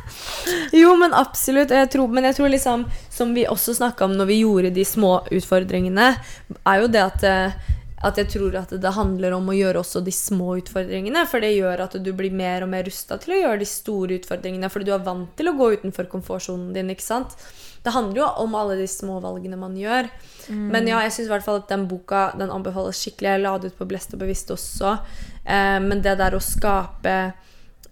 Jo, 0.73 0.95
men 0.97 1.15
absolutt. 1.15 1.73
Jeg 1.75 1.91
tror, 1.93 2.11
men 2.13 2.27
jeg 2.29 2.39
tror 2.39 2.53
liksom, 2.53 2.85
som 3.13 3.35
vi 3.37 3.47
også 3.49 3.77
snakka 3.79 4.09
om 4.09 4.17
når 4.19 4.31
vi 4.31 4.41
gjorde 4.43 4.75
de 4.75 4.85
små 4.87 5.19
utfordringene, 5.35 6.13
er 6.59 6.83
jo 6.83 6.91
det 6.93 7.05
at 7.05 7.27
eh, 7.29 7.75
at 8.07 8.19
jeg 8.21 8.31
tror 8.31 8.55
at 8.61 8.73
det 8.79 8.93
handler 8.95 9.35
om 9.35 9.49
å 9.51 9.57
gjøre 9.57 9.81
også 9.81 10.03
de 10.07 10.13
små 10.15 10.55
utfordringene. 10.61 11.25
For 11.27 11.43
det 11.43 11.55
gjør 11.57 11.83
at 11.89 11.97
du 12.03 12.13
blir 12.17 12.35
mer 12.35 12.63
og 12.63 12.71
mer 12.71 12.87
rusta 12.87 13.19
til 13.19 13.35
å 13.35 13.41
gjøre 13.41 13.63
de 13.63 13.69
store 13.69 14.19
utfordringene. 14.21 14.71
Fordi 14.71 14.87
du 14.87 14.93
er 14.95 15.07
vant 15.07 15.33
til 15.39 15.51
å 15.51 15.57
gå 15.59 15.73
utenfor 15.79 16.11
komfortsonen 16.13 16.71
din. 16.77 16.93
ikke 16.95 17.07
sant? 17.07 17.35
Det 17.83 17.95
handler 17.95 18.23
jo 18.23 18.29
om 18.45 18.55
alle 18.59 18.79
de 18.79 18.87
små 18.91 19.19
valgene 19.25 19.59
man 19.59 19.75
gjør. 19.79 20.11
Men 20.49 20.87
ja, 20.91 21.03
jeg 21.07 21.17
syns 21.17 21.29
i 21.29 21.35
hvert 21.35 21.47
fall 21.47 21.61
at 21.63 21.69
den 21.73 21.89
boka 21.91 22.29
den 22.39 22.55
anbefales 22.55 23.03
skikkelig. 23.03 23.35
Jeg 23.35 23.45
la 23.45 23.57
det 23.59 23.73
ut 23.73 23.79
på 23.81 23.89
Blest 23.91 24.15
og 24.15 24.23
bevisst 24.23 24.55
også. 24.55 24.95
Eh, 25.45 25.79
men 25.83 26.03
det 26.05 26.19
der 26.21 26.39
å 26.39 26.43
skape 26.43 27.19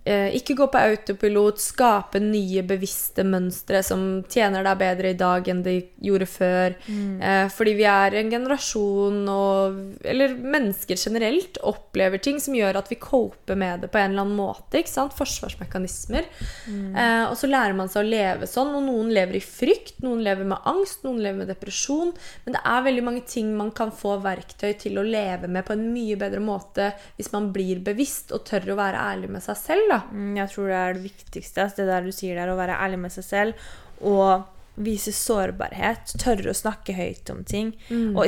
ikke 0.07 0.55
gå 0.59 0.67
på 0.71 0.79
autopilot, 0.79 1.61
skape 1.63 2.21
nye 2.23 2.63
bevisste 2.67 3.25
mønstre 3.27 3.83
som 3.83 4.23
tjener 4.31 4.63
deg 4.67 4.79
bedre 4.81 5.11
i 5.13 5.19
dag 5.19 5.49
enn 5.51 5.63
de 5.65 5.77
gjorde 6.05 6.29
før. 6.31 6.77
Eh, 7.21 7.47
fordi 7.53 7.75
vi 7.79 7.87
er 7.91 8.17
en 8.21 8.31
generasjon 8.31 9.23
og 9.33 10.05
Eller 10.07 10.35
mennesker 10.37 10.99
generelt 11.01 11.59
opplever 11.67 12.21
ting 12.23 12.39
som 12.43 12.55
gjør 12.55 12.79
at 12.81 12.91
vi 12.91 12.99
coper 13.01 13.59
med 13.59 13.85
det 13.85 13.91
på 13.93 13.99
en 14.01 14.13
eller 14.13 14.27
annen 14.27 14.39
måte. 14.39 14.79
ikke 14.79 14.93
sant? 14.93 15.17
Forsvarsmekanismer. 15.17 16.29
Eh, 16.69 17.25
og 17.27 17.37
så 17.39 17.51
lærer 17.51 17.77
man 17.77 17.91
seg 17.93 18.05
å 18.05 18.11
leve 18.11 18.51
sånn. 18.51 18.75
Og 18.77 18.87
noen 18.87 19.13
lever 19.15 19.41
i 19.41 19.45
frykt, 19.45 20.03
noen 20.05 20.23
lever 20.27 20.49
med 20.49 20.63
angst, 20.69 21.05
noen 21.07 21.21
lever 21.23 21.43
med 21.43 21.53
depresjon. 21.53 22.13
Men 22.45 22.59
det 22.59 22.63
er 22.65 22.87
veldig 22.87 23.07
mange 23.07 23.25
ting 23.27 23.53
man 23.57 23.73
kan 23.77 23.93
få 23.95 24.19
verktøy 24.25 24.73
til 24.79 25.01
å 25.01 25.07
leve 25.07 25.51
med 25.51 25.67
på 25.67 25.77
en 25.77 25.87
mye 25.93 26.19
bedre 26.21 26.43
måte 26.43 26.93
hvis 27.17 27.33
man 27.33 27.51
blir 27.55 27.81
bevisst 27.85 28.33
og 28.35 28.45
tør 28.49 28.75
å 28.75 28.81
være 28.81 29.03
ærlig 29.13 29.33
med 29.33 29.45
seg 29.45 29.59
selv. 29.61 29.89
da. 29.91 29.96
Mm, 30.13 30.37
Jeg 30.37 30.49
tror 30.53 30.67
det 30.69 30.77
er 30.83 30.93
det 30.95 31.03
viktigste. 31.03 31.63
altså 31.63 31.77
Det 31.77 31.87
der 31.87 32.03
du 32.03 32.13
sier 32.13 32.35
der, 32.35 32.49
å 32.53 32.57
være 32.59 32.77
ærlig 32.81 32.99
med 32.99 33.13
seg 33.13 33.25
selv 33.25 33.55
og 34.03 34.45
vise 34.77 35.09
sårbarhet. 35.17 36.13
Tørre 36.21 36.51
å 36.53 36.55
snakke 36.55 36.93
høyt 36.95 37.31
om 37.33 37.43
ting. 37.45 37.73
Og 38.17 38.27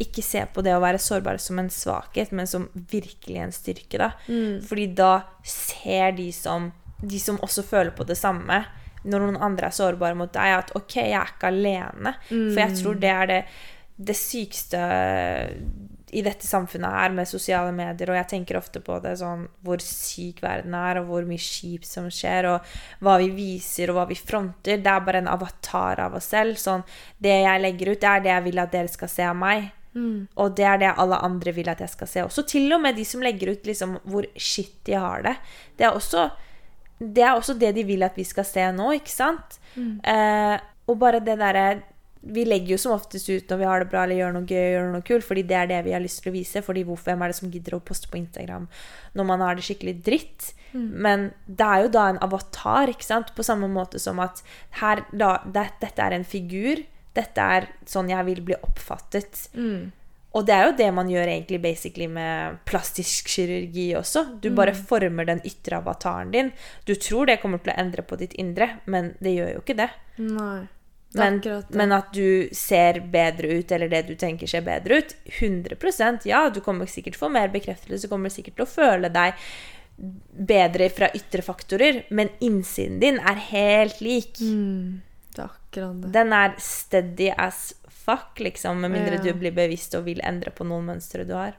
ikke 0.00 0.22
se- 0.24 0.46
på 0.54 0.62
det 0.64 0.72
å 0.72 0.80
være 0.80 0.96
sårbar 0.98 1.38
som 1.38 1.58
en 1.58 1.68
svakhet, 1.68 2.32
men 2.32 2.46
som 2.46 2.68
virkelig 2.74 3.36
en 3.36 3.52
styrke. 3.52 3.98
da. 3.98 4.12
Fordi 4.64 4.86
da 4.94 5.22
ser 5.44 6.12
de 6.12 6.30
som, 6.32 6.72
de 7.04 7.18
som 7.18 7.36
også 7.38 7.62
føler 7.64 7.90
på 7.90 8.06
det 8.06 8.16
samme, 8.16 8.64
når 9.04 9.20
noen 9.20 9.40
andre 9.42 9.66
er 9.66 9.70
sårbare 9.76 10.16
mot 10.16 10.32
deg, 10.32 10.56
at 10.58 10.72
OK, 10.76 10.94
jeg 10.96 11.12
er 11.12 11.26
ikke 11.36 11.48
alene. 11.52 12.14
For 12.28 12.60
jeg 12.60 12.76
tror 12.82 12.98
det 13.00 13.10
er 13.10 13.26
det, 13.26 13.44
det 13.98 14.16
sykeste 14.16 14.80
i 16.12 16.22
dette 16.26 16.46
samfunnet 16.46 16.90
her 16.90 17.14
med 17.14 17.28
sosiale 17.28 17.72
medier, 17.74 18.10
og 18.10 18.18
jeg 18.18 18.28
tenker 18.32 18.58
ofte 18.58 18.82
på 18.84 18.98
det 19.04 19.16
sånn 19.20 19.46
hvor 19.66 19.82
syk 19.84 20.42
verden 20.44 20.74
er, 20.74 21.00
og 21.00 21.10
hvor 21.10 21.26
mye 21.28 21.40
kjipt 21.40 21.88
som 21.88 22.08
skjer, 22.12 22.48
og 22.50 22.72
hva 23.04 23.16
vi 23.22 23.30
viser, 23.34 23.90
og 23.90 24.00
hva 24.00 24.06
vi 24.10 24.18
fronter. 24.18 24.80
Det 24.82 24.90
er 24.90 25.04
bare 25.06 25.22
en 25.22 25.30
avatar 25.30 26.02
av 26.06 26.16
oss 26.18 26.30
selv. 26.32 26.58
Sånn, 26.60 26.82
det 27.22 27.36
jeg 27.42 27.62
legger 27.62 27.92
ut, 27.92 28.00
det 28.02 28.10
er 28.10 28.24
det 28.24 28.34
jeg 28.34 28.46
vil 28.48 28.62
at 28.64 28.74
dere 28.74 28.92
skal 28.92 29.12
se 29.12 29.28
av 29.30 29.38
meg. 29.38 29.70
Og 30.38 30.54
det 30.58 30.66
er 30.66 30.78
det 30.78 30.92
alle 31.02 31.18
andre 31.26 31.54
vil 31.54 31.70
at 31.72 31.80
jeg 31.82 31.90
skal 31.94 32.10
se 32.10 32.22
også. 32.22 32.46
Til 32.46 32.70
og 32.76 32.82
med 32.84 32.98
de 32.98 33.04
som 33.06 33.22
legger 33.24 33.54
ut 33.54 33.66
liksom 33.66 33.98
hvor 34.06 34.26
shit 34.36 34.76
de 34.86 34.94
har 34.94 35.24
det. 35.26 35.36
Det 35.78 35.88
er 35.88 35.96
også 35.96 36.28
det, 37.00 37.22
er 37.24 37.32
også 37.32 37.54
det 37.56 37.72
de 37.74 37.84
vil 37.88 38.02
at 38.04 38.18
vi 38.18 38.26
skal 38.28 38.44
se 38.44 38.66
nå, 38.76 38.90
ikke 38.98 39.12
sant? 39.12 39.56
Eh, 40.04 40.56
og 40.90 40.98
bare 41.00 41.22
det 41.24 41.38
derre 41.40 41.64
Vi 42.20 42.44
legger 42.44 42.74
jo 42.74 42.78
som 42.82 42.92
oftest 42.92 43.30
ut 43.30 43.48
når 43.48 43.60
vi 43.60 43.68
har 43.70 43.80
det 43.80 43.90
bra 43.90 44.02
eller 44.04 44.18
gjør 44.18 44.34
noe 44.36 44.44
gøy 44.44 44.72
gjør 44.74 44.90
noe 44.92 45.04
kult, 45.08 45.24
fordi 45.24 45.44
det 45.48 45.56
er 45.56 45.70
det 45.70 45.78
vi 45.86 45.94
har 45.96 46.02
lyst 46.04 46.20
til 46.22 46.32
å 46.32 46.36
vise. 46.36 46.60
Fordi 46.62 46.82
hvorfor 46.84 47.12
hvem 47.12 47.22
er 47.24 47.32
det 47.32 47.38
som 47.38 47.52
gidder 47.52 47.78
å 47.78 47.84
poste 47.84 48.10
på 48.12 48.20
Instagram 48.20 48.66
når 49.16 49.28
man 49.30 49.44
har 49.46 49.56
det 49.56 49.64
skikkelig 49.64 49.94
dritt? 50.04 50.50
Men 51.04 51.30
det 51.46 51.66
er 51.66 51.86
jo 51.86 51.88
da 51.96 52.08
en 52.12 52.20
avatar, 52.22 52.92
ikke 52.92 53.06
sant? 53.08 53.32
På 53.34 53.42
samme 53.42 53.66
måte 53.72 53.98
som 53.98 54.20
at 54.22 54.42
her, 54.82 55.02
da, 55.10 55.38
det, 55.46 55.64
dette 55.80 56.04
er 56.04 56.14
en 56.18 56.26
figur. 56.28 56.84
Dette 57.16 57.46
er 57.56 57.66
sånn 57.90 58.12
jeg 58.12 58.28
vil 58.28 58.44
bli 58.46 58.58
oppfattet. 58.62 59.48
Og 60.30 60.44
det 60.46 60.54
er 60.54 60.68
jo 60.68 60.76
det 60.78 60.90
man 60.94 61.08
gjør 61.10 61.26
egentlig 61.26 61.58
basically 61.64 62.06
med 62.06 62.60
plastisk 62.68 63.26
kirurgi 63.32 63.88
også. 63.98 64.38
Du 64.38 64.52
bare 64.54 64.76
former 64.78 65.26
den 65.26 65.40
ytre 65.42 65.80
avataren 65.80 66.30
din. 66.30 66.52
Du 66.86 66.94
tror 66.94 67.26
det 67.26 67.40
kommer 67.42 67.58
til 67.58 67.72
å 67.72 67.80
endre 67.82 68.04
på 68.06 68.14
ditt 68.20 68.36
indre, 68.38 68.76
men 68.86 69.16
det 69.18 69.32
gjør 69.34 69.56
jo 69.56 69.64
ikke 69.64 69.78
det. 69.80 69.88
Nei. 70.22 70.68
Men, 71.12 71.40
men 71.74 71.92
at 71.92 72.12
du 72.14 72.48
ser 72.54 73.00
bedre 73.10 73.48
ut, 73.58 73.72
eller 73.74 73.90
det 73.90 74.04
du 74.06 74.14
tenker 74.14 74.46
ser 74.46 74.62
bedre 74.62 75.00
ut 75.00 75.14
100% 75.40 76.28
Ja, 76.30 76.44
du 76.54 76.60
kommer 76.62 76.86
sikkert 76.86 77.18
få 77.18 77.28
mer 77.28 77.50
bekreftelse, 77.50 78.06
du 78.06 78.12
kommer 78.12 78.30
sikkert 78.30 78.60
til 78.60 78.66
å 78.66 78.70
føle 78.70 79.10
deg 79.10 79.34
bedre 80.30 80.86
fra 80.94 81.10
ytre 81.16 81.42
faktorer, 81.44 82.04
men 82.14 82.30
innsiden 82.40 83.00
din 83.02 83.18
er 83.18 83.42
helt 83.50 83.98
lik. 84.00 84.38
Mm, 84.40 85.02
det 85.34 85.42
er 85.42 85.50
akkurat 85.50 85.98
det. 86.04 86.12
Den 86.14 86.32
er 86.32 86.54
steady 86.62 87.28
as 87.36 87.74
fuck, 87.90 88.40
liksom, 88.40 88.80
med 88.80 88.94
mindre 88.94 89.18
Ja. 89.18 89.22
du 89.26 89.34
blir 89.34 89.52
bevisst 89.52 89.94
og 89.98 90.06
vil 90.06 90.22
endre 90.24 90.50
på 90.50 90.64
noen 90.64 90.86
mønstre 90.94 91.26
du 91.26 91.34
har. 91.34 91.58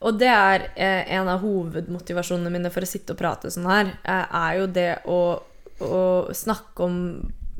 Og 0.00 0.18
det 0.18 0.28
er 0.28 0.70
eh, 0.76 1.14
en 1.16 1.28
av 1.28 1.40
hovedmotivasjonene 1.40 2.50
mine 2.50 2.70
for 2.72 2.82
å 2.84 2.88
sitte 2.88 3.14
og 3.14 3.18
prate 3.20 3.50
sånn 3.52 3.68
her, 3.70 3.96
eh, 4.04 4.36
er 4.44 4.58
jo 4.58 4.66
det 4.66 4.90
å, 5.06 5.20
å 5.80 6.34
snakke 6.34 6.84
om 6.84 6.96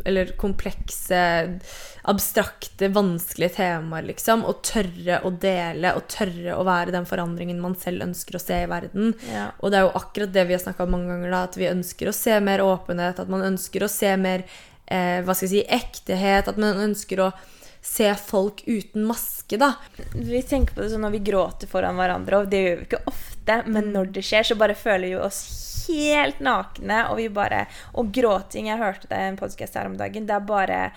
eller 0.09 0.33
komplekse, 0.41 1.21
abstrakte, 2.09 2.89
vanskelige 2.95 3.57
temaer, 3.59 4.07
liksom. 4.09 4.45
Og 4.49 4.63
tørre 4.67 5.21
å 5.27 5.33
dele, 5.43 5.95
og 5.97 6.09
tørre 6.13 6.57
å 6.57 6.65
være 6.67 6.95
den 6.95 7.09
forandringen 7.09 7.61
man 7.63 7.77
selv 7.79 8.07
ønsker 8.09 8.39
å 8.39 8.43
se 8.43 8.63
i 8.65 8.71
verden. 8.71 9.15
Ja. 9.31 9.51
Og 9.61 9.73
det 9.73 9.81
er 9.81 9.87
jo 9.89 9.95
akkurat 10.01 10.35
det 10.35 10.47
vi 10.49 10.57
har 10.57 10.65
snakka 10.65 10.87
om 10.87 10.97
mange 10.97 11.13
ganger, 11.13 11.35
da, 11.35 11.45
at 11.49 11.61
vi 11.61 11.71
ønsker 11.71 12.11
å 12.11 12.17
se 12.17 12.41
mer 12.45 12.65
åpenhet, 12.65 13.23
at 13.23 13.33
man 13.33 13.47
ønsker 13.53 13.85
å 13.85 13.93
se 13.93 14.13
mer 14.21 14.45
eh, 14.87 15.21
hva 15.25 15.37
skal 15.37 15.49
jeg 15.49 15.55
si, 15.55 15.65
ektehet, 15.81 16.51
at 16.51 16.61
man 16.61 16.85
ønsker 16.89 17.27
å 17.27 17.33
se 17.81 18.11
folk 18.21 18.63
uten 18.67 19.07
maske, 19.51 19.57
da. 19.57 19.75
Vi 20.15 20.43
tenker 20.43 20.75
på 20.75 20.83
det 20.83 20.91
sånn 20.91 21.03
når 21.03 21.17
vi 21.19 21.25
gråter 21.31 21.69
foran 21.69 21.97
hverandre, 21.97 22.39
og 22.43 22.51
det 22.51 22.63
gjør 22.63 22.77
vi 22.77 22.89
ikke 22.89 23.07
ofte, 23.07 23.63
men 23.67 23.93
når 23.93 24.13
det 24.15 24.23
skjer, 24.23 24.45
så 24.45 24.57
bare 24.57 24.75
føler 24.75 25.09
vi 25.09 25.17
oss 25.17 25.87
helt 25.89 26.41
nakne, 26.41 27.09
og 27.11 27.17
vi 27.19 27.29
bare 27.29 27.67
Og 27.95 28.13
gråting, 28.13 28.69
jeg 28.69 28.79
hørte 28.79 29.09
det 29.09 29.17
i 29.17 29.31
en 29.31 29.37
podkast 29.41 29.75
her 29.75 29.87
om 29.87 29.97
dagen, 29.97 30.27
det 30.27 30.35
er 30.35 30.47
bare 30.47 30.93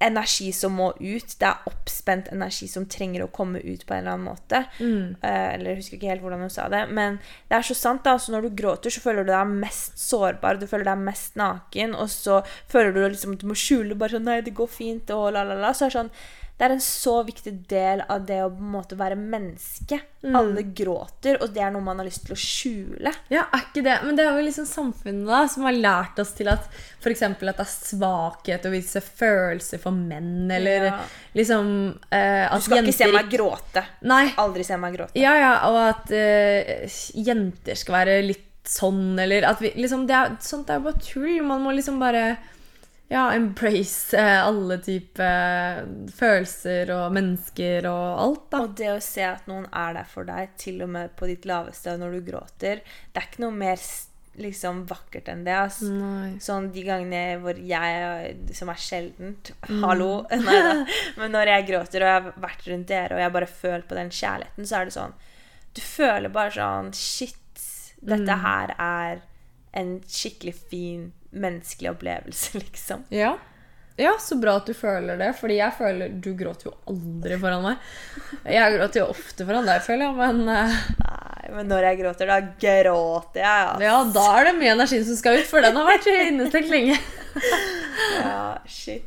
energi 0.00 0.52
som 0.52 0.76
må 0.78 0.92
ut. 1.00 1.32
Det 1.40 1.46
er 1.46 1.64
oppspent 1.66 2.28
energi 2.30 2.68
som 2.68 2.86
trenger 2.86 3.24
å 3.24 3.32
komme 3.34 3.58
ut 3.58 3.82
på 3.82 3.94
en 3.94 4.04
eller 4.04 4.12
annen 4.12 4.28
måte. 4.28 4.60
Eh, 4.78 5.54
eller 5.56 5.72
jeg 5.72 5.80
husker 5.80 5.96
ikke 5.98 6.12
helt 6.12 6.22
hvordan 6.22 6.44
hun 6.46 6.52
sa 6.54 6.68
det. 6.70 6.84
Men 6.94 7.18
det 7.48 7.56
er 7.58 7.66
så 7.66 7.74
sant. 7.74 8.04
da, 8.04 8.12
altså 8.14 8.30
Når 8.30 8.46
du 8.46 8.54
gråter, 8.62 8.94
så 8.94 9.02
føler 9.02 9.26
du 9.26 9.32
deg 9.32 9.56
mest 9.58 9.98
sårbar. 9.98 10.60
Du 10.60 10.68
føler 10.70 10.86
deg 10.92 11.02
mest 11.02 11.34
naken. 11.34 11.96
Og 11.98 12.12
så 12.14 12.44
føler 12.70 12.94
du 12.94 13.08
liksom 13.08 13.34
at 13.34 13.42
du 13.42 13.48
må 13.50 13.58
skjule 13.58 13.98
bare 13.98 14.14
sånn 14.14 14.28
Nei, 14.30 14.38
det 14.46 14.54
går 14.54 14.70
fint, 14.70 15.10
og 15.10 15.32
la, 15.34 15.42
la, 15.42 15.58
la. 15.58 15.74
Så 15.74 15.88
er 15.88 15.90
det 15.90 15.98
sånn 15.98 16.14
det 16.58 16.66
er 16.66 16.72
en 16.74 16.80
så 16.82 17.12
viktig 17.22 17.52
del 17.70 18.00
av 18.10 18.24
det 18.26 18.40
å 18.42 18.48
på 18.50 18.58
en 18.64 18.72
måte 18.72 18.96
være 18.98 19.14
menneske. 19.18 20.00
Alle 20.34 20.64
gråter, 20.74 21.36
og 21.38 21.52
det 21.54 21.62
er 21.62 21.70
noe 21.70 21.84
man 21.86 22.00
har 22.02 22.08
lyst 22.08 22.24
til 22.26 22.34
å 22.34 22.38
skjule. 22.42 23.12
Ja, 23.30 23.44
er 23.54 23.62
ikke 23.68 23.84
det 23.86 23.94
Men 24.02 24.16
det 24.18 24.24
er 24.26 24.34
jo 24.40 24.42
liksom 24.48 24.66
samfunnet 24.66 25.28
da 25.30 25.44
som 25.46 25.62
har 25.68 25.76
lært 25.78 26.18
oss 26.18 26.32
til 26.34 26.50
at 26.50 26.66
f.eks. 26.98 27.22
at 27.22 27.38
det 27.46 27.54
er 27.54 27.70
svakhet 27.70 28.66
å 28.66 28.72
vise 28.74 28.98
følelser 29.06 29.78
for 29.78 29.94
menn, 29.94 30.50
eller 30.50 30.88
Ja. 30.88 30.98
liksom 31.38 31.70
eh, 32.10 32.50
Du 32.50 32.60
skal 32.66 32.82
skal 32.82 32.84
ikke 32.90 32.96
se 32.98 33.12
meg 33.14 33.30
gråte. 33.30 33.84
Nei. 34.10 34.24
Aldri 34.42 34.66
se 34.66 34.76
meg 34.82 34.98
gråte. 34.98 35.14
Ja, 35.22 35.36
ja, 35.38 35.54
og 35.70 35.78
at 35.86 36.10
eh, 36.10 36.90
jenter 37.14 37.78
skal 37.78 38.00
være 38.00 38.20
litt 38.26 38.44
sånn, 38.68 39.14
eller 39.22 39.46
at 39.48 39.62
vi 39.62 39.70
liksom 39.78 40.08
det 40.10 40.18
er, 40.18 40.34
Sånt 40.44 40.68
er 40.68 40.82
jo 40.82 40.88
bare 40.90 41.00
tull. 41.06 41.38
Man 41.46 41.62
må 41.62 41.70
liksom 41.78 42.02
bare 42.02 42.32
ja, 43.08 43.22
embrace 43.32 44.18
eh, 44.20 44.38
alle 44.44 44.76
typer 44.84 45.86
følelser 46.12 46.90
og 46.92 47.14
mennesker 47.16 47.88
og 47.88 48.20
alt, 48.24 48.42
da. 48.52 48.60
Og 48.66 48.74
det 48.76 48.90
å 48.92 49.00
se 49.04 49.24
at 49.24 49.48
noen 49.48 49.64
er 49.72 49.96
der 49.96 50.10
for 50.10 50.28
deg, 50.28 50.52
til 50.60 50.82
og 50.84 50.92
med 50.92 51.14
på 51.16 51.30
ditt 51.30 51.48
laveste 51.48 51.96
når 51.96 52.18
du 52.18 52.26
gråter, 52.26 52.82
det 52.84 53.22
er 53.22 53.30
ikke 53.30 53.46
noe 53.46 53.56
mer 53.56 53.80
liksom 54.38 54.84
vakkert 54.90 55.30
enn 55.32 55.46
det. 55.46 55.54
Altså. 55.56 55.88
Sånn 56.44 56.68
de 56.74 56.84
gangene 56.86 57.22
hvor 57.42 57.58
jeg, 57.58 58.36
som 58.54 58.70
er 58.70 58.82
sjeldent 58.82 59.52
Hallo! 59.82 60.12
Nei 60.44 60.60
da. 60.68 60.76
Men 61.18 61.34
når 61.34 61.54
jeg 61.54 61.68
gråter, 61.72 62.04
og 62.04 62.12
jeg 62.12 62.20
har 62.20 62.44
vært 62.44 62.68
rundt 62.68 62.92
dere, 62.92 63.16
og 63.16 63.24
jeg 63.24 63.36
bare 63.38 63.50
føler 63.50 63.88
på 63.88 63.98
den 63.98 64.12
kjærligheten, 64.14 64.68
så 64.68 64.78
er 64.78 64.88
det 64.88 64.96
sånn 64.98 65.16
Du 65.74 65.82
føler 65.84 66.34
bare 66.34 66.54
sånn 66.54 66.92
Shit, 66.96 67.66
dette 67.98 68.38
her 68.44 68.76
er 68.76 69.24
en 69.72 69.98
skikkelig 70.08 70.54
fin 70.70 71.12
menneskelig 71.30 71.90
opplevelse, 71.90 72.58
liksom. 72.64 73.04
Ja. 73.08 73.36
ja, 73.96 74.14
så 74.20 74.38
bra 74.40 74.56
at 74.60 74.66
du 74.68 74.74
føler 74.76 75.20
det, 75.20 75.32
fordi 75.40 75.58
jeg 75.58 75.76
føler 75.78 76.14
Du 76.24 76.32
gråter 76.38 76.70
jo 76.70 76.74
aldri 76.92 77.38
foran 77.40 77.64
meg. 77.66 77.90
Jeg 78.48 78.76
gråter 78.78 79.02
jo 79.02 79.10
ofte 79.12 79.48
foran 79.48 79.68
deg, 79.68 79.84
føler 79.84 80.08
jeg, 80.08 80.18
men 80.18 80.44
uh... 80.48 80.82
Nei, 81.04 81.54
men 81.54 81.70
når 81.70 81.86
jeg 81.90 82.00
gråter, 82.02 82.28
da 82.28 82.40
gråter 82.60 83.40
jeg. 83.44 83.68
ass. 83.68 83.84
ja, 83.84 83.96
da 84.12 84.26
er 84.36 84.50
det 84.50 84.56
mye 84.58 84.74
energi 84.76 84.98
som 85.06 85.16
skal 85.20 85.38
ut, 85.40 85.48
for 85.48 85.64
den 85.64 85.78
har 85.78 85.86
vært 85.88 86.08
innestengt 86.28 86.72
lenge. 86.72 86.98
Ja, 88.18 88.58
shit. 88.68 89.06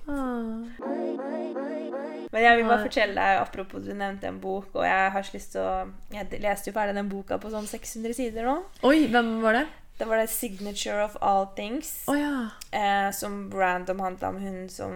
Men 2.31 2.45
jeg 2.45 2.57
vil 2.61 2.69
bare 2.69 2.85
fortelle 2.85 3.17
deg, 3.17 3.41
apropos 3.41 3.83
du 3.83 3.91
nevnte 3.91 4.29
en 4.29 4.39
bok, 4.41 4.69
og 4.77 4.85
jeg 4.87 5.11
har 5.13 5.27
så 5.27 5.35
lyst 5.35 5.51
til 5.55 5.65
å 5.65 5.73
Jeg 6.15 6.41
leste 6.43 6.71
jo 6.71 6.75
ferdig 6.77 6.95
den 6.95 7.11
boka 7.11 7.37
på 7.41 7.51
sånn 7.51 7.67
600 7.67 8.15
sider 8.15 8.47
nå. 8.47 8.57
Oi, 8.87 9.07
hvem 9.11 9.33
var 9.43 9.59
det? 9.59 9.65
Det 10.01 10.07
var 10.09 10.17
det 10.17 10.31
'Signature 10.33 11.03
of 11.05 11.15
All 11.21 11.45
Things', 11.53 12.09
oh, 12.09 12.17
ja. 12.17 12.49
eh, 12.73 13.11
som 13.13 13.51
random 13.53 13.99
handla 13.99 14.29
om 14.29 14.39
hun 14.41 14.69
som 14.69 14.93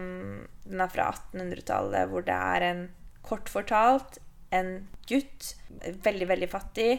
Den 0.65 0.81
er 0.81 0.89
fra 0.89 1.11
1800-tallet, 1.11 2.09
hvor 2.09 2.25
det 2.25 2.33
er 2.33 2.61
en 2.71 2.87
Kort 3.25 3.49
fortalt 3.49 4.19
en 4.53 4.87
gutt, 5.09 5.55
veldig, 6.05 6.27
veldig 6.29 6.49
fattig, 6.49 6.89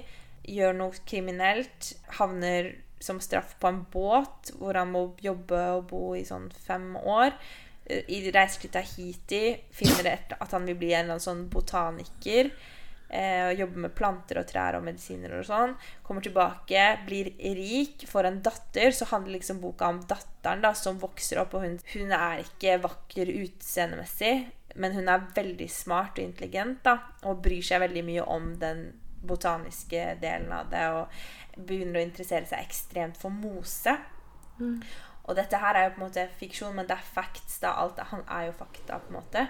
gjør 0.46 0.74
noe 0.78 1.04
kriminelt, 1.08 1.92
havner 2.18 2.72
som 3.02 3.20
straff 3.20 3.56
på 3.60 3.70
en 3.70 3.82
båt 3.92 4.52
hvor 4.58 4.78
han 4.78 4.92
må 4.94 5.08
jobbe 5.22 5.60
og 5.76 5.88
bo 5.90 6.02
i 6.16 6.24
sånn 6.26 6.48
fem 6.66 6.94
år. 6.96 7.34
I 7.86 8.18
reiser 8.34 8.64
til 8.64 8.72
Tahiti, 8.74 9.42
finner 9.74 10.16
at 10.16 10.54
han 10.54 10.66
vil 10.66 10.78
bli 10.78 10.90
en 10.92 11.04
eller 11.04 11.16
annen 11.16 11.26
sånn 11.26 11.44
botaniker. 11.52 12.50
Eh, 13.16 13.46
og 13.48 13.60
jobber 13.62 13.84
med 13.86 13.94
planter 13.96 14.40
og 14.40 14.48
trær 14.50 14.76
og 14.78 14.84
medisiner 14.86 15.38
og 15.38 15.46
sånn. 15.48 15.72
Kommer 16.06 16.24
tilbake, 16.24 16.82
blir 17.08 17.32
rik, 17.56 18.04
får 18.10 18.28
en 18.28 18.42
datter. 18.44 18.92
Så 18.92 19.08
handler 19.12 19.38
liksom 19.38 19.62
boka 19.62 19.88
om 19.88 20.02
datteren 20.08 20.64
da, 20.64 20.74
som 20.76 21.00
vokser 21.02 21.40
opp, 21.42 21.56
og 21.56 21.64
hun, 21.64 21.80
hun 21.94 22.14
er 22.14 22.44
ikke 22.44 22.78
vakker 22.84 23.32
utseendemessig, 23.32 24.34
men 24.76 24.94
hun 24.94 25.08
er 25.08 25.26
veldig 25.36 25.68
smart 25.72 26.20
og 26.20 26.28
intelligent 26.28 26.84
da, 26.84 26.98
og 27.24 27.40
bryr 27.44 27.64
seg 27.64 27.82
veldig 27.86 28.04
mye 28.06 28.28
om 28.36 28.52
den 28.60 28.86
botaniske 29.26 30.02
delen 30.22 30.52
av 30.54 30.70
det, 30.70 30.84
og 30.92 31.64
begynner 31.66 32.00
å 32.00 32.04
interessere 32.04 32.46
seg 32.48 32.62
ekstremt 32.62 33.18
for 33.18 33.32
mose. 33.32 33.96
Mm. 34.60 34.80
Og 35.26 35.34
dette 35.38 35.58
her 35.58 35.74
er 35.74 35.88
jo 35.88 35.94
på 35.96 36.00
en 36.00 36.06
måte 36.06 36.26
fiksjon, 36.38 36.76
men 36.76 36.86
det 36.86 36.94
er 36.94 37.08
facts. 37.16 37.58
da, 37.62 37.74
alt 37.80 37.98
Han 38.12 38.22
er 38.28 38.46
jo 38.48 38.58
fakta, 38.60 39.00
på 39.00 39.10
en 39.10 39.18
måte. 39.18 39.46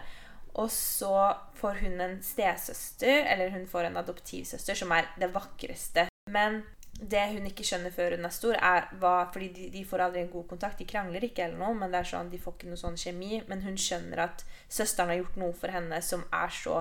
Og 0.56 0.70
så 0.72 1.34
får 1.58 1.82
hun 1.82 2.00
en 2.00 2.16
stesøster, 2.24 3.26
eller 3.28 3.52
hun 3.52 3.66
får 3.68 3.90
en 3.90 4.00
adoptivsøster, 4.00 4.78
som 4.78 4.94
er 4.96 5.08
det 5.20 5.28
vakreste. 5.34 6.06
Men 6.32 6.62
det 6.96 7.26
hun 7.34 7.44
ikke 7.44 7.64
skjønner 7.66 7.92
før 7.92 8.16
hun 8.16 8.24
er 8.24 8.32
stor, 8.32 8.56
er 8.56 8.86
hva 9.00 9.28
Fordi 9.32 9.48
de, 9.52 9.66
de, 9.74 9.84
får 9.84 10.06
aldri 10.06 10.22
en 10.24 10.30
god 10.32 10.46
kontakt. 10.48 10.78
De 10.78 10.88
krangler 10.88 11.26
ikke 11.28 11.44
eller 11.44 11.60
noe, 11.60 11.76
men 11.76 11.92
det 11.92 12.00
er 12.00 12.08
sånn, 12.12 12.30
de 12.32 12.40
får 12.40 12.56
ikke 12.56 12.70
noe 12.70 12.80
sånn 12.80 12.96
kjemi. 13.00 13.42
Men 13.50 13.64
hun 13.66 13.76
skjønner 13.80 14.24
at 14.24 14.46
søsteren 14.68 15.12
har 15.12 15.20
gjort 15.20 15.36
noe 15.42 15.56
for 15.56 15.74
henne 15.76 16.00
som 16.02 16.24
er 16.32 16.54
så 16.56 16.80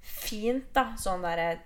fint, 0.00 0.70
da. 0.76 0.94
Sånn 1.00 1.26
derre 1.26 1.58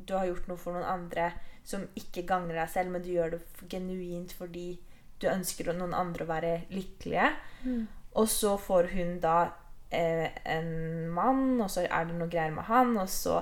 Du 0.00 0.14
har 0.16 0.26
gjort 0.28 0.46
noe 0.48 0.60
for 0.60 0.76
noen 0.76 0.88
andre 0.88 1.30
som 1.64 1.82
ikke 1.96 2.24
gagner 2.28 2.56
deg 2.56 2.70
selv, 2.72 2.92
men 2.92 3.02
du 3.04 3.10
gjør 3.12 3.34
det 3.36 3.40
genuint 3.70 4.32
fordi 4.32 4.80
du 5.20 5.28
ønsker 5.28 5.68
noen 5.76 5.92
andre 5.94 6.24
å 6.24 6.30
være 6.30 6.52
lykkelige. 6.72 7.26
Mm. 7.64 7.82
Og 8.20 8.28
så 8.32 8.56
får 8.58 8.88
hun 8.94 9.18
da 9.22 9.52
en 9.90 11.08
mann, 11.10 11.60
og 11.60 11.70
så 11.70 11.86
er 11.86 12.06
det 12.06 12.18
noe 12.18 12.30
greier 12.30 12.54
med 12.54 12.68
han, 12.70 12.96
og 13.00 13.08
så 13.10 13.40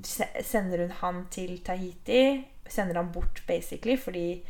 sender 0.00 0.86
hun 0.86 0.94
han 1.02 1.26
til 1.30 1.58
Tahiti. 1.64 2.44
Sender 2.68 2.96
han 2.96 3.12
bort, 3.12 3.42
basically, 3.46 3.98
fordi 4.00 4.42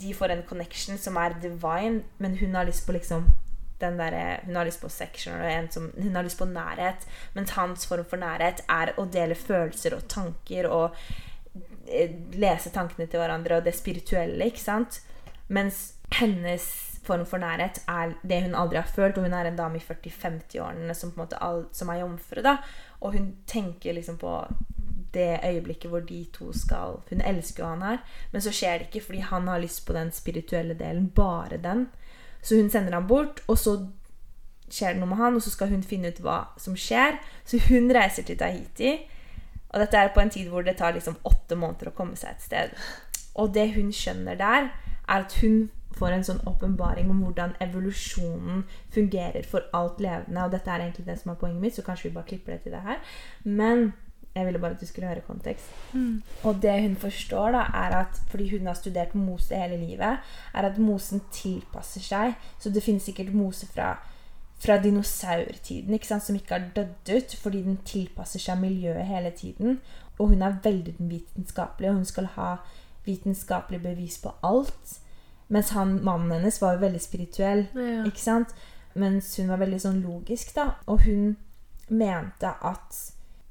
de 0.00 0.14
får 0.14 0.32
en 0.32 0.46
connection 0.48 0.98
som 0.98 1.16
er 1.16 1.36
divine, 1.42 2.02
men 2.18 2.38
hun 2.38 2.54
har 2.54 2.64
lyst 2.64 2.86
på 2.86 2.92
liksom 2.92 3.28
den 3.80 3.98
der, 3.98 4.40
Hun 4.44 4.56
har 4.56 4.64
lyst 4.64 4.80
på 4.80 4.88
section, 4.88 5.34
hun 5.34 6.16
har 6.16 6.22
lyst 6.22 6.38
på 6.38 6.44
nærhet. 6.44 7.06
Mens 7.34 7.50
hans 7.50 7.86
form 7.86 8.04
for 8.04 8.16
nærhet 8.16 8.64
er 8.68 8.94
å 8.98 9.04
dele 9.06 9.34
følelser 9.34 9.94
og 9.94 10.08
tanker 10.08 10.66
og 10.66 10.96
eh, 11.86 12.10
lese 12.34 12.70
tankene 12.70 13.06
til 13.06 13.20
hverandre 13.20 13.56
og 13.56 13.64
det 13.64 13.76
spirituelle, 13.76 14.50
ikke 14.50 14.60
sant? 14.60 15.00
Mens 15.48 15.94
hennes 16.12 16.87
form 17.08 17.24
for 17.26 17.40
nærhet 17.42 17.80
er 17.88 18.14
det 18.22 18.42
hun 18.44 18.54
aldri 18.58 18.80
har 18.80 18.92
følt. 18.92 19.18
Og 19.18 19.26
hun 19.26 19.34
er 19.34 19.48
en 19.48 19.58
dame 19.58 19.80
i 19.80 19.84
40-50-årene 19.84 20.94
som, 20.94 21.14
som 21.72 21.92
er 21.92 22.00
jomfru. 22.02 22.42
da, 22.44 22.58
Og 23.00 23.16
hun 23.16 23.32
tenker 23.46 23.96
liksom 23.96 24.18
på 24.20 24.34
det 25.14 25.40
øyeblikket 25.44 25.90
hvor 25.90 26.00
de 26.00 26.26
to 26.32 26.52
skal 26.52 27.00
Hun 27.10 27.20
elsker 27.20 27.64
jo 27.64 27.68
han 27.68 27.82
her, 27.82 27.98
men 28.32 28.42
så 28.44 28.52
skjer 28.52 28.78
det 28.78 28.88
ikke 28.88 29.06
fordi 29.06 29.18
han 29.18 29.48
har 29.48 29.58
lyst 29.58 29.86
på 29.86 29.92
den 29.92 30.12
spirituelle 30.12 30.74
delen. 30.74 31.10
Bare 31.10 31.56
den. 31.56 31.88
Så 32.42 32.56
hun 32.56 32.70
sender 32.70 32.92
ham 32.92 33.06
bort, 33.06 33.42
og 33.48 33.58
så 33.58 33.88
skjer 34.70 34.92
det 34.92 35.00
noe 35.00 35.08
med 35.08 35.16
han, 35.16 35.34
og 35.34 35.42
så 35.42 35.50
skal 35.50 35.72
hun 35.72 35.82
finne 35.82 36.12
ut 36.12 36.20
hva 36.20 36.42
som 36.60 36.76
skjer. 36.76 37.18
Så 37.44 37.60
hun 37.68 37.90
reiser 37.94 38.22
til 38.22 38.38
Tahiti. 38.38 38.98
Og 39.68 39.80
dette 39.80 39.96
er 39.96 40.12
på 40.14 40.20
en 40.20 40.30
tid 40.30 40.48
hvor 40.48 40.62
det 40.64 40.76
tar 40.76 40.94
liksom 40.96 41.18
åtte 41.28 41.56
måneder 41.56 41.90
å 41.90 41.96
komme 41.96 42.16
seg 42.16 42.36
et 42.36 42.44
sted. 42.44 42.76
Og 43.34 43.52
det 43.54 43.72
hun 43.74 43.92
skjønner 43.92 44.38
der, 44.38 44.70
er 45.08 45.24
at 45.24 45.34
hun 45.42 45.68
får 45.98 46.14
en 46.14 46.26
sånn 46.26 46.42
åpenbaring 46.48 47.10
om 47.12 47.22
hvordan 47.24 47.56
evolusjonen 47.64 48.64
fungerer 48.94 49.46
for 49.46 49.66
alt 49.76 50.02
levende. 50.02 50.44
Og 50.44 50.54
dette 50.54 50.70
er 50.70 50.84
egentlig 50.86 51.06
det 51.08 51.18
som 51.20 51.32
er 51.32 51.40
poenget 51.40 51.62
mitt, 51.62 51.78
så 51.78 51.86
kanskje 51.86 52.08
vi 52.08 52.16
bare 52.18 52.30
klipper 52.30 52.56
det 52.56 52.62
til 52.66 52.76
det 52.76 52.84
her. 52.86 53.00
Men 53.44 53.90
jeg 54.38 54.46
ville 54.46 54.58
bare 54.58 54.76
at 54.76 54.80
du 54.80 54.86
skulle 54.86 55.08
høre 55.08 55.20
kontekst. 55.26 55.66
Mm. 55.92 56.22
Og 56.44 56.62
det 56.62 56.82
hun 56.82 56.96
forstår, 56.96 57.50
da, 57.50 57.64
er 57.74 57.96
at 58.02 58.20
fordi 58.30 58.48
hun 58.58 58.66
har 58.66 58.74
studert 58.74 59.14
mose 59.14 59.56
hele 59.56 59.76
livet, 59.76 60.18
er 60.54 60.68
at 60.68 60.78
mosen 60.78 61.22
tilpasser 61.32 62.04
seg. 62.04 62.34
Så 62.58 62.70
det 62.70 62.82
finnes 62.82 63.02
sikkert 63.02 63.34
mose 63.34 63.66
fra, 63.66 63.96
fra 64.62 64.78
dinosaurtiden 64.82 65.94
ikke 65.94 66.06
sant, 66.06 66.26
som 66.26 66.38
ikke 66.38 66.54
har 66.54 66.70
dødd 66.76 67.16
ut, 67.16 67.36
fordi 67.42 67.62
den 67.66 67.80
tilpasser 67.84 68.42
seg 68.42 68.60
miljøet 68.60 69.06
hele 69.06 69.30
tiden. 69.30 69.80
Og 70.18 70.34
hun 70.34 70.42
er 70.42 70.60
veldig 70.62 70.94
vitenskapelig, 70.98 71.90
og 71.90 72.00
hun 72.02 72.08
skal 72.08 72.30
ha 72.38 72.54
vitenskapelig 73.06 73.82
bevis 73.82 74.22
på 74.22 74.34
alt. 74.42 74.98
Mens 75.48 75.70
han, 75.70 76.04
mannen 76.04 76.32
hennes 76.32 76.60
var 76.62 76.74
jo 76.76 76.82
veldig 76.84 77.00
spirituell. 77.00 77.66
Ja. 77.74 78.04
ikke 78.04 78.20
sant? 78.20 78.54
Mens 78.98 79.30
hun 79.38 79.48
var 79.48 79.60
veldig 79.62 79.80
sånn 79.80 80.02
logisk, 80.04 80.54
da. 80.56 80.74
Og 80.86 81.04
hun 81.06 81.36
mente 81.88 82.50
at 82.60 82.98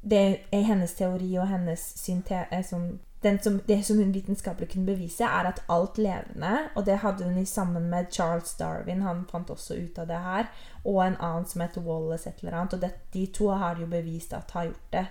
det 0.07 0.23
er 0.53 0.63
hennes 0.67 0.93
teori 0.93 1.33
og 1.41 1.47
hennes 1.49 1.81
synte... 1.97 2.45
eh, 2.51 2.63
Sånn, 2.65 2.99
den 3.23 3.39
som, 3.41 3.57
det 3.65 3.79
som 3.85 3.97
hun 3.97 4.13
vitenskapelig 4.13 4.69
kunne 4.71 4.85
bevise, 4.91 5.25
er 5.25 5.49
at 5.49 5.63
alt 5.73 5.97
levende 5.97 6.69
Og 6.77 6.85
det 6.85 6.99
hadde 7.01 7.25
hun 7.25 7.39
i 7.41 7.45
sammen 7.49 7.89
med 7.89 8.11
Charles 8.13 8.53
Darwin, 8.59 9.01
han 9.01 9.25
fant 9.31 9.49
også 9.49 9.73
ut 9.75 9.97
av 9.99 10.07
det 10.07 10.19
her. 10.21 10.51
Og 10.85 11.01
en 11.01 11.17
annen 11.17 11.47
som 11.49 11.63
heter 11.65 11.81
Wallace 11.81 12.29
et 12.29 12.43
eller 12.43 12.59
annet. 12.59 12.77
Og 12.77 12.81
det, 12.81 12.91
de 13.13 13.25
to 13.33 13.49
har 13.49 13.81
jo 13.81 13.89
bevist 13.89 14.37
at 14.37 14.53
har 14.53 14.69
gjort 14.69 14.91
det. 14.93 15.05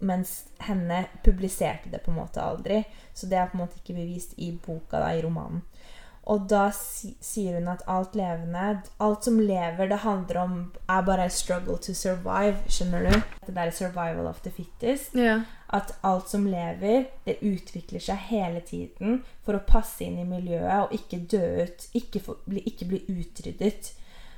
Mens 0.00 0.34
henne 0.66 1.04
publiserte 1.24 1.90
det 1.92 2.02
på 2.02 2.10
en 2.10 2.18
måte 2.18 2.42
aldri. 2.42 2.82
Så 3.14 3.30
det 3.30 3.38
er 3.38 3.46
på 3.52 3.58
en 3.58 3.62
måte 3.66 3.78
ikke 3.78 3.98
bevist 4.00 4.34
i 4.38 4.50
boka, 4.66 4.98
da, 4.98 5.12
i 5.14 5.22
romanen. 5.22 5.62
Og 6.28 6.44
da 6.50 6.66
si, 6.76 7.14
sier 7.24 7.56
hun 7.56 7.68
at 7.72 7.80
alt 7.88 8.14
levende 8.18 8.82
Alt 9.00 9.24
som 9.24 9.38
lever, 9.40 9.88
det 9.88 10.02
handler 10.04 10.40
om 10.42 10.56
er 10.84 11.06
bare 11.06 11.24
a 11.26 11.32
struggle 11.32 11.78
to 11.80 11.94
survive. 11.96 12.60
Skjønner 12.68 13.08
du? 13.08 13.14
Det 13.46 13.54
der 13.54 13.70
er 13.70 13.74
survival 13.74 14.28
of 14.28 14.42
the 14.44 14.52
fittest. 14.52 15.14
Ja. 15.16 15.40
At 15.72 15.94
alt 16.04 16.28
som 16.28 16.44
lever, 16.50 17.06
det 17.24 17.40
utvikler 17.40 18.02
seg 18.04 18.20
hele 18.28 18.60
tiden 18.66 19.22
for 19.46 19.56
å 19.56 19.64
passe 19.66 20.04
inn 20.04 20.18
i 20.20 20.28
miljøet 20.28 20.84
og 20.84 20.94
ikke 20.94 21.22
dø 21.30 21.64
ut. 21.64 21.88
Ikke, 21.96 22.22
bli, 22.44 22.64
ikke 22.68 22.90
bli 22.90 23.02
utryddet. 23.08 23.94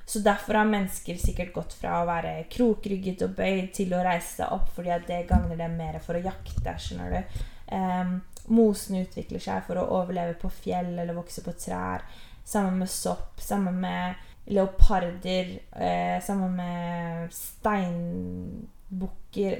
Så 0.07 0.19
derfor 0.23 0.59
har 0.59 0.69
mennesker 0.69 1.19
sikkert 1.21 1.55
gått 1.55 1.75
fra 1.79 2.01
å 2.03 2.09
være 2.09 2.43
krokrygget 2.53 3.23
og 3.27 3.37
bøyd 3.39 3.71
til 3.77 3.95
å 3.95 4.03
reise 4.05 4.43
seg 4.43 4.55
opp, 4.55 4.69
fordi 4.75 4.93
at 4.93 5.07
det 5.09 5.25
gagner 5.31 5.59
dem 5.59 5.77
mer 5.79 6.01
for 6.05 6.19
å 6.19 6.25
jakte. 6.25 6.75
skjønner 6.79 7.15
du? 7.17 7.43
Em, 7.73 8.21
mosen 8.51 8.97
utvikler 9.03 9.41
seg 9.43 9.65
for 9.67 9.77
å 9.79 9.91
overleve 10.01 10.35
på 10.41 10.49
fjell 10.63 10.99
eller 10.99 11.15
vokse 11.17 11.43
på 11.45 11.53
trær. 11.59 12.01
Sammen 12.45 12.79
med 12.83 12.91
sopp, 12.91 13.41
sammen 13.41 13.81
med 13.81 14.15
leoparder, 14.51 15.61
eh, 15.73 16.21
sammen 16.23 16.57
med 16.57 17.33
steinbukker 17.33 18.73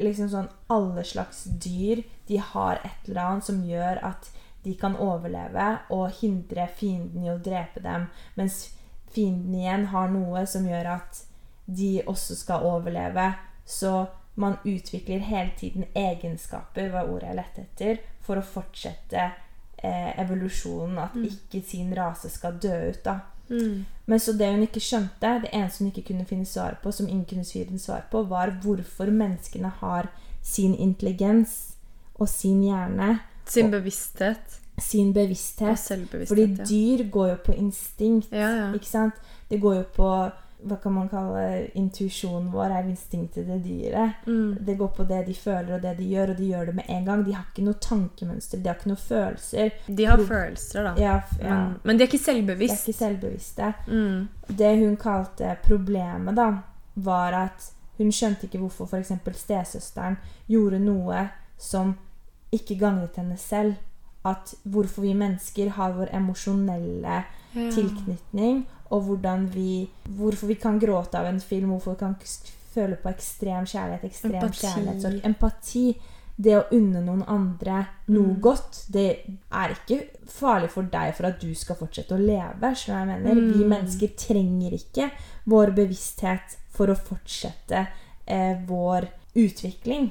Liksom 0.03 0.29
sånn 0.29 0.49
alle 0.69 1.05
slags 1.05 1.45
dyr. 1.45 2.03
De 2.27 2.37
har 2.37 2.75
et 2.85 3.09
eller 3.09 3.21
annet 3.23 3.45
som 3.45 3.65
gjør 3.65 4.05
at 4.05 4.31
de 4.63 4.75
kan 4.79 4.97
overleve 4.97 5.79
og 5.91 6.11
hindre 6.21 6.69
fienden 6.77 7.25
i 7.25 7.31
å 7.33 7.39
drepe 7.43 7.81
dem. 7.81 8.07
Mens 8.37 8.77
fienden 9.15 9.55
igjen 9.55 9.87
har 9.95 10.09
noe 10.13 10.47
som 10.47 10.67
gjør 10.69 10.87
at 10.99 11.25
de 11.67 12.03
også 12.07 12.37
skal 12.37 12.67
overleve. 12.69 13.35
Så 13.65 14.07
man 14.37 14.57
utvikler 14.65 15.19
hele 15.19 15.51
tiden 15.59 15.85
egenskaper, 15.95 16.89
var 16.93 17.05
ordet 17.09 17.29
jeg 17.29 17.37
lette 17.37 17.61
etter, 17.67 17.99
for 18.21 18.37
å 18.37 18.43
fortsette 18.43 19.33
eh, 19.85 20.21
evolusjonen. 20.23 20.99
At 20.99 21.15
Mm. 21.15 21.25
ikke 21.25 21.63
sin 21.67 21.95
rase 21.97 22.29
skal 22.31 22.53
dø 22.63 22.89
ut. 22.91 23.03
da. 23.05 23.19
Mm. 23.51 23.85
Men 24.07 24.19
så 24.19 24.33
det 24.39 24.51
hun 24.53 24.63
ikke 24.63 24.81
skjønte, 24.81 25.41
det 25.43 25.51
eneste 25.53 25.79
hun 25.85 25.91
ikke 25.93 26.07
kunne 26.07 26.25
finne 26.25 26.47
svar 26.47 26.79
på, 26.83 26.93
som 26.93 27.09
ingen 27.09 27.25
kunne 27.25 27.45
finne 27.45 27.79
svar 27.79 28.05
på, 28.11 28.23
var 28.29 28.51
hvorfor 28.63 29.11
menneskene 29.11 29.69
har 29.81 30.09
sin 30.43 30.75
intelligens 30.75 31.75
og 32.15 32.29
sin 32.29 32.63
hjerne, 32.63 33.21
Sin 33.45 33.65
Og- 33.67 33.71
bevissthet 33.73 34.61
sin 34.79 35.09
og 35.09 35.79
selvbevissthet. 35.79 36.29
Fordi 36.29 36.47
dyr 36.65 37.11
går 37.11 37.29
jo 37.29 37.37
på 37.45 37.53
instinkt. 37.55 38.29
Ja, 38.33 38.49
ja. 38.57 38.73
Ikke 38.73 38.87
sant? 38.87 39.15
Det 39.51 39.61
går 39.61 39.75
jo 39.75 39.83
på 39.83 40.31
hva 40.65 40.77
kan 40.83 40.93
man 40.95 41.09
kalle 41.11 41.43
intuisjonen 41.75 42.51
vår, 42.53 42.71
er 42.71 42.89
instinktet 42.91 43.47
til 43.49 43.63
dyret. 43.65 44.23
Mm. 44.27 44.57
Det 44.67 44.77
går 44.79 44.89
på 44.97 45.07
det 45.09 45.21
de 45.27 45.35
føler 45.35 45.75
og 45.75 45.83
det 45.83 45.97
de 45.99 46.07
gjør, 46.13 46.31
og 46.31 46.39
de 46.39 46.47
gjør 46.53 46.67
det 46.71 46.75
med 46.79 46.85
en 46.89 47.05
gang. 47.09 47.25
De 47.27 47.33
har 47.35 47.45
ikke 47.51 47.65
noe 47.67 47.79
tankemønster, 47.83 48.59
de 48.63 48.69
har 48.71 48.79
ikke 48.79 48.93
noe 48.93 49.03
følelser. 49.03 49.71
De 49.89 50.07
har 50.07 50.17
Pro- 50.23 50.29
følelser, 50.31 50.83
da. 50.89 50.95
Ja, 51.03 51.17
ja. 51.43 51.55
Men, 51.57 51.77
men 51.85 51.99
de 51.99 52.05
er 52.07 52.13
ikke 52.13 52.23
De 52.47 52.53
er 52.53 52.67
ikke 52.79 52.99
selvbevisste. 53.01 53.73
Mm. 53.89 54.29
Det 54.63 54.73
hun 54.85 54.97
kalte 54.97 55.57
problemet, 55.67 56.37
da, 56.37 56.51
var 56.95 57.33
at 57.47 57.71
hun 57.99 58.11
skjønte 58.13 58.47
ikke 58.49 58.59
hvorfor 58.63 58.87
f.eks. 58.87 59.13
stesøsteren 59.43 60.17
gjorde 60.49 60.79
noe 60.81 61.29
som 61.59 61.95
ikke 62.53 62.79
gagnet 62.79 63.17
henne 63.17 63.37
selv. 63.39 63.75
At 64.25 64.55
hvorfor 64.63 65.03
vi 65.03 65.13
mennesker 65.19 65.69
har 65.75 65.93
vår 65.97 66.13
emosjonelle 66.15 67.25
Ja. 67.55 67.69
tilknytning, 67.75 68.63
og 68.93 69.03
hvordan 69.07 69.47
vi, 69.55 69.89
hvorfor 70.19 70.47
vi 70.51 70.55
kan 70.61 70.79
gråte 70.83 71.19
av 71.19 71.27
en 71.31 71.41
film, 71.41 71.71
hvorfor 71.73 71.95
vi 71.95 71.99
kan 72.03 72.17
føle 72.75 72.97
på 73.01 73.09
ekstrem 73.13 73.65
kjærlighet, 73.69 74.05
ekstrem 74.05 74.35
Empati. 74.41 74.67
kjærlighetssorg. 74.67 75.21
Empati. 75.25 75.85
Det 76.43 76.55
å 76.57 76.63
unne 76.73 77.01
noen 77.05 77.23
andre 77.29 77.87
noe 78.09 78.35
Mm. 78.35 78.41
godt, 78.41 78.85
det 78.91 79.05
er 79.53 79.75
ikke 79.75 79.99
farlig 80.27 80.71
for 80.71 80.83
deg 80.83 81.15
for 81.15 81.27
at 81.29 81.41
du 81.41 81.55
skal 81.55 81.77
fortsette 81.77 82.15
å 82.17 82.19
leve. 82.19 82.75
som 82.77 82.95
jeg 82.97 83.07
mener? 83.07 83.35
Vi 83.35 83.65
Mm. 83.65 83.69
mennesker 83.69 84.09
trenger 84.17 84.73
ikke 84.73 85.11
vår 85.47 85.75
bevissthet 85.75 86.57
for 86.71 86.87
å 86.89 86.97
fortsette 86.97 87.87
eh, 88.27 88.57
vår 88.67 89.09
utvikling. 89.37 90.11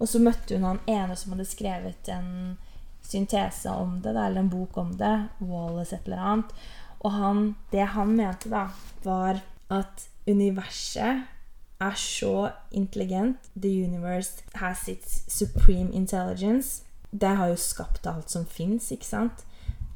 Og 0.00 0.06
så 0.08 0.18
møtte 0.20 0.54
hun 0.54 0.62
han 0.64 0.80
ene 0.86 1.16
som 1.16 1.32
hadde 1.32 1.46
skrevet 1.46 2.08
en 2.08 2.56
syntese 3.02 3.66
om 3.70 4.00
det, 4.02 4.10
eller 4.16 4.38
en 4.40 4.48
bok 4.48 4.76
om 4.78 4.92
det. 4.96 5.28
Wallace 5.40 5.92
et 5.94 6.06
eller 6.06 6.16
annet. 6.18 6.52
Og 7.00 7.12
han, 7.12 7.54
det 7.72 7.92
han 7.94 8.16
mente, 8.16 8.50
da, 8.52 8.68
var 9.04 9.42
at 9.70 10.06
universet 10.26 11.26
er 11.80 11.94
så 11.94 12.50
intelligent. 12.70 13.36
The 13.54 13.84
universe 13.84 14.42
has 14.54 14.88
its 14.88 15.24
supreme 15.28 15.92
intelligence. 15.92 16.82
Det 17.10 17.36
har 17.36 17.48
jo 17.48 17.56
skapt 17.56 18.06
alt 18.06 18.30
som 18.30 18.46
fins, 18.46 18.90
ikke 18.92 19.06
sant? 19.06 19.44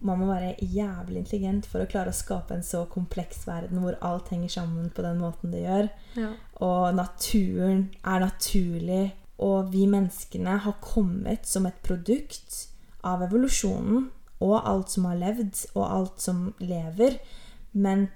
Man 0.00 0.18
må 0.18 0.30
være 0.30 0.54
jævlig 0.60 1.20
intelligent 1.20 1.66
for 1.68 1.82
å 1.82 1.88
klare 1.88 2.12
å 2.12 2.16
skape 2.16 2.56
en 2.56 2.64
så 2.64 2.86
kompleks 2.88 3.42
verden 3.48 3.82
hvor 3.82 3.98
alt 4.00 4.30
henger 4.32 4.52
sammen 4.54 4.88
på 4.96 5.04
den 5.04 5.20
måten 5.20 5.52
det 5.52 5.66
gjør. 5.66 5.90
Ja. 6.16 6.30
Og 6.64 6.94
naturen 6.96 7.90
er 8.00 8.24
naturlig. 8.24 9.10
Og 9.40 9.72
vi 9.72 9.86
menneskene 9.88 10.58
har 10.64 10.80
kommet 10.84 11.48
som 11.48 11.68
et 11.68 11.76
produkt 11.84 12.66
av 13.04 13.22
evolusjonen 13.24 14.08
og 14.40 14.68
alt 14.68 14.90
som 14.90 15.04
har 15.04 15.18
levd, 15.20 15.66
og 15.74 15.84
alt 15.92 16.20
som 16.20 16.54
lever. 16.58 17.18
Men 17.72 18.08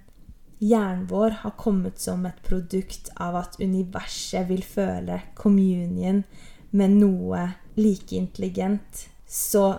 hjernen 0.64 1.07
vår 1.11 1.31
har 1.45 1.55
kommet 1.61 2.01
som 2.01 2.25
et 2.27 2.39
produkt 2.47 3.11
av 3.20 3.37
at 3.43 3.59
universet 3.61 4.49
vil 4.49 4.62
føle 4.64 5.20
communion 5.37 6.22
med 6.72 6.91
noe 7.01 7.43
like 7.77 8.16
intelligent. 8.16 9.09
Så 9.27 9.75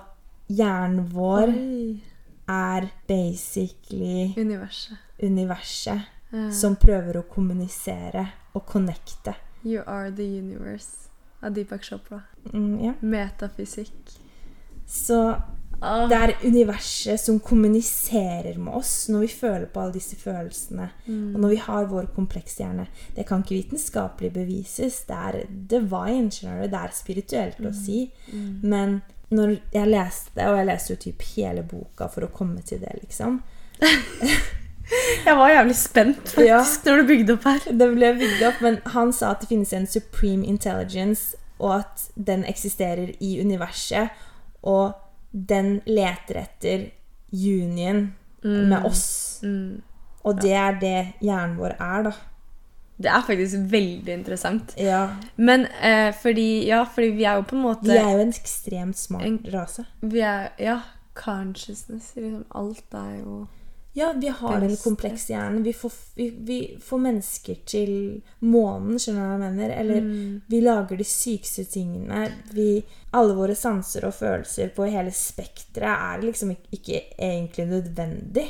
hjernen 0.47 1.07
vår 1.11 1.49
Oi. 1.55 2.01
er 2.47 2.89
basically 3.07 4.33
Universet. 4.37 4.97
universet 5.23 6.01
Ja. 6.31 6.51
som 6.51 6.75
prøver 6.75 7.17
å 7.17 7.21
kommunisere 7.29 8.27
og 8.53 8.65
connecte. 8.65 9.35
You 9.63 9.83
are 9.87 10.11
the 10.11 10.23
universe 10.39 11.07
av 11.41 11.53
Deepak 11.53 11.83
Chopra. 11.83 12.21
Mm, 12.53 12.79
ja. 12.83 12.93
Metafysikk. 13.01 14.17
Så 14.87 15.35
Ah. 15.81 16.05
det 16.09 16.17
er 16.17 16.33
universet 16.47 17.19
som 17.19 17.39
kommuniserer 17.39 18.57
med 18.57 18.73
oss 18.79 18.93
når 19.11 19.25
vi 19.25 19.27
føler 19.27 19.65
på 19.71 19.81
alle 19.81 19.93
disse 19.97 20.15
følelsene. 20.19 20.89
Mm. 21.05 21.35
Og 21.35 21.41
når 21.41 21.49
vi 21.49 21.59
har 21.65 21.89
vår 21.91 22.07
komplekse 22.15 22.63
hjerne. 22.63 22.87
Det 23.15 23.25
kan 23.27 23.43
ikke 23.43 23.57
vitenskapelig 23.59 24.31
bevises. 24.33 25.01
Det 25.09 25.15
er 25.15 25.41
divine, 25.49 26.31
skjønner 26.31 26.63
du. 26.63 26.71
Det 26.71 26.81
er 26.81 26.95
spirituelt 26.95 27.59
å 27.65 27.73
si. 27.75 27.99
Mm. 28.31 28.47
Men 28.63 29.01
når 29.29 29.57
jeg 29.73 29.89
leste, 29.89 30.47
og 30.47 30.57
jeg 30.59 30.69
leste 30.69 30.93
jo 30.93 31.01
typ 31.07 31.23
hele 31.35 31.63
boka 31.65 32.07
for 32.13 32.27
å 32.27 32.33
komme 32.33 32.61
til 32.65 32.79
det, 32.83 32.93
liksom 33.01 33.41
Jeg 35.25 35.33
var 35.37 35.49
jævlig 35.49 35.75
spent 35.75 36.29
faktisk 36.29 36.85
Ja. 36.85 36.91
når 36.91 37.01
du 37.01 37.07
bygde 37.07 37.33
opp 37.33 37.47
her. 37.49 37.63
Det 37.71 37.87
ble 37.95 38.11
bygd 38.19 38.43
opp, 38.45 38.61
men 38.61 38.77
han 38.93 39.13
sa 39.13 39.31
at 39.33 39.41
det 39.41 39.49
finnes 39.49 39.73
en 39.73 39.87
supreme 39.89 40.45
intelligence, 40.45 41.35
og 41.57 41.79
at 41.79 42.03
den 42.15 42.43
eksisterer 42.45 43.15
i 43.19 43.39
universet, 43.41 44.09
og 44.61 44.93
den 45.35 45.81
leter 45.85 46.37
etter 46.45 46.85
union 47.33 48.13
med 48.43 48.85
oss. 48.85 49.41
Mm. 49.43 49.81
Og 50.23 50.39
det 50.41 50.53
er 50.53 50.79
det 50.79 50.97
hjernen 51.21 51.57
vår 51.59 51.75
er, 51.79 52.03
da. 52.07 52.11
Det 52.97 53.09
er 53.11 53.25
faktisk 53.27 53.55
veldig 53.73 54.13
interessant. 54.13 54.71
Ja. 54.79 55.01
Men 55.35 55.65
eh, 55.83 56.13
fordi 56.15 56.65
Ja, 56.69 56.83
fordi 56.87 57.09
vi 57.17 57.23
er 57.27 57.35
jo 57.35 57.41
på 57.49 57.55
en 57.57 57.61
måte 57.65 57.89
Vi 57.91 57.97
er 57.97 58.11
jo 58.15 58.21
en 58.23 58.31
ekstremt 58.31 58.97
smart 58.97 59.25
En- 59.27 59.41
rase. 59.53 59.83
vi 60.01 60.19
er, 60.23 60.47
Ja, 60.59 60.79
consciousness. 61.13 62.13
Liksom, 62.15 62.45
alt 62.55 62.93
er 62.93 63.17
jo 63.19 63.47
Ja, 63.97 64.09
vi 64.19 64.27
har 64.27 64.61
en 64.61 64.73
kompleks 64.77 65.29
hjerne. 65.29 65.61
Vi 65.63 65.71
får, 65.73 65.91
vi, 66.17 66.25
vi 66.43 66.57
får 66.83 66.99
mennesker 66.99 67.61
til 67.65 67.91
månen, 68.43 68.97
skjønner 68.99 69.21
du 69.21 69.27
hva 69.29 69.35
jeg 69.37 69.43
mener? 69.55 69.71
Eller 69.79 70.01
Mm. 70.01 70.41
vi 70.51 70.59
lager 70.61 70.97
de 70.99 71.05
sykeste 71.07 71.63
tingene. 71.71 72.25
Vi, 72.51 72.83
alle 73.15 73.37
våre 73.37 73.55
sanser 73.55 74.03
og 74.09 74.13
følelser 74.17 74.73
på 74.75 74.89
hele 74.91 75.13
spekteret 75.15 75.95
er 76.09 76.25
liksom 76.27 76.51
ikke, 76.51 76.67
ikke 76.75 77.01
egentlig 77.17 77.67
nødvendig. 77.71 78.45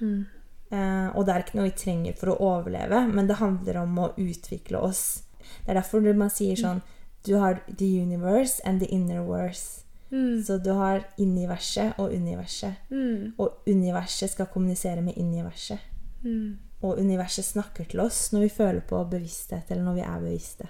Mm. 0.00 0.26
Eh, 0.70 1.08
og 1.16 1.24
det 1.26 1.34
er 1.34 1.44
ikke 1.46 1.56
noe 1.60 1.70
vi 1.70 1.76
trenger 1.78 2.16
for 2.18 2.34
å 2.34 2.40
overleve, 2.50 3.06
men 3.14 3.26
det 3.30 3.38
handler 3.38 3.78
om 3.84 3.98
å 4.02 4.10
utvikle 4.18 4.82
oss. 4.82 5.22
Det 5.64 5.70
er 5.70 5.78
derfor 5.78 6.00
man 6.14 6.30
sier 6.30 6.56
sånn 6.58 6.82
Du 7.26 7.36
har 7.38 7.60
the 7.78 7.86
universe 8.02 8.60
and 8.64 8.80
the 8.80 8.86
inner 8.86 9.22
verse. 9.22 9.84
Mm. 10.10 10.42
Så 10.42 10.58
du 10.58 10.70
har 10.72 11.04
universet 11.18 11.92
og 11.98 12.14
universet. 12.14 12.74
Mm. 12.90 13.34
Og 13.38 13.62
universet 13.66 14.30
skal 14.30 14.46
kommunisere 14.52 15.02
med 15.02 15.18
universet. 15.18 15.78
Mm. 16.24 16.56
Og 16.82 16.98
universet 16.98 17.44
snakker 17.44 17.84
til 17.84 18.00
oss 18.00 18.32
når 18.32 18.46
vi 18.46 18.48
føler 18.48 18.80
på 18.80 19.02
bevissthet, 19.10 19.70
eller 19.70 19.84
når 19.84 19.98
vi 19.98 20.06
er 20.06 20.20
bevisste. 20.20 20.68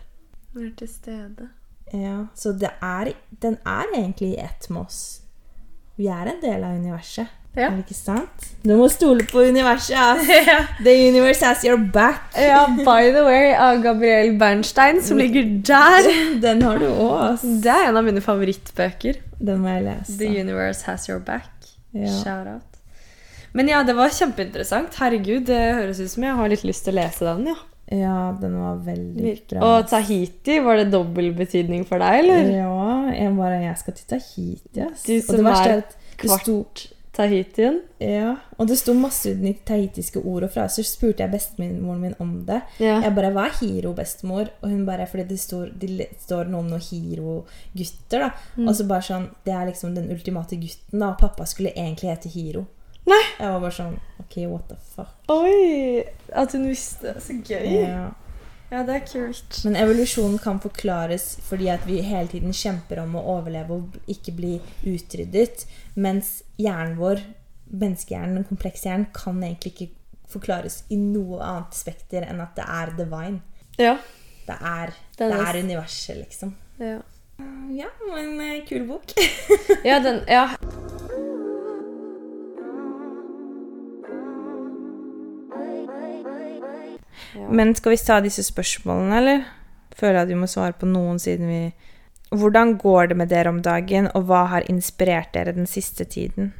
Er 0.57 0.71
til 0.79 0.89
stede. 0.89 1.49
Ja, 1.93 2.27
så 2.35 2.53
det 2.53 2.71
er, 2.83 3.13
den 3.43 3.57
er 3.67 3.95
egentlig 3.95 4.29
i 4.29 4.41
ett 4.41 4.71
med 4.71 4.81
oss. 4.81 5.23
Vi 5.97 6.07
er 6.07 6.31
en 6.31 6.43
del 6.43 6.65
av 6.65 6.77
universet. 6.77 7.27
Ja. 7.59 7.71
Ikke 7.81 7.97
sant? 7.97 8.47
Du 8.63 8.75
må 8.79 8.89
stole 8.93 9.27
på 9.29 9.43
universet. 9.49 10.25
ja. 10.51 10.59
The 10.83 10.95
universe 11.09 11.45
has 11.47 11.65
your 11.67 11.79
back. 11.79 12.31
ja, 12.39 12.65
by 12.77 13.11
the 13.15 13.25
way, 13.27 13.53
av 13.55 13.83
Gabriel 13.83 14.35
Bernstein, 14.39 15.03
som 15.03 15.19
ligger 15.19 15.47
der. 15.67 16.11
Den 16.45 16.63
har 16.63 16.79
du 16.83 16.89
òg. 16.91 17.45
Det 17.63 17.73
er 17.73 17.91
en 17.91 18.01
av 18.01 18.07
mine 18.07 18.23
favorittbøker. 18.25 19.23
Den 19.39 19.63
må 19.63 19.71
jeg 19.77 19.87
lese. 19.87 20.19
The 20.19 20.33
Universe 20.41 20.87
Has 20.89 21.09
Your 21.11 21.23
Back. 21.23 21.51
Ja. 21.95 22.11
Shout 22.23 22.51
out. 22.51 22.69
Men 23.57 23.71
ja, 23.71 23.81
det 23.87 23.95
var 23.97 24.13
kjempeinteressant. 24.13 24.95
Herregud, 25.01 25.47
det 25.49 25.59
høres 25.79 26.03
ut 26.03 26.13
som 26.13 26.27
jeg 26.27 26.37
har 26.39 26.53
litt 26.53 26.67
lyst 26.69 26.85
til 26.87 26.95
å 26.95 27.01
lese 27.01 27.25
den. 27.27 27.49
ja. 27.55 27.57
ja, 27.97 28.19
den 28.41 28.59
var 28.61 28.83
veldig 28.85 29.33
bra. 29.49 29.63
Og 29.65 29.89
Tahiti, 29.89 30.59
var 30.67 30.83
det 30.83 30.91
dobbel 30.93 31.33
betydning 31.39 31.87
for 31.89 32.03
deg, 32.03 32.21
eller? 32.25 32.53
Ja, 32.59 33.15
jeg 33.15 33.33
bare 33.39 33.63
Jeg 33.63 33.81
skal 33.81 33.97
til 33.97 34.13
Tahiti, 34.13 34.85
ass. 34.85 35.07
Du 35.09 35.17
som 35.25 35.49
er 35.55 35.75
det 35.79 35.83
sto 35.89 36.61
Kvart 36.67 36.85
Tahitien. 37.19 37.81
Ja, 37.99 38.37
og 38.57 38.69
det 38.71 38.77
sto 38.79 38.93
masse 38.95 39.33
tahitiske 39.67 40.21
ord, 40.23 40.45
og 40.47 40.53
fraser. 40.55 40.87
så 40.87 40.95
spurte 40.95 41.25
jeg 41.25 41.33
bestemoren 41.33 42.01
min 42.01 42.15
om 42.23 42.45
det. 42.47 42.61
Ja. 42.79 43.01
Jeg 43.03 43.15
bare 43.15 43.33
'Hva 43.33 43.47
er 43.47 43.59
hiro, 43.61 43.93
bestemor?' 43.93 44.51
Og 44.63 44.71
hun 44.71 44.87
bare 44.87 45.07
Fordi 45.07 45.25
det 45.25 45.41
står, 45.41 45.73
det 45.79 46.07
står 46.21 46.45
noe 46.45 46.61
om 46.61 46.71
noen 46.71 46.81
hiro-gutter, 46.81 48.19
da. 48.21 48.31
Mm. 48.57 48.69
Og 48.69 48.75
så 48.77 48.87
bare 48.87 49.03
sånn 49.03 49.29
Det 49.45 49.53
er 49.53 49.67
liksom 49.67 49.95
den 49.95 50.11
ultimate 50.11 50.57
gutten, 50.57 51.01
da. 51.01 51.09
Og 51.09 51.19
pappa 51.19 51.45
skulle 51.45 51.73
egentlig 51.77 52.11
hete 52.11 52.29
Hiro. 52.29 52.67
Nei. 53.07 53.23
Jeg 53.41 53.53
var 53.53 53.61
bare 53.61 53.73
sånn 53.73 53.99
Ok, 54.21 54.37
what 54.47 54.69
the 54.69 54.77
fuck. 54.77 55.15
Oi! 55.29 56.05
At 56.33 56.53
hun 56.53 56.69
visste. 56.69 57.15
Så 57.21 57.33
gøy. 57.43 57.83
Ja. 57.83 58.11
Ja, 58.71 58.83
det 58.85 58.95
er 58.99 59.05
kult. 59.09 59.61
Men 59.65 59.77
evolusjonen 59.81 60.39
kan 60.43 60.59
forklares 60.61 61.39
fordi 61.47 61.71
at 61.73 61.87
vi 61.89 62.03
hele 62.05 62.29
tiden 62.29 62.53
kjemper 62.53 63.01
om 63.03 63.15
å 63.17 63.23
overleve 63.39 63.79
og 63.79 63.97
ikke 64.13 64.35
bli 64.37 64.55
utryddet. 64.85 65.65
Mens 65.97 66.43
hjernen 66.61 66.99
vår, 67.01 67.23
menneskehjernen, 67.73 68.35
den 68.43 68.49
komplekse 68.49 68.89
hjernen, 68.91 69.09
kan 69.17 69.41
egentlig 69.43 69.73
ikke 69.75 69.89
forklares 70.29 70.83
i 70.93 70.99
noe 71.01 71.41
annet 71.41 71.73
spekter 71.79 72.27
enn 72.29 72.43
at 72.45 72.55
det 72.59 72.67
er 72.69 72.93
divine. 72.99 73.41
Ja. 73.81 73.95
Det 74.49 74.57
er, 74.61 74.93
det 75.17 75.31
er- 75.33 75.47
er 75.49 75.63
universet, 75.65 76.17
liksom. 76.25 76.55
Ja, 76.79 76.99
Ja, 77.71 77.87
en 78.19 78.41
eh, 78.41 78.65
kul 78.67 78.85
bok. 78.89 79.13
ja 79.85 80.01
den 80.03 80.25
Ja. 80.27 80.49
Ja. 87.35 87.49
Men 87.51 87.75
skal 87.77 87.95
vi 87.95 88.01
ta 88.01 88.21
disse 88.25 88.45
spørsmålene, 88.47 89.19
eller? 89.21 89.45
Føler 89.99 90.23
at 90.23 90.31
vi 90.31 90.39
må 90.39 90.49
svare 90.51 90.77
på 90.79 90.89
noen 90.89 91.19
siden 91.23 91.51
vi 91.51 91.63
Hvordan 92.29 92.75
går 92.77 93.07
det 93.09 93.17
med 93.17 93.31
dere 93.33 93.49
om 93.49 93.63
dagen, 93.65 94.11
og 94.13 94.27
hva 94.29 94.43
har 94.53 94.67
inspirert 94.69 95.31
dere 95.33 95.55
den 95.57 95.65
siste 95.67 96.05
tiden? 96.05 96.51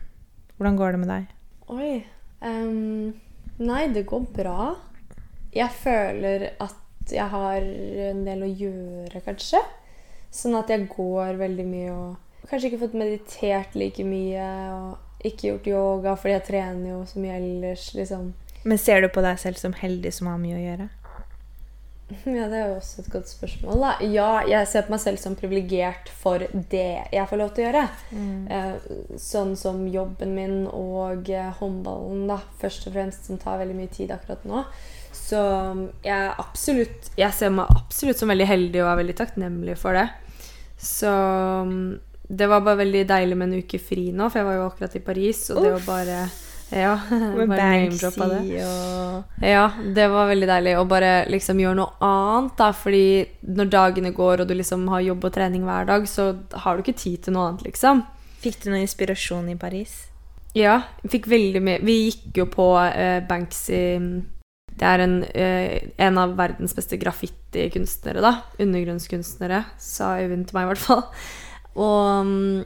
Hvordan 0.57 0.79
går 0.81 0.95
det 0.95 1.01
med 1.03 1.11
deg? 1.13 1.27
Oi. 1.69 1.91
Um, 2.41 3.13
nei, 3.61 3.83
det 3.93 4.07
går 4.09 4.25
bra. 4.33 4.71
Jeg 5.53 5.69
føler 5.77 6.47
at 6.57 7.13
jeg 7.13 7.29
har 7.29 7.69
en 8.09 8.25
del 8.25 8.47
å 8.47 8.49
gjøre, 8.49 9.21
kanskje. 9.27 9.61
Sånn 10.33 10.57
at 10.57 10.73
jeg 10.73 10.89
går 10.89 11.37
veldig 11.37 11.69
mye 11.69 11.93
og 11.93 12.49
kanskje 12.49 12.71
ikke 12.71 12.83
fått 12.87 12.97
meditert 12.97 13.77
like 13.77 14.09
mye. 14.09 14.49
Og 14.73 15.29
ikke 15.29 15.49
gjort 15.49 15.67
yoga, 15.67 16.15
fordi 16.17 16.37
jeg 16.37 16.47
trener 16.47 16.91
jo 16.93 17.01
så 17.09 17.23
mye 17.23 17.39
ellers, 17.39 17.89
liksom. 17.99 18.31
Men 18.65 18.81
ser 18.81 19.03
du 19.05 19.11
på 19.13 19.23
deg 19.25 19.39
selv 19.41 19.61
som 19.61 19.77
heldig 19.77 20.13
som 20.15 20.31
har 20.31 20.41
mye 20.43 20.57
å 20.59 20.65
gjøre? 20.65 20.89
Ja, 22.25 22.47
det 22.49 22.57
er 22.57 22.71
jo 22.71 22.77
også 22.79 23.03
et 23.03 23.11
godt 23.13 23.31
spørsmål. 23.31 23.83
Da. 23.83 23.91
Ja, 24.09 24.29
jeg 24.49 24.69
ser 24.71 24.87
på 24.87 24.95
meg 24.95 25.03
selv 25.03 25.21
som 25.23 25.37
privilegert 25.39 26.09
for 26.23 26.41
det 26.73 26.87
jeg 27.13 27.27
får 27.31 27.41
lov 27.41 27.51
til 27.55 27.65
å 27.65 27.69
gjøre. 27.69 27.85
Mm. 28.17 29.19
sånn 29.21 29.55
som 29.61 29.83
jobben 29.93 30.33
min 30.37 30.57
og 30.71 31.29
eh, 31.33 31.51
håndballen, 31.61 32.27
da, 32.31 32.39
først 32.63 32.89
og 32.89 32.97
fremst, 32.97 33.29
som 33.29 33.41
tar 33.41 33.61
veldig 33.63 33.77
mye 33.77 33.93
tid 33.93 34.15
akkurat 34.15 34.47
nå. 34.49 34.65
Så 35.13 35.39
jeg, 36.05 36.15
er 36.15 36.41
absolutt, 36.41 37.13
jeg 37.19 37.37
ser 37.37 37.53
meg 37.53 37.69
absolutt 37.77 38.21
som 38.21 38.33
veldig 38.33 38.49
heldig 38.49 38.83
og 38.85 38.91
er 38.93 39.01
veldig 39.03 39.17
takknemlig 39.19 39.77
for 39.81 39.99
det. 39.99 40.09
Så 40.79 41.11
mm, 41.69 41.99
det 42.29 42.49
var 42.49 42.65
bare 42.65 42.85
veldig 42.85 43.07
deilig 43.09 43.37
med 43.37 43.51
en 43.51 43.65
uke 43.65 43.81
fri 43.83 44.11
nå, 44.15 44.29
for 44.31 44.41
jeg 44.41 44.49
var 44.49 44.61
jo 44.61 44.69
akkurat 44.69 44.97
i 44.97 45.05
Paris, 45.05 45.49
og 45.53 45.65
det 45.65 45.75
å 45.77 45.81
bare 45.87 46.21
Ja, 46.71 46.99
Med 47.37 47.49
Banksy 47.49 48.11
det. 48.11 48.65
Og 48.67 49.45
Ja, 49.45 49.71
det 49.95 50.09
var 50.13 50.29
veldig 50.29 50.49
deilig 50.51 50.75
å 50.77 50.85
bare 50.89 51.13
liksom 51.33 51.61
gjøre 51.63 51.79
noe 51.81 51.97
annet, 52.05 52.55
da. 52.61 52.71
Fordi 52.77 53.25
når 53.49 53.73
dagene 53.73 54.13
går, 54.17 54.43
og 54.43 54.51
du 54.51 54.55
liksom 54.57 54.87
har 54.93 55.07
jobb 55.07 55.29
og 55.29 55.35
trening 55.35 55.65
hver 55.69 55.89
dag, 55.89 56.09
så 56.09 56.31
har 56.65 56.77
du 56.77 56.85
ikke 56.85 56.99
tid 57.01 57.25
til 57.25 57.37
noe 57.37 57.49
annet, 57.49 57.67
liksom. 57.71 58.05
Fikk 58.43 58.61
du 58.63 58.71
noe 58.73 58.83
inspirasjon 58.85 59.49
i 59.51 59.59
Paris? 59.59 59.97
Ja, 60.57 60.81
fikk 61.11 61.27
veldig 61.29 61.61
mye 61.61 61.81
Vi 61.85 61.95
gikk 62.07 62.39
jo 62.41 62.47
på 62.49 62.71
uh, 62.73 63.19
Banksy 63.29 63.81
Det 64.81 64.87
er 64.89 65.03
en, 65.05 65.19
uh, 65.21 65.75
en 66.07 66.21
av 66.23 66.33
verdens 66.39 66.75
beste 66.77 67.01
graffitikunstnere, 67.01 68.23
da. 68.25 68.35
Undergrunnskunstnere, 68.61 69.65
sa 69.81 70.17
Øyvind 70.21 70.49
til 70.49 70.59
meg, 70.59 70.69
i 70.69 70.73
hvert 70.73 70.85
fall. 70.85 71.07
Og 71.79 72.27
mm, 72.29 72.59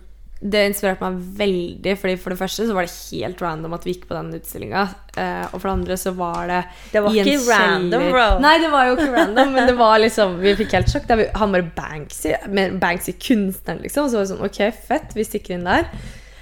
det 0.43 0.63
inspirerte 0.67 1.07
meg 1.07 1.19
veldig, 1.39 1.93
fordi 2.01 2.15
for 2.19 2.35
det 2.35 2.39
første 2.41 2.65
så 2.67 2.75
var 2.75 2.87
det 2.87 2.95
helt 3.13 3.43
random 3.45 3.77
at 3.77 3.85
vi 3.87 3.95
gikk 3.95 4.09
på 4.09 4.17
den 4.17 4.33
utstillinga. 4.35 4.87
Eh, 5.15 5.45
og 5.49 5.55
for 5.55 5.69
det 5.69 5.75
andre 5.77 5.99
så 6.01 6.13
var 6.19 6.49
det 6.51 6.61
Det 6.91 7.03
var 7.05 7.19
ikke 7.21 7.37
random, 7.47 8.07
bro. 8.11 8.25
Nei, 8.43 8.55
det 8.63 8.71
var 8.73 8.89
jo 8.89 8.97
ikke 8.97 9.13
random, 9.13 9.53
men 9.55 9.69
det 9.69 9.77
var 9.79 10.01
liksom 10.01 10.39
Vi 10.43 10.57
fikk 10.59 10.75
helt 10.79 10.91
sjokk. 10.91 11.07
Vi, 11.21 11.29
han 11.39 11.55
bare 11.55 11.69
Banksy, 11.77 12.35
Banksy 12.83 13.15
kunstneren, 13.23 13.85
liksom. 13.85 14.11
Så 14.11 14.19
var 14.19 14.27
det 14.27 14.33
sånn 14.33 14.45
Ok, 14.49 14.61
fett, 14.91 15.15
vi 15.15 15.29
stikker 15.29 15.59
inn 15.59 15.69
der. 15.69 15.87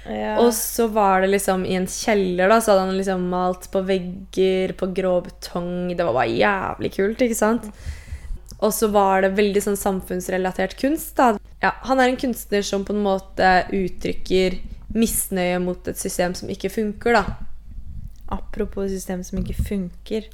Ja. 0.09 0.33
Og 0.41 0.49
så 0.57 0.87
var 0.89 1.21
det 1.21 1.29
liksom 1.35 1.61
i 1.69 1.75
en 1.77 1.85
kjeller, 1.85 2.49
da, 2.49 2.57
så 2.57 2.73
hadde 2.73 2.87
han 2.87 2.97
liksom 2.97 3.27
malt 3.29 3.69
på 3.71 3.83
vegger, 3.85 4.73
på 4.79 4.89
grå 4.97 5.19
betong. 5.27 5.91
Det 5.93 6.07
var 6.07 6.17
bare 6.17 6.33
jævlig 6.33 6.95
kult, 6.97 7.21
ikke 7.21 7.37
sant? 7.37 7.69
Og 8.61 8.71
så 8.73 8.87
var 8.93 9.21
det 9.25 9.31
veldig 9.37 9.61
sånn 9.65 9.77
samfunnsrelatert 9.79 10.75
kunst, 10.79 11.15
da. 11.17 11.37
Ja, 11.63 11.71
han 11.87 11.99
er 11.99 12.09
en 12.11 12.17
kunstner 12.21 12.61
som 12.65 12.83
på 12.85 12.93
en 12.93 13.03
måte 13.03 13.65
uttrykker 13.73 14.59
misnøye 14.93 15.59
mot 15.63 15.87
et 15.87 15.97
system 15.97 16.33
som 16.37 16.49
ikke 16.49 16.69
funker, 16.69 17.13
da. 17.13 17.23
Apropos 18.31 18.89
system 18.91 19.23
som 19.23 19.39
ikke 19.41 19.57
funker. 19.67 20.27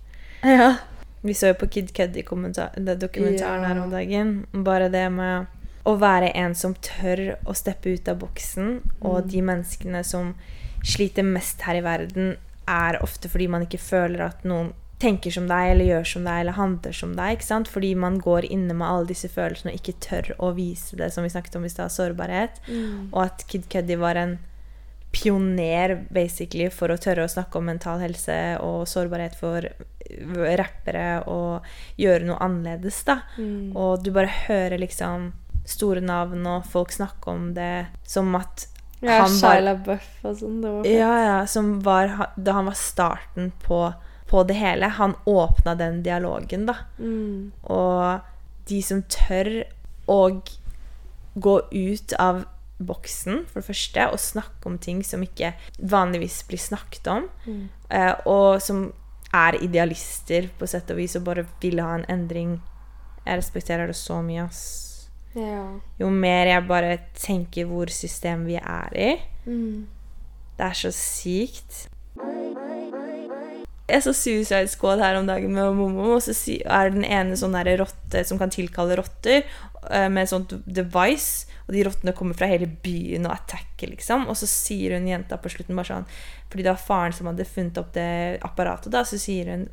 Ja. 0.44 0.76
Vi 1.24 1.34
så 1.34 1.48
jo 1.52 1.54
på 1.58 1.70
Kid 1.72 1.94
Cuddy-dokumentaren 1.98 3.62
Ja. 3.62 3.68
her 3.68 3.80
om 3.82 3.90
dagen. 3.92 4.46
Bare 4.54 4.90
det 4.90 5.12
med 5.12 5.48
å 5.86 5.98
være 5.98 6.32
en 6.36 6.54
som 6.56 6.74
tør 6.76 7.38
å 7.46 7.56
steppe 7.56 7.94
ut 7.94 8.08
av 8.08 8.20
boksen. 8.20 8.82
Og 9.02 9.24
Mm. 9.24 9.30
de 9.32 9.42
menneskene 9.42 10.04
som 10.06 10.36
sliter 10.84 11.24
mest 11.24 11.62
her 11.62 11.76
i 11.76 11.82
verden, 11.82 12.38
er 12.68 13.00
ofte 13.02 13.30
fordi 13.30 13.48
man 13.50 13.66
ikke 13.66 13.80
føler 13.80 14.22
at 14.22 14.44
noen 14.44 14.74
tenker 15.00 15.32
som 15.32 15.48
deg, 15.48 15.72
eller 15.72 15.86
gjør 15.86 16.08
som 16.10 16.24
deg, 16.26 16.40
eller 16.42 16.58
handler 16.58 16.92
som 16.92 17.16
deg. 17.16 17.38
ikke 17.38 17.46
sant? 17.46 17.68
Fordi 17.68 17.94
man 17.96 18.20
går 18.20 18.46
inne 18.50 18.74
med 18.74 18.88
alle 18.88 19.06
disse 19.12 19.30
følelsene 19.30 19.72
og 19.74 19.78
ikke 19.80 20.00
tør 20.02 20.32
å 20.40 20.54
vise 20.58 20.98
det, 20.98 21.12
som 21.14 21.24
vi 21.24 21.30
snakket 21.30 21.56
om 21.60 21.66
i 21.66 21.70
stad, 21.70 21.92
sårbarhet. 21.94 22.62
Og 23.14 23.20
at 23.26 23.46
Kid 23.48 23.70
Cuddy 23.70 23.96
var 23.96 24.16
en 24.16 24.40
pioner 25.12 26.06
basically 26.14 26.70
for 26.74 26.92
å 26.92 26.98
tørre 27.02 27.26
å 27.26 27.32
snakke 27.32 27.58
om 27.58 27.66
mental 27.70 28.02
helse 28.04 28.58
og 28.62 28.88
sårbarhet 28.90 29.38
for 29.40 29.66
rappere 30.58 31.22
og 31.28 31.66
gjøre 32.00 32.28
noe 32.30 32.40
annerledes, 32.44 33.04
da. 33.08 33.20
Mm. 33.38 33.76
Og 33.76 34.04
du 34.04 34.12
bare 34.16 34.32
hører 34.48 34.78
liksom 34.82 35.32
store 35.68 36.02
navn 36.02 36.46
og 36.48 36.66
folk 36.72 36.94
snakke 36.96 37.28
om 37.34 37.54
det 37.58 37.88
som 38.08 38.34
at 38.40 38.68
Ja, 39.02 39.22
han 39.22 39.30
var- 39.30 39.56
Shia 39.56 39.62
LaBeouf 39.62 40.26
og 40.26 40.38
sånn. 40.40 40.62
Det 40.62 40.70
var 40.72 40.84
fett. 40.84 40.94
Ja, 40.98 41.18
ja, 41.26 41.46
som 41.46 41.82
var 41.82 42.32
da 42.36 42.54
han 42.54 42.66
var 42.66 42.74
starten 42.74 43.52
på, 43.62 43.94
på 44.28 44.44
det 44.48 44.54
hele. 44.60 44.86
Han 44.98 45.16
åpna 45.26 45.76
den 45.80 46.02
dialogen, 46.04 46.66
da. 46.68 46.76
Mm. 47.00 47.52
Og 47.64 48.20
de 48.68 48.82
som 48.84 49.02
tør 49.04 49.64
å 50.08 50.20
gå 51.38 51.56
ut 51.72 52.14
av 52.20 52.46
boksen, 52.80 53.46
for 53.50 53.62
det 53.62 53.68
første, 53.72 54.04
og 54.14 54.20
snakke 54.22 54.70
om 54.70 54.78
ting 54.78 55.00
som 55.06 55.24
ikke 55.26 55.54
vanligvis 55.82 56.44
blir 56.50 56.60
snakket 56.62 57.08
om, 57.10 57.30
Mm. 57.48 57.70
eh, 57.90 58.14
og 58.26 58.62
som 58.62 58.94
er 59.34 59.58
idealister 59.64 60.50
på 60.60 60.68
sett 60.68 60.90
og 60.92 60.98
vis 60.98 61.16
og 61.16 61.24
bare 61.24 61.46
vil 61.62 61.80
ha 61.80 61.96
en 61.96 62.06
endring. 62.08 62.62
Jeg 63.26 63.38
respekterer 63.42 63.88
det 63.88 63.96
så 63.96 64.22
mye, 64.24 64.46
ass. 64.46 65.10
Ja. 65.36 65.80
Jo 66.00 66.10
mer 66.10 66.46
jeg 66.48 66.68
bare 66.68 67.00
tenker 67.16 67.66
hvor 67.68 67.88
system 67.90 68.46
vi 68.46 68.56
er 68.56 68.90
i, 68.96 69.20
Mm. 69.46 69.86
det 70.58 70.66
er 70.66 70.74
så 70.74 70.92
sykt. 70.92 71.88
Jeg 73.88 74.04
så 74.04 74.12
Suicide 74.12 74.68
Squad 74.68 75.00
her 75.00 75.16
om 75.16 75.28
dagen 75.30 75.54
med 75.56 75.78
Momo, 75.78 76.10
og 76.18 76.24
så 76.24 76.34
er 76.60 76.90
den 76.92 77.06
ene 77.08 77.38
sånn 77.40 77.54
der 77.56 77.70
rotte 77.80 78.24
som 78.28 78.40
kan 78.40 78.52
tilkalle 78.52 78.98
rotter 79.00 79.38
eh, 79.40 80.10
med 80.12 80.26
et 80.26 80.32
sånt 80.34 80.52
device, 80.66 81.48
og 81.68 81.72
de 81.76 81.86
rottene 81.88 82.14
kommer 82.16 82.36
fra 82.36 82.50
hele 82.52 82.68
byen 82.68 83.30
og 83.30 83.38
attacker, 83.38 83.94
liksom. 83.94 84.26
Og 84.28 84.36
så 84.40 84.50
sier 84.52 84.98
hun 84.98 85.08
jenta 85.08 85.40
på 85.40 85.52
slutten 85.52 85.76
bare 85.76 85.88
sånn 85.90 86.10
Fordi 86.52 86.64
det 86.64 86.72
var 86.72 86.84
faren 86.84 87.16
som 87.16 87.30
hadde 87.32 87.48
funnet 87.48 87.80
opp 87.80 87.94
det 87.96 88.10
apparatet, 88.48 88.92
da, 88.92 89.06
så 89.08 89.20
sier 89.20 89.54
hun 89.54 89.64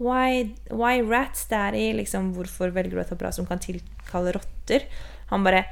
Why, 0.00 0.50
why 0.72 1.02
rats, 1.04 1.44
daddy? 1.50 1.92
Liksom, 1.98 2.32
hvorfor 2.34 2.74
velger 2.74 2.96
du 2.96 3.02
et 3.02 3.14
apparat 3.14 3.38
som 3.38 3.46
kan 3.46 3.62
tilkalle 3.62 4.34
rotter? 4.34 4.86
Han 5.30 5.46
bare 5.46 5.62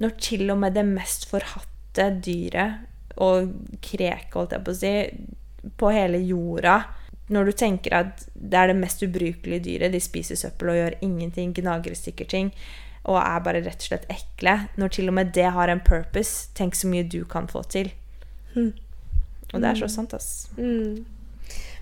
Når 0.00 0.16
til 0.24 0.48
og 0.54 0.60
med 0.62 0.76
det 0.78 0.86
mest 0.88 1.28
forhatte 1.28 2.08
dyret 2.24 2.88
og 3.20 3.52
kreket, 3.84 4.32
holdt 4.32 4.54
jeg 4.56 4.64
på 4.64 4.72
å 4.72 4.76
si, 4.78 4.92
på 5.76 5.90
hele 5.92 6.20
jorda 6.24 6.78
Når 7.28 7.48
du 7.48 7.52
tenker 7.52 7.94
at 7.94 8.24
det 8.34 8.58
er 8.58 8.72
det 8.72 8.78
mest 8.80 9.02
ubrukelige 9.04 9.62
dyret, 9.64 9.92
de 9.94 10.00
spiser 10.02 10.38
søppel 10.38 10.72
og 10.72 10.78
gjør 10.80 10.98
ingenting, 11.00 11.54
gnager 11.54 11.94
i 11.94 11.98
stykker 11.98 12.28
ting, 12.28 12.50
og 13.04 13.18
er 13.22 13.42
bare 13.42 13.62
rett 13.64 13.82
og 13.82 13.88
slett 13.88 14.04
ekle 14.12 14.52
Når 14.78 14.92
til 14.94 15.10
og 15.10 15.16
med 15.16 15.32
det 15.34 15.48
har 15.54 15.70
en 15.72 15.80
purpose, 15.82 16.52
tenk 16.54 16.76
så 16.78 16.90
mye 16.90 17.02
du 17.02 17.24
kan 17.26 17.48
få 17.50 17.64
til. 17.66 17.90
Mm. 18.54 18.72
Og 19.52 19.60
det 19.60 19.68
er 19.68 19.80
så 19.80 19.88
sant, 19.90 20.14
ass. 20.14 20.48
Mm. 20.56 21.04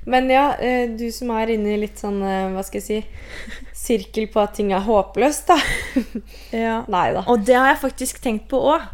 Men 0.04 0.30
ja, 0.32 0.54
eh, 0.56 0.90
du 0.90 1.10
som 1.12 1.30
er 1.36 1.52
inne 1.54 1.74
i 1.74 1.80
litt 1.82 2.00
sånn, 2.00 2.22
eh, 2.24 2.48
hva 2.54 2.64
skal 2.64 2.80
jeg 2.80 2.86
si, 2.86 3.00
sirkel 3.84 4.30
på 4.32 4.40
at 4.42 4.56
ting 4.56 4.72
er 4.72 4.86
håpløst, 4.86 5.52
da. 5.52 5.58
Ja. 6.56 6.80
Nei 6.94 7.10
da. 7.16 7.26
Og 7.28 7.44
det 7.46 7.58
har 7.58 7.72
jeg 7.74 7.82
faktisk 7.84 8.22
tenkt 8.24 8.48
på 8.50 8.62
òg. 8.72 8.88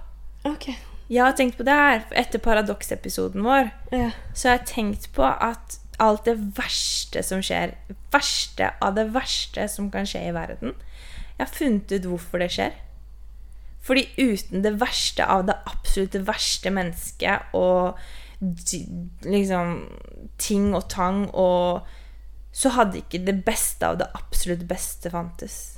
Okay. 0.46 0.76
Jeg 1.06 1.22
har 1.22 1.36
tenkt 1.38 1.58
på 1.58 1.66
det 1.66 1.74
her 1.74 2.02
etter 2.18 2.42
paradoksepisoden 2.42 3.44
vår. 3.46 3.70
Ja. 3.94 4.10
Så 4.34 4.50
har 4.50 4.58
jeg 4.58 4.70
tenkt 4.72 5.10
på 5.14 5.22
at 5.26 5.78
alt 6.02 6.26
det 6.28 6.36
verste 6.56 7.22
som 7.24 7.42
skjer, 7.44 7.74
verste 8.12 8.72
av 8.84 8.96
det 8.98 9.08
verste 9.14 9.68
som 9.70 9.90
kan 9.92 10.08
skje 10.08 10.26
i 10.28 10.34
verden 10.36 10.74
Jeg 11.36 11.42
har 11.44 11.52
funnet 11.52 11.92
ut 11.92 12.08
hvorfor 12.08 12.40
det 12.40 12.50
skjer. 12.54 12.76
Fordi 13.86 14.06
uten 14.18 14.64
det 14.64 14.80
verste 14.80 15.24
av 15.24 15.46
det 15.46 15.56
absolutt 15.68 16.16
verste 16.26 16.72
mennesket 16.74 17.54
og 17.54 18.00
liksom 19.24 19.76
ting 20.38 20.74
og 20.74 20.88
tang 20.92 21.22
og 21.32 21.86
Så 22.52 22.72
hadde 22.72 23.02
ikke 23.02 23.20
det 23.24 23.44
beste 23.44 23.84
av 23.84 23.98
det 24.00 24.06
absolutt 24.16 24.62
beste 24.68 25.10
fantes. 25.12 25.76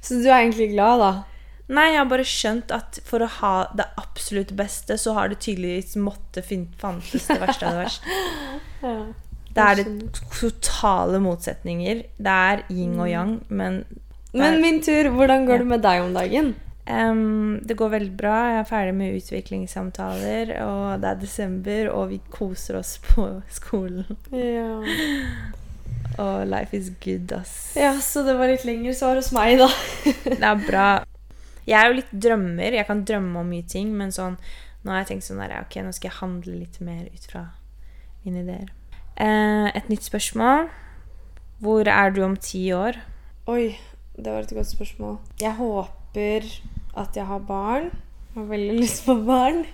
Så 0.00 0.16
du 0.16 0.30
er 0.30 0.38
egentlig 0.38 0.70
glad, 0.72 1.02
da? 1.02 1.10
Nei, 1.70 1.86
jeg 1.92 2.00
har 2.00 2.08
bare 2.10 2.24
skjønt 2.26 2.72
at 2.74 2.98
for 3.06 3.22
å 3.22 3.28
ha 3.38 3.54
det 3.78 3.86
absolutt 4.00 4.50
beste, 4.58 4.96
så 4.98 5.12
har 5.14 5.30
det 5.30 5.38
tydeligvis 5.44 5.94
måtte 6.02 6.42
fantes 6.42 7.28
det 7.30 7.36
verste 7.40 7.66
av 7.68 7.76
det 7.78 7.84
verste. 7.84 8.20
Ja. 8.80 8.94
Det 9.52 9.60
er 9.66 9.74
det 9.80 10.18
totale 10.32 11.18
motsetninger. 11.20 12.04
Det 12.22 12.32
er 12.50 12.60
yin 12.72 12.94
og 13.02 13.08
yang, 13.10 13.32
men 13.50 13.82
Men 14.32 14.60
min 14.62 14.78
tur, 14.82 15.10
hvordan 15.10 15.44
går 15.46 15.58
Ja. 15.58 15.58
det 15.58 15.66
med 15.66 15.82
deg 15.82 16.02
om 16.04 16.14
dagen? 16.14 16.54
Um, 16.90 17.60
det 17.66 17.76
går 17.76 17.90
veldig 17.92 18.16
bra. 18.16 18.36
Jeg 18.50 18.60
er 18.60 18.68
ferdig 18.70 18.94
med 18.94 19.18
utviklingssamtaler, 19.20 20.54
og 20.64 21.00
det 21.02 21.10
er 21.10 21.20
desember, 21.20 21.90
og 21.92 22.08
vi 22.10 22.20
koser 22.30 22.78
oss 22.78 22.96
på 23.10 23.26
skolen. 23.50 24.06
Ja. 24.32 24.80
Og 26.18 26.46
life 26.48 26.74
is 26.76 26.90
good, 27.04 27.30
ass. 27.32 27.72
ja, 27.76 27.92
så 28.00 28.24
det 28.26 28.34
var 28.38 28.48
litt 28.50 28.64
lengre 28.64 28.94
svar 28.96 29.16
hos 29.20 29.30
meg, 29.32 29.58
da. 29.60 29.68
Det 30.24 30.40
er 30.42 30.64
bra. 30.66 30.88
Jeg 31.70 31.78
er 31.78 31.88
jo 31.90 31.98
litt 32.00 32.10
drømmer. 32.26 32.74
Jeg 32.74 32.86
kan 32.88 33.04
drømme 33.06 33.44
om 33.44 33.54
mye 33.54 33.66
ting, 33.68 33.94
men 33.96 34.14
sånn 34.14 34.38
Nå 34.80 34.94
har 34.94 35.02
jeg 35.02 35.10
tenkt 35.10 35.26
sånn 35.26 35.42
der, 35.42 35.52
ok, 35.60 35.74
nå 35.84 35.90
skal 35.92 36.08
jeg 36.08 36.18
handle 36.22 36.54
litt 36.56 36.78
mer 36.80 37.02
ut 37.12 37.24
fra 37.28 37.42
mine 38.24 38.40
ideer. 38.46 38.70
Eh, 39.20 39.66
et 39.76 39.90
nytt 39.92 40.06
spørsmål. 40.06 40.70
Hvor 41.60 41.90
er 41.92 42.14
du 42.16 42.22
om 42.24 42.38
ti 42.40 42.62
år? 42.72 42.96
Oi, 43.52 43.74
det 44.16 44.32
var 44.32 44.46
et 44.46 44.54
godt 44.56 44.70
spørsmål. 44.70 45.18
Jeg 45.42 45.52
håper 45.58 46.48
at 46.96 47.18
jeg 47.20 47.28
har 47.28 47.44
barn. 47.44 47.90
Jeg 48.30 48.38
har 48.38 48.48
veldig 48.54 48.76
lyst 48.78 49.04
på 49.04 49.18
barn. 49.26 49.64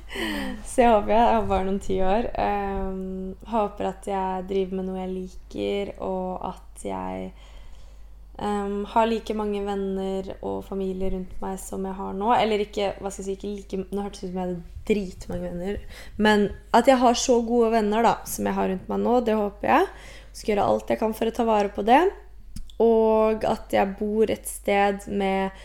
Så 0.67 0.83
jeg 0.83 0.91
håper 0.97 1.15
jeg 1.15 1.37
har 1.37 1.47
barn 1.55 1.71
om 1.71 1.79
ti 1.87 2.01
år. 2.03 2.31
Ehm, 2.43 3.37
håper 3.47 3.93
at 3.93 4.09
jeg 4.11 4.47
driver 4.51 4.81
med 4.81 4.89
noe 4.89 5.03
jeg 5.05 5.15
liker, 5.15 5.95
og 6.03 6.51
at 6.51 6.87
jeg 6.89 7.31
ehm, 8.39 8.85
har 8.93 9.09
like 9.11 9.35
mange 9.37 9.63
venner 9.65 10.33
og 10.41 10.65
familie 10.67 11.11
rundt 11.15 11.37
meg 11.43 11.59
som 11.63 11.85
jeg 11.87 11.99
har 11.99 12.17
nå. 12.17 12.33
Eller 12.37 12.65
ikke, 12.67 12.93
hva 13.01 13.13
skal 13.13 13.25
jeg 13.25 13.29
si, 13.29 13.37
ikke 13.39 13.53
like 13.53 13.95
Nå 13.95 14.05
hørtes 14.05 14.25
det 14.25 14.29
ut 14.29 14.33
som 14.33 14.41
jeg 14.41 14.49
hadde 14.49 14.75
dritmange 14.87 15.51
venner. 15.51 15.81
Men 16.17 16.49
at 16.77 16.91
jeg 16.91 17.01
har 17.03 17.19
så 17.21 17.41
gode 17.47 17.73
venner 17.75 18.07
da, 18.07 18.15
som 18.29 18.49
jeg 18.49 18.59
har 18.59 18.71
rundt 18.73 18.93
meg 18.93 19.03
nå, 19.03 19.17
det 19.27 19.39
håper 19.39 19.73
jeg. 19.73 19.89
Skal 20.37 20.55
gjøre 20.55 20.69
alt 20.73 20.93
jeg 20.93 21.01
kan 21.03 21.17
for 21.17 21.31
å 21.31 21.37
ta 21.37 21.49
vare 21.49 21.73
på 21.75 21.87
det. 21.87 22.03
Og 22.83 23.47
at 23.49 23.73
jeg 23.73 23.97
bor 23.99 24.31
et 24.31 24.47
sted 24.51 25.09
med 25.09 25.65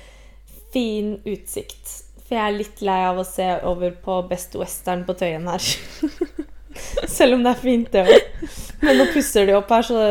fin 0.71 1.17
utsikt. 1.27 1.97
For 2.21 2.37
jeg 2.37 2.47
er 2.47 2.55
litt 2.55 2.81
lei 2.87 3.01
av 3.03 3.19
å 3.19 3.27
se 3.27 3.47
over 3.67 3.91
på 4.03 4.21
Best 4.29 4.55
Western 4.55 5.03
på 5.07 5.17
Tøyen 5.19 5.49
her. 5.51 5.59
Selv 7.17 7.35
om 7.35 7.43
det 7.43 7.51
er 7.51 7.59
fint, 7.59 7.91
det 7.91 8.05
òg. 8.07 8.51
Men 8.81 9.01
nå 9.01 9.09
pusser 9.11 9.49
de 9.49 9.57
opp 9.57 9.71
her, 9.75 9.83
så 9.83 10.03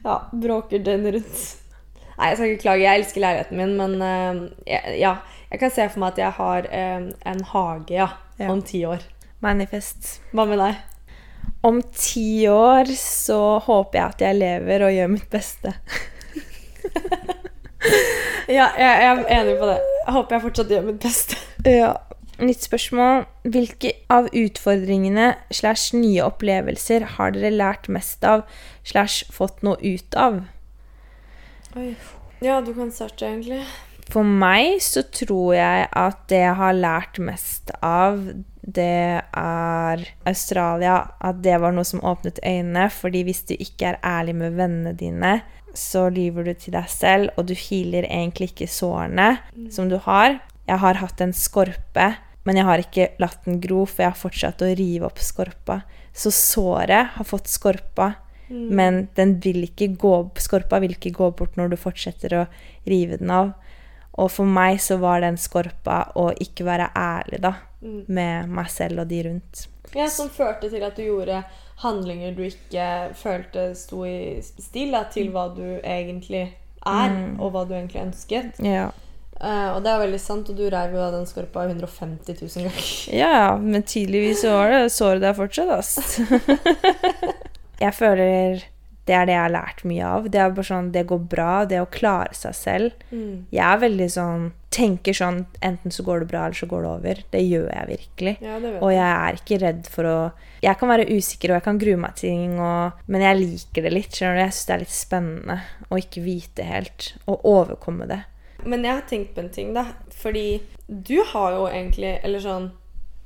ja, 0.00 0.16
bråker 0.32 0.80
den 0.84 1.04
rundt. 1.12 1.59
Nei, 2.20 2.28
jeg 2.28 2.36
skal 2.36 2.50
ikke 2.52 2.62
klage. 2.66 2.84
Jeg 2.84 3.00
elsker 3.00 3.24
leiligheten 3.24 3.56
min, 3.56 3.72
men 3.80 3.94
uh, 4.04 4.74
ja. 5.00 5.14
Jeg 5.50 5.62
kan 5.62 5.72
se 5.74 5.88
for 5.90 6.02
meg 6.02 6.12
at 6.12 6.20
jeg 6.20 6.34
har 6.36 6.66
eh, 6.70 7.06
en 7.26 7.40
hage, 7.50 7.94
ja. 7.96 8.06
Ja. 8.38 8.52
Om 8.52 8.60
ti 8.62 8.84
år. 8.86 9.02
Manifest. 9.42 10.20
Hva 10.30 10.44
med 10.46 10.60
deg? 10.60 10.76
Om 11.66 11.80
ti 11.96 12.44
år 12.46 12.92
så 13.00 13.58
håper 13.64 13.98
jeg 13.98 14.04
at 14.04 14.22
jeg 14.28 14.38
lever 14.38 14.84
og 14.86 14.94
gjør 14.94 15.10
mitt 15.16 15.26
beste. 15.32 15.74
Ja, 18.50 18.66
jeg, 18.74 18.82
jeg 18.82 19.10
er 19.10 19.40
enig 19.40 19.58
på 19.60 19.66
det. 19.68 19.76
Jeg 19.78 20.14
håper 20.16 20.36
jeg 20.36 20.42
fortsatt 20.42 20.72
gjør 20.74 20.86
mitt 20.88 21.02
beste. 21.04 21.36
Ja. 21.64 21.92
Nytt 22.40 22.64
spørsmål. 22.64 23.26
Hvilke 23.52 23.92
av 24.10 24.30
utfordringene 24.36 25.34
slash 25.54 25.94
nye 25.96 26.24
opplevelser 26.24 27.04
har 27.16 27.34
dere 27.36 27.52
lært 27.54 27.86
mest 27.92 28.24
av 28.26 28.42
slash 28.82 29.28
fått 29.32 29.62
noe 29.66 29.78
ut 29.78 30.18
av? 30.18 30.40
Oi. 31.78 31.94
Ja, 32.40 32.60
du 32.64 32.72
kan 32.74 32.90
starte, 32.94 33.28
egentlig. 33.28 33.62
For 34.10 34.26
meg 34.26 34.80
så 34.82 35.04
tror 35.06 35.54
jeg 35.54 35.86
at 35.94 36.22
det 36.32 36.40
jeg 36.42 36.56
har 36.58 36.74
lært 36.74 37.20
mest 37.22 37.70
av, 37.84 38.18
det 38.60 39.22
er 39.22 40.02
Australia. 40.26 40.96
At 41.22 41.42
det 41.44 41.58
var 41.62 41.74
noe 41.76 41.86
som 41.86 42.02
åpnet 42.02 42.40
øynene. 42.42 42.88
Fordi 42.90 43.22
hvis 43.28 43.44
du 43.46 43.54
ikke 43.54 43.92
er 43.92 44.00
ærlig 44.06 44.34
med 44.40 44.56
vennene 44.58 44.94
dine, 44.98 45.36
så 45.76 46.08
lyver 46.10 46.48
du 46.48 46.54
til 46.58 46.74
deg 46.74 46.88
selv, 46.90 47.30
og 47.38 47.46
du 47.46 47.54
healer 47.54 48.08
egentlig 48.08 48.50
ikke 48.50 48.66
sårene 48.70 49.36
som 49.70 49.86
du 49.90 50.00
har. 50.02 50.40
Jeg 50.66 50.82
har 50.82 50.98
hatt 50.98 51.22
en 51.22 51.34
skorpe, 51.36 52.08
men 52.46 52.58
jeg 52.58 52.66
har 52.66 52.82
ikke 52.82 53.12
latt 53.22 53.46
den 53.46 53.60
gro, 53.62 53.84
for 53.86 54.02
jeg 54.02 54.10
har 54.10 54.18
fortsatt 54.18 54.64
å 54.66 54.72
rive 54.74 55.06
opp 55.06 55.22
skorpa. 55.22 55.80
Så 56.10 56.32
såret 56.34 57.14
har 57.14 57.28
fått 57.28 57.50
skorpa, 57.50 58.16
men 58.50 59.08
den 59.16 59.36
vil 59.40 59.62
ikke 59.68 59.92
gå, 59.96 60.14
skorpa 60.42 60.80
vil 60.82 60.96
ikke 60.96 61.12
gå 61.16 61.30
bort 61.38 61.56
når 61.56 61.70
du 61.70 61.76
fortsetter 61.80 62.34
å 62.42 62.46
rive 62.90 63.16
den 63.20 63.30
av. 63.30 63.52
Og 64.18 64.30
for 64.34 64.44
meg 64.44 64.80
så 64.82 64.98
var 65.00 65.22
den 65.22 65.36
skorpa 65.40 66.12
å 66.18 66.30
ikke 66.34 66.66
være 66.66 66.90
ærlig 66.98 67.40
da, 67.46 67.54
Mm. 67.80 68.04
med 68.12 68.48
meg 68.52 68.66
selv 68.68 69.00
og 69.00 69.08
de 69.08 69.22
rundt. 69.24 69.66
Ja, 69.94 70.06
Som 70.12 70.28
førte 70.28 70.68
til 70.68 70.82
at 70.84 70.96
du 70.96 71.02
gjorde 71.02 71.44
handlinger 71.80 72.34
du 72.36 72.42
ikke 72.44 73.14
følte 73.16 73.70
sto 73.74 74.04
i 74.04 74.42
stil 74.42 74.92
da, 74.92 75.04
til 75.08 75.30
hva 75.32 75.46
du 75.56 75.80
egentlig 75.80 76.42
er, 76.86 77.14
og 77.38 77.52
hva 77.54 77.62
du 77.66 77.72
egentlig 77.72 78.02
ønsket. 78.02 78.60
Ja. 78.60 78.90
Uh, 79.40 79.72
og 79.72 79.82
det 79.82 79.88
er 79.94 80.02
veldig 80.02 80.20
sant, 80.20 80.50
og 80.52 80.56
du 80.60 80.66
reiv 80.68 80.92
jo 80.92 81.00
av 81.00 81.14
den 81.16 81.24
skorpa 81.24 81.64
150 81.70 82.36
000 82.42 82.68
ganger. 82.68 82.90
Ja, 83.16 83.56
men 83.56 83.82
tydeligvis 83.88 84.42
så 84.44 84.52
var 84.58 84.74
det 84.74 84.92
såret 84.92 85.22
der 85.24 85.32
fortsatt, 85.32 85.70
ass. 85.70 86.20
jeg 87.80 87.96
føler 87.96 88.62
det 89.10 89.16
er 89.16 89.26
det 89.26 89.34
jeg 89.34 89.42
har 89.42 89.52
lært 89.52 89.80
mye 89.88 90.06
av. 90.06 90.26
Det 90.30 90.38
er 90.38 90.52
bare 90.54 90.68
sånn, 90.68 90.90
det 90.94 91.02
går 91.10 91.22
bra, 91.32 91.52
det 91.66 91.80
å 91.82 91.88
klare 91.90 92.36
seg 92.36 92.54
selv. 92.54 93.04
Jeg 93.50 93.66
er 93.66 93.84
veldig 93.86 94.10
sånn 94.14 94.50
Tenker 94.70 95.16
sånn 95.16 95.40
Enten 95.66 95.90
så 95.90 96.04
går 96.06 96.20
det 96.22 96.26
bra, 96.30 96.44
eller 96.46 96.54
så 96.54 96.68
går 96.70 96.84
det 96.84 96.90
over. 96.90 97.22
Det 97.32 97.40
gjør 97.42 97.64
jeg 97.72 97.88
virkelig. 97.88 98.34
Ja, 98.38 98.60
jeg. 98.62 98.76
Og 98.78 98.92
jeg. 98.92 99.00
jeg 99.00 99.16
er 99.16 99.38
ikke 99.40 99.58
redd 99.64 99.88
for 99.90 100.06
å 100.06 100.18
Jeg 100.62 100.78
kan 100.78 100.92
være 100.92 101.08
usikker, 101.10 101.50
og 101.50 101.58
jeg 101.58 101.66
kan 101.66 101.80
grue 101.82 101.98
meg 102.04 102.14
til 102.20 102.36
ting, 102.36 102.54
og, 102.62 103.00
men 103.10 103.24
jeg 103.26 103.40
liker 103.40 103.86
det 103.88 103.92
litt. 103.96 104.14
skjønner 104.14 104.38
du? 104.38 104.42
Jeg 104.44 104.54
syns 104.54 104.68
det 104.68 104.76
er 104.76 104.84
litt 104.84 104.94
spennende 104.94 105.58
å 105.88 105.98
ikke 105.98 106.22
vite 106.22 106.68
helt, 106.68 107.08
og 107.26 107.48
overkomme 107.50 108.06
det. 108.12 108.20
Men 108.62 108.86
jeg 108.86 108.94
har 108.94 109.06
tenkt 109.10 109.34
på 109.34 109.42
en 109.42 109.50
ting, 109.58 109.74
da. 109.74 109.88
Fordi 110.20 110.46
du 110.86 111.16
har 111.32 111.54
jo 111.56 111.66
egentlig 111.70 112.18
Eller 112.26 112.42
sånn 112.44 112.72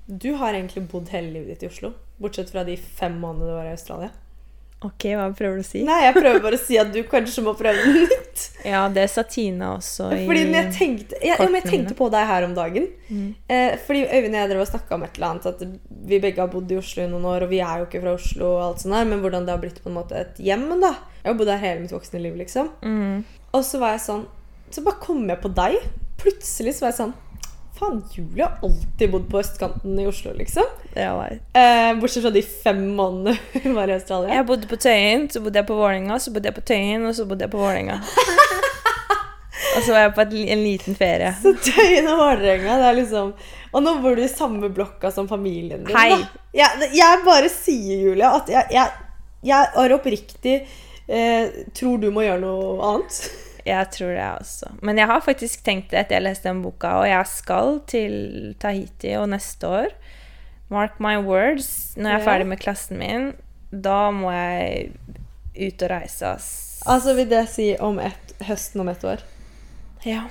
Du 0.07 0.35
har 0.37 0.53
egentlig 0.53 0.85
bodd 0.93 1.09
hele 1.11 1.33
livet 1.33 1.57
ditt 1.57 1.67
i 1.67 1.73
Oslo. 1.73 1.93
Bortsett 2.23 2.53
fra 2.55 2.65
de 2.65 2.77
fem 2.79 3.19
månedene 3.21 3.51
du 3.51 3.59
var 3.59 3.69
i 3.69 3.77
Australia. 3.77 4.15
Ok, 4.85 5.07
hva 5.17 5.31
prøver 5.33 5.61
du 5.61 5.63
å 5.63 5.67
si? 5.67 5.81
Nei, 5.87 6.01
jeg 6.05 6.15
prøver 6.19 6.43
bare 6.45 6.59
å 6.59 6.61
si 6.61 6.77
at 6.81 6.91
du 6.93 6.99
kanskje 7.09 7.45
må 7.47 7.55
prøve 7.57 7.81
det 7.81 7.93
nytt. 8.05 8.43
Ja, 8.65 8.87
det 8.89 9.05
sa 9.13 9.23
Tina 9.29 9.75
også 9.77 10.07
i 10.11 10.23
Fordi 10.25 10.41
jeg 10.49 10.71
tenkte, 10.75 11.19
jeg, 11.21 11.37
ja, 11.37 11.47
jeg 11.53 11.67
tenkte 11.69 11.95
på 11.99 12.09
deg 12.13 12.25
her 12.27 12.47
om 12.47 12.55
dagen. 12.57 12.89
Mm. 13.09 13.29
Eh, 13.47 13.75
fordi 13.85 14.03
Øyvind 14.09 14.35
og 14.35 14.41
jeg 14.41 14.51
drev 14.51 14.63
og 14.65 14.71
snakka 14.71 14.97
om 14.97 15.05
et 15.07 15.19
eller 15.19 15.29
annet, 15.29 15.49
at 15.53 15.99
vi 16.09 16.21
begge 16.25 16.43
har 16.43 16.51
bodd 16.53 16.73
i 16.73 16.79
Oslo 16.81 17.05
i 17.05 17.11
noen 17.13 17.29
år, 17.29 17.45
og 17.47 17.53
vi 17.53 17.61
er 17.63 17.81
jo 17.83 17.87
ikke 17.87 18.01
fra 18.03 18.15
Oslo, 18.17 18.49
og 18.57 18.63
alt 18.65 18.83
sånt 18.83 18.97
der, 18.97 19.11
men 19.13 19.21
hvordan 19.23 19.47
det 19.47 19.55
har 19.55 19.61
blitt 19.63 19.83
på 19.85 19.93
en 19.93 19.99
måte 20.01 20.17
et 20.19 20.41
hjem. 20.43 20.67
da. 20.83 20.95
Jeg 21.21 21.31
har 21.31 21.39
bodd 21.39 21.53
her 21.53 21.63
hele 21.63 21.85
mitt 21.85 21.95
voksne 21.95 22.25
liv, 22.25 22.41
liksom. 22.41 22.73
Mm. 22.83 23.21
Og 23.55 23.63
så 23.69 23.79
var 23.83 23.95
jeg 23.95 24.03
sånn 24.09 24.25
Så 24.75 24.83
bare 24.83 24.99
kom 25.05 25.23
jeg 25.31 25.39
på 25.45 25.53
deg. 25.55 25.77
Plutselig 26.19 26.75
så 26.75 26.87
var 26.87 26.95
jeg 26.95 27.01
sånn 27.05 27.15
Faen, 27.79 28.05
Julie 28.13 28.45
har 28.45 28.59
alltid 28.63 29.11
bodd 29.11 29.31
på 29.31 29.41
østkanten 29.41 29.99
i 29.99 30.07
Oslo, 30.07 30.33
liksom. 30.39 30.63
Eh, 31.53 31.95
bortsett 31.99 32.23
fra 32.23 32.31
de 32.31 32.43
fem 32.43 32.85
månedene 32.95 33.63
hun 33.65 33.75
var 33.75 33.91
i 33.91 33.97
Australia. 33.97 34.35
Jeg 34.35 34.47
bodde 34.47 34.69
på 34.71 34.79
Tøyen, 34.79 35.27
så 35.31 35.43
bodde 35.43 35.59
jeg 35.59 35.67
på 35.67 35.79
Vålerenga, 35.81 36.19
så 36.23 36.31
bodde 36.31 36.53
jeg 36.53 36.55
på 36.55 36.63
Tøyen, 36.71 37.07
og 37.09 37.17
så 37.19 37.27
bodde 37.27 37.49
jeg 37.49 37.51
på 37.51 37.59
Vålerenga. 37.59 37.97
og 39.75 39.83
så 39.83 39.91
var 39.91 40.05
jeg 40.05 40.15
på 40.15 40.23
et, 40.23 40.39
en 40.55 40.63
liten 40.63 40.99
ferie. 41.01 41.35
Så 41.43 41.57
Tøyen 41.67 42.07
og 42.13 42.23
Vålerenga, 42.23 42.79
det 42.79 42.89
er 42.93 42.99
liksom 43.01 43.35
Og 43.75 43.83
nå 43.83 43.97
bor 44.05 44.15
du 44.15 44.23
i 44.23 44.31
samme 44.31 44.71
blokka 44.71 45.11
som 45.11 45.27
familien 45.27 45.83
din. 45.83 45.97
Hei. 45.99 46.21
Jeg, 46.55 46.91
jeg 46.95 47.23
bare 47.27 47.51
sier, 47.51 48.05
Julie, 48.07 48.31
at 48.39 48.55
jeg, 48.55 48.71
jeg, 48.71 49.09
jeg 49.51 49.73
er 49.83 49.97
oppriktig 49.99 50.61
eh, 51.09 51.65
tror 51.75 51.99
du 51.99 52.13
må 52.15 52.23
gjøre 52.23 52.45
noe 52.47 52.93
annet. 52.93 53.19
Jeg 53.65 53.91
tror 53.95 54.13
det 54.13 54.25
også. 54.41 54.71
Men 54.85 54.99
jeg 55.01 55.09
har 55.09 55.23
faktisk 55.25 55.63
tenkt 55.65 55.91
det 55.93 56.03
etter 56.03 56.19
jeg 56.19 56.27
leste 56.27 56.51
den 56.51 56.61
boka, 56.65 56.99
og 57.01 57.09
jeg 57.09 57.31
skal 57.31 57.79
til 57.89 58.17
Tahiti 58.61 59.15
og 59.17 59.31
neste 59.33 59.71
år. 59.71 59.95
Mark 60.73 60.99
my 61.01 61.17
words. 61.25 61.95
Når 61.97 62.11
jeg 62.11 62.21
er 62.21 62.25
ferdig 62.25 62.49
med 62.51 62.61
klassen 62.61 63.01
min, 63.01 63.31
da 63.71 64.11
må 64.15 64.33
jeg 64.35 64.91
ut 65.55 65.85
og 65.87 65.91
reise, 65.91 66.35
ass. 66.35 66.49
Altså 66.91 67.15
vil 67.17 67.31
det 67.31 67.47
si 67.53 67.71
om 67.81 67.99
et, 68.03 68.35
høsten 68.45 68.83
om 68.85 68.91
et 68.93 69.05
år? 69.09 69.25
Ja. 70.05 70.27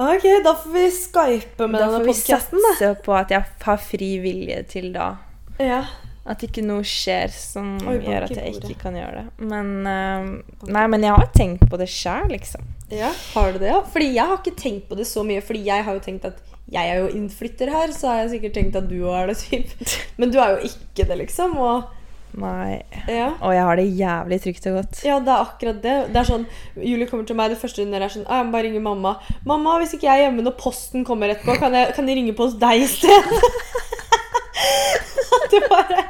Ok, 0.00 0.24
da 0.42 0.54
får 0.58 0.72
vi 0.74 0.86
skype 0.90 1.68
med 1.68 1.78
Da 1.78 1.84
denne 1.86 2.00
får 2.00 2.06
vi 2.06 2.14
podkasten, 2.14 2.62
da. 2.64 2.72
satse 2.78 3.02
på 3.04 3.14
at 3.14 3.34
jeg 3.34 3.44
har 3.66 3.84
fri 3.90 4.10
vilje 4.24 4.62
til 4.72 4.88
da. 4.96 5.10
Ja. 5.60 5.82
At 6.24 6.40
ikke 6.46 6.62
noe 6.64 6.80
skjer 6.88 7.28
som 7.36 7.74
Oi, 7.84 7.98
gjør 8.00 8.24
at 8.24 8.30
jeg 8.32 8.54
ikke 8.56 8.78
kan 8.80 8.94
gjøre 8.96 9.18
det. 9.18 9.24
Men 9.44 9.72
uh, 9.84 10.68
Nei, 10.72 10.84
men 10.88 11.02
jeg 11.04 11.12
har 11.12 11.26
tenkt 11.36 11.66
på 11.68 11.76
det 11.80 11.88
sjøl, 11.92 12.30
liksom. 12.32 12.64
ja. 12.88 13.10
Har 13.34 13.52
du 13.52 13.58
det, 13.60 13.68
ja? 13.74 13.82
Fordi 13.92 14.06
jeg 14.14 14.24
har 14.30 14.38
ikke 14.40 14.54
tenkt 14.56 14.86
på 14.88 14.96
det 14.96 15.04
så 15.10 15.20
mye, 15.26 15.42
fordi 15.44 15.66
jeg 15.66 15.84
har 15.84 15.98
jo 15.98 16.04
tenkt 16.06 16.24
at 16.30 16.40
jeg 16.72 16.88
er 16.94 17.02
jo 17.02 17.10
innflytter 17.12 17.68
her, 17.68 17.92
så 17.92 18.08
har 18.08 18.22
jeg 18.22 18.30
sikkert 18.38 18.54
tenkt 18.56 18.78
at 18.80 18.88
du 18.88 19.02
òg 19.04 19.18
er 19.18 19.34
det, 19.34 19.36
typ. 19.42 19.90
Men 20.22 20.32
du 20.32 20.40
er 20.40 20.54
jo 20.56 20.70
ikke 20.70 21.04
det, 21.10 21.18
liksom. 21.26 21.58
Og 21.60 21.84
Nei. 22.40 22.80
ja. 23.06 23.28
Og 23.44 23.52
jeg 23.54 23.62
har 23.68 23.76
det 23.78 23.84
jævlig 24.00 24.38
trygt 24.42 24.64
og 24.72 24.78
godt. 24.80 25.02
Ja, 25.06 25.20
det 25.22 25.30
er 25.30 25.44
akkurat 25.44 25.82
det. 25.84 25.98
Det 26.14 26.18
er 26.22 26.30
sånn, 26.32 26.46
Julie 26.80 27.06
kommer 27.06 27.28
til 27.28 27.36
meg, 27.38 27.52
det 27.52 27.60
første 27.60 27.84
hun 27.84 27.92
gjør, 27.94 28.06
er 28.08 28.14
sånn 28.16 28.24
«Ah, 28.26 28.40
Jeg 28.40 28.48
må 28.48 28.56
bare 28.56 28.66
ringe 28.70 28.80
mamma. 28.82 29.12
'Mamma, 29.44 29.76
hvis 29.84 29.92
ikke 29.98 30.08
jeg 30.08 30.24
er 30.24 30.26
hjemme 30.30 30.42
når 30.48 30.56
posten 30.64 31.04
kommer 31.06 31.30
etterpå, 31.36 31.60
kan 31.60 31.76
jeg, 31.76 31.92
kan 31.94 32.08
jeg 32.08 32.16
ringe 32.22 32.34
på 32.34 32.48
hos 32.48 32.56
deg 32.64 32.80
i 32.80 32.88
stedet?' 32.96 33.44
At 35.34 35.46
det 35.52 35.62
bare 35.70 36.04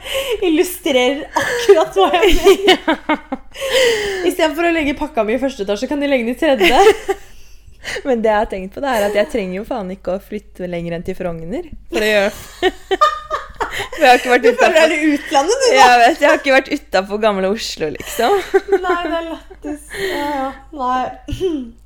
illustrerer 0.47 1.25
akkurat 1.41 1.99
hva 1.99 2.09
jeg 2.17 2.35
mener. 2.39 3.21
Istedenfor 4.29 4.69
å 4.69 4.73
legge 4.75 4.97
pakka 4.99 5.25
mi 5.27 5.37
i 5.37 5.43
første 5.43 5.65
etasje, 5.67 5.89
kan 5.91 6.03
de 6.03 6.11
legge 6.11 6.27
den 6.27 6.35
i 6.35 6.39
tredje. 6.39 7.19
Men 8.09 8.23
det 8.25 8.31
jeg 8.31 8.41
har 8.41 8.49
tenkt 8.51 8.75
på, 8.75 8.83
det 8.85 8.93
er 8.95 9.07
at 9.09 9.17
jeg 9.19 9.31
trenger 9.33 9.59
jo 9.59 9.67
faen 9.69 9.91
ikke 9.93 10.17
å 10.17 10.23
flytte 10.23 10.69
lenger 10.71 10.97
enn 10.97 11.05
til 11.07 11.17
Frogner. 11.19 11.69
For 11.93 12.05
å 12.05 12.09
gjøre 12.09 12.31
For 12.35 14.05
jeg 14.05 14.09
har 14.09 14.21
ikke 14.21 14.33
vært 14.33 14.47
Du 14.47 14.51
føler 14.63 14.95
utlandet, 15.11 15.61
du, 15.61 15.67
da. 15.67 15.77
Jeg 15.77 16.01
vet, 16.01 16.25
jeg 16.25 16.31
har 16.31 16.41
ikke 16.41 16.57
vært 16.57 16.73
utafor 16.73 17.23
gamle 17.23 17.53
Oslo, 17.53 17.91
liksom. 17.95 18.37
Nei, 18.73 18.99
det 19.05 19.21
er 19.21 19.29
lættis. 19.29 19.87
Ja, 20.01 20.27
ja. 20.39 20.51
Nei. 20.81 21.05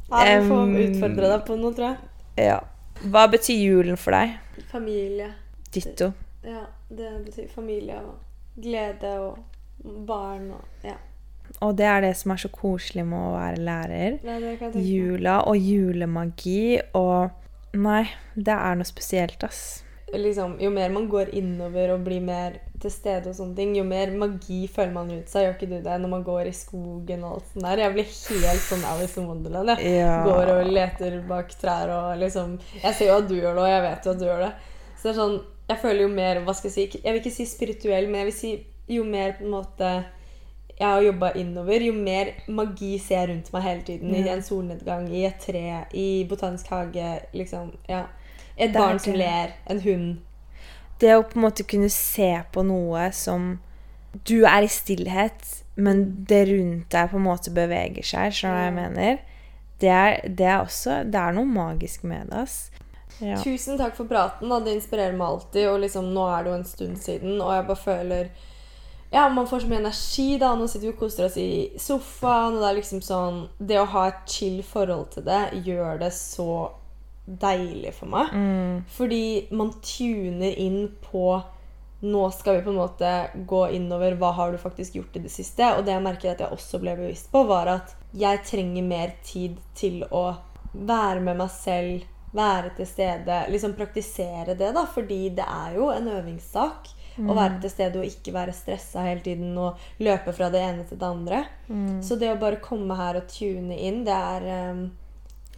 Nei, 0.08 0.24
du 0.38 0.48
får 0.48 0.74
utfordre 0.86 1.32
deg 1.34 1.44
på 1.50 1.58
noe, 1.58 1.74
tror 1.76 1.90
jeg. 1.90 2.10
Ja. 2.48 2.58
Hva 3.02 3.26
betyr 3.30 3.58
julen 3.58 3.98
for 4.00 4.14
deg? 4.16 4.38
Familie. 4.72 5.32
Ditto. 5.74 6.12
Ja, 6.46 6.64
det 6.90 7.10
betyr 7.26 7.48
familie 7.52 7.98
og 8.00 8.16
glede 8.62 9.12
og 9.20 9.38
barn 10.06 10.50
og 10.56 10.84
Ja. 10.84 10.96
Og 11.64 11.76
det 11.78 11.86
er 11.86 12.00
det 12.04 12.16
som 12.16 12.32
er 12.34 12.36
så 12.36 12.48
koselig 12.52 13.06
med 13.08 13.18
å 13.18 13.32
være 13.38 13.56
lærer. 13.64 14.18
ja. 14.22 14.70
Jula 14.74 15.40
og 15.48 15.56
julemagi 15.56 16.80
og 16.94 17.30
Nei, 17.74 18.06
det 18.34 18.54
er 18.54 18.74
noe 18.80 18.84
spesielt, 18.88 19.42
ass. 19.44 19.82
Liksom, 20.14 20.54
jo 20.60 20.70
mer 20.72 20.88
man 20.88 21.04
går 21.08 21.34
innover 21.36 21.90
og 21.92 22.04
blir 22.06 22.22
mer 22.24 22.54
til 22.80 22.90
stede, 22.90 23.28
og 23.28 23.36
sånne 23.36 23.54
ting, 23.58 23.74
jo 23.76 23.84
mer 23.84 24.08
magi 24.16 24.62
føler 24.72 24.94
man 24.94 25.10
rundt 25.12 25.28
seg. 25.28 25.44
Gjør 25.44 25.56
ikke 25.58 25.68
du 25.68 25.74
det 25.84 25.98
når 26.00 26.08
man 26.14 26.24
går 26.24 26.48
i 26.48 26.54
skogen 26.56 27.26
og 27.28 27.34
alt 27.34 27.50
sånt 27.52 27.66
der? 27.66 27.82
Jeg 27.84 27.92
blir 27.92 28.08
helt 28.46 28.64
sånn 28.70 28.86
Alice 28.88 29.20
in 29.20 29.28
Wonderland. 29.28 29.74
Jeg. 29.76 29.98
Ja. 30.00 30.14
Går 30.24 30.52
og 30.54 30.72
leter 30.72 31.18
bak 31.28 31.52
trær 31.60 31.92
og 31.92 32.08
liksom 32.22 32.56
Jeg 32.82 32.94
ser 32.94 33.12
jo 33.12 33.18
at 33.20 33.28
du 33.28 33.36
gjør 33.36 33.52
det, 33.58 33.62
og 33.66 33.68
jeg 33.68 33.84
vet 33.84 34.08
jo 34.08 34.14
at 34.16 34.18
du 34.18 34.26
gjør 34.30 34.42
det. 34.46 34.52
Så 34.96 35.02
det 35.02 35.12
er 35.12 35.20
sånn 35.20 35.38
Jeg 35.68 35.80
føler 35.82 36.06
jo 36.06 36.08
mer 36.12 36.38
Hva 36.44 36.54
skal 36.56 36.70
jeg 36.70 36.74
si 36.74 37.00
Jeg 37.04 37.12
vil 37.12 37.20
ikke 37.20 37.34
si 37.34 37.44
spirituell, 37.48 38.06
men 38.08 38.22
jeg 38.22 38.28
vil 38.30 38.36
si 38.36 38.52
jo 38.88 39.02
mer 39.04 39.34
på 39.36 39.44
en 39.44 39.52
måte 39.52 39.90
jeg 40.78 40.86
har 40.86 41.02
jobba 41.02 41.32
innover, 41.34 41.82
jo 41.82 41.92
mer 41.92 42.28
magi 42.54 42.92
ser 43.02 43.24
jeg 43.24 43.28
rundt 43.32 43.48
meg 43.52 43.64
hele 43.64 43.82
tiden. 43.82 44.14
I 44.14 44.28
en 44.30 44.44
solnedgang, 44.46 45.08
i 45.10 45.24
et 45.26 45.40
tre, 45.42 45.62
i 45.90 46.24
botanisk 46.30 46.70
hage, 46.70 47.08
liksom. 47.34 47.72
Ja. 47.90 48.04
Et 48.54 48.70
barn 48.74 48.94
ikke... 48.94 49.04
som 49.08 49.18
ler, 49.18 49.56
en 49.70 49.80
hund. 49.82 50.08
det 51.00 51.16
å 51.16 51.24
på 51.26 51.38
en 51.38 51.44
måte 51.46 51.66
kunne 51.66 51.90
se 51.94 52.30
på 52.52 52.62
noe 52.66 53.10
som 53.14 53.56
Du 54.26 54.46
er 54.48 54.64
i 54.64 54.70
stillhet, 54.72 55.42
men 55.76 56.24
det 56.30 56.44
rundt 56.48 56.88
deg 56.90 57.10
på 57.10 57.18
en 57.18 57.26
måte 57.26 57.52
beveger 57.54 58.06
seg. 58.06 58.32
Skjønner 58.34 58.56
du 58.56 58.58
hva 58.58 58.68
jeg 58.68 58.76
mener? 58.78 59.18
Det 59.78 59.90
er, 59.94 60.16
det 60.26 60.46
er 60.46 60.62
også 60.62 61.02
Det 61.06 61.20
er 61.20 61.36
noe 61.36 61.46
magisk 61.46 62.06
med 62.08 62.30
det, 62.30 62.46
ass. 62.46 62.70
Ja. 63.20 63.40
Tusen 63.42 63.78
takk 63.78 63.96
for 63.96 64.10
praten. 64.10 64.48
Da. 64.48 64.60
Det 64.60 64.76
inspirerer 64.76 65.16
meg 65.16 65.26
alltid. 65.26 65.68
Og 65.72 65.80
liksom, 65.84 66.12
nå 66.14 66.28
er 66.30 66.44
det 66.44 66.52
jo 66.52 66.58
en 66.58 66.68
stund 66.68 67.02
siden, 67.02 67.40
og 67.40 67.52
jeg 67.54 67.66
bare 67.70 67.84
føler 67.86 68.30
Ja, 69.10 69.28
man 69.32 69.46
får 69.48 69.62
så 69.64 69.70
mye 69.70 69.80
energi, 69.80 70.28
da. 70.40 70.54
Nå 70.54 70.66
sitter 70.68 70.88
vi 70.88 70.94
og 70.94 71.00
koser 71.00 71.28
oss 71.28 71.38
i 71.40 71.50
sofaen, 71.80 72.58
og 72.58 72.62
det 72.62 72.70
er 72.70 72.80
liksom 72.80 73.04
sånn 73.04 73.44
Det 73.58 73.78
å 73.80 73.86
ha 73.94 74.08
et 74.10 74.26
chill 74.28 74.60
forhold 74.62 75.14
til 75.14 75.24
det 75.28 75.42
gjør 75.64 76.02
det 76.02 76.12
så 76.16 76.50
deilig 77.28 77.92
for 77.96 78.08
meg. 78.08 78.32
Mm. 78.32 78.82
Fordi 78.88 79.22
man 79.52 79.72
tuner 79.84 80.54
inn 80.56 80.84
på 81.04 81.38
nå 82.00 82.30
skal 82.30 82.56
vi 82.56 82.62
på 82.62 82.70
en 82.70 82.78
måte 82.78 83.08
gå 83.34 83.62
innover 83.74 84.14
hva 84.20 84.30
har 84.36 84.52
du 84.52 84.58
faktisk 84.58 84.94
gjort 85.00 85.16
i 85.18 85.22
det 85.24 85.32
siste. 85.34 85.72
Og 85.74 85.84
det 85.84 85.96
jeg 85.96 86.04
merker 86.04 86.32
at 86.32 86.44
jeg 86.44 86.54
også 86.54 86.78
ble 86.82 86.94
bevisst 86.98 87.32
på, 87.32 87.42
var 87.48 87.70
at 87.72 87.96
jeg 88.16 88.44
trenger 88.46 88.86
mer 88.86 89.16
tid 89.26 89.58
til 89.78 90.04
å 90.14 90.28
være 90.72 91.20
med 91.24 91.40
meg 91.40 91.50
selv, 91.50 92.06
være 92.32 92.74
til 92.76 92.86
stede. 92.86 93.40
Liksom 93.52 93.74
praktisere 93.78 94.54
det, 94.54 94.72
da. 94.76 94.84
Fordi 94.94 95.28
det 95.36 95.46
er 95.46 95.76
jo 95.78 95.90
en 95.94 96.08
øvingssak. 96.18 96.94
Å 97.18 97.34
være 97.34 97.58
til 97.64 97.72
stede 97.72 97.98
og 97.98 98.06
ikke 98.06 98.30
være 98.30 98.52
stressa 98.54 99.02
hele 99.02 99.24
tiden 99.24 99.56
og 99.58 99.80
løpe 99.98 100.30
fra 100.36 100.52
det 100.54 100.60
ene 100.62 100.84
til 100.86 101.00
det 101.00 101.08
andre. 101.08 101.44
Så 102.04 102.14
det 102.14 102.30
å 102.30 102.38
bare 102.38 102.60
komme 102.62 102.94
her 102.94 103.18
og 103.18 103.26
tune 103.32 103.74
inn, 103.74 104.04
det 104.06 104.14
er 104.14 104.46
um, 104.70 104.84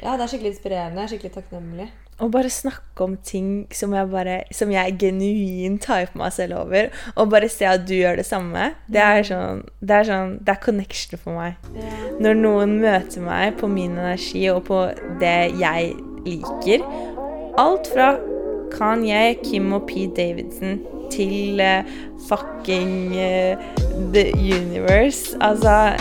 Ja, 0.00 0.14
det 0.16 0.24
er 0.24 0.30
skikkelig 0.32 0.54
inspirerende. 0.54 1.02
Jeg 1.02 1.04
er 1.04 1.12
skikkelig 1.12 1.34
takknemlig. 1.34 1.90
Og 2.20 2.32
bare 2.32 2.50
snakke 2.52 3.04
om 3.04 3.16
ting 3.24 3.66
som 3.72 3.94
jeg, 3.96 4.08
bare, 4.12 4.42
som 4.52 4.72
jeg 4.72 4.96
genuint 5.00 5.86
på 5.86 6.20
meg 6.20 6.32
selv 6.32 6.58
over. 6.58 6.90
Og 7.16 7.30
bare 7.32 7.48
se 7.48 7.68
at 7.68 7.86
du 7.88 7.94
gjør 7.96 8.20
det 8.20 8.26
samme. 8.28 8.74
Det 8.88 9.00
er 9.00 9.24
sånn 9.24 9.64
Det 9.80 9.96
er, 9.96 10.08
sånn, 10.08 10.36
det 10.40 10.54
er 10.54 10.60
connection 10.64 11.20
for 11.20 11.36
meg. 11.36 11.56
Når 12.20 12.40
noen 12.40 12.78
møter 12.80 13.24
meg 13.24 13.56
på 13.60 13.68
min 13.68 13.96
energi 13.96 14.46
og 14.52 14.66
på 14.68 14.82
det 15.20 15.52
jeg 15.60 15.96
liker. 16.26 16.84
Alt 17.58 17.90
fra 17.94 18.14
Kanye, 18.70 19.34
Kim 19.44 19.72
og 19.72 19.82
P. 19.88 20.08
Davidson 20.16 20.80
til 21.10 21.60
uh, 21.60 21.84
fucking 22.28 23.12
uh, 23.12 23.56
The 24.14 24.32
Universe. 24.34 25.36
Altså 25.40 25.92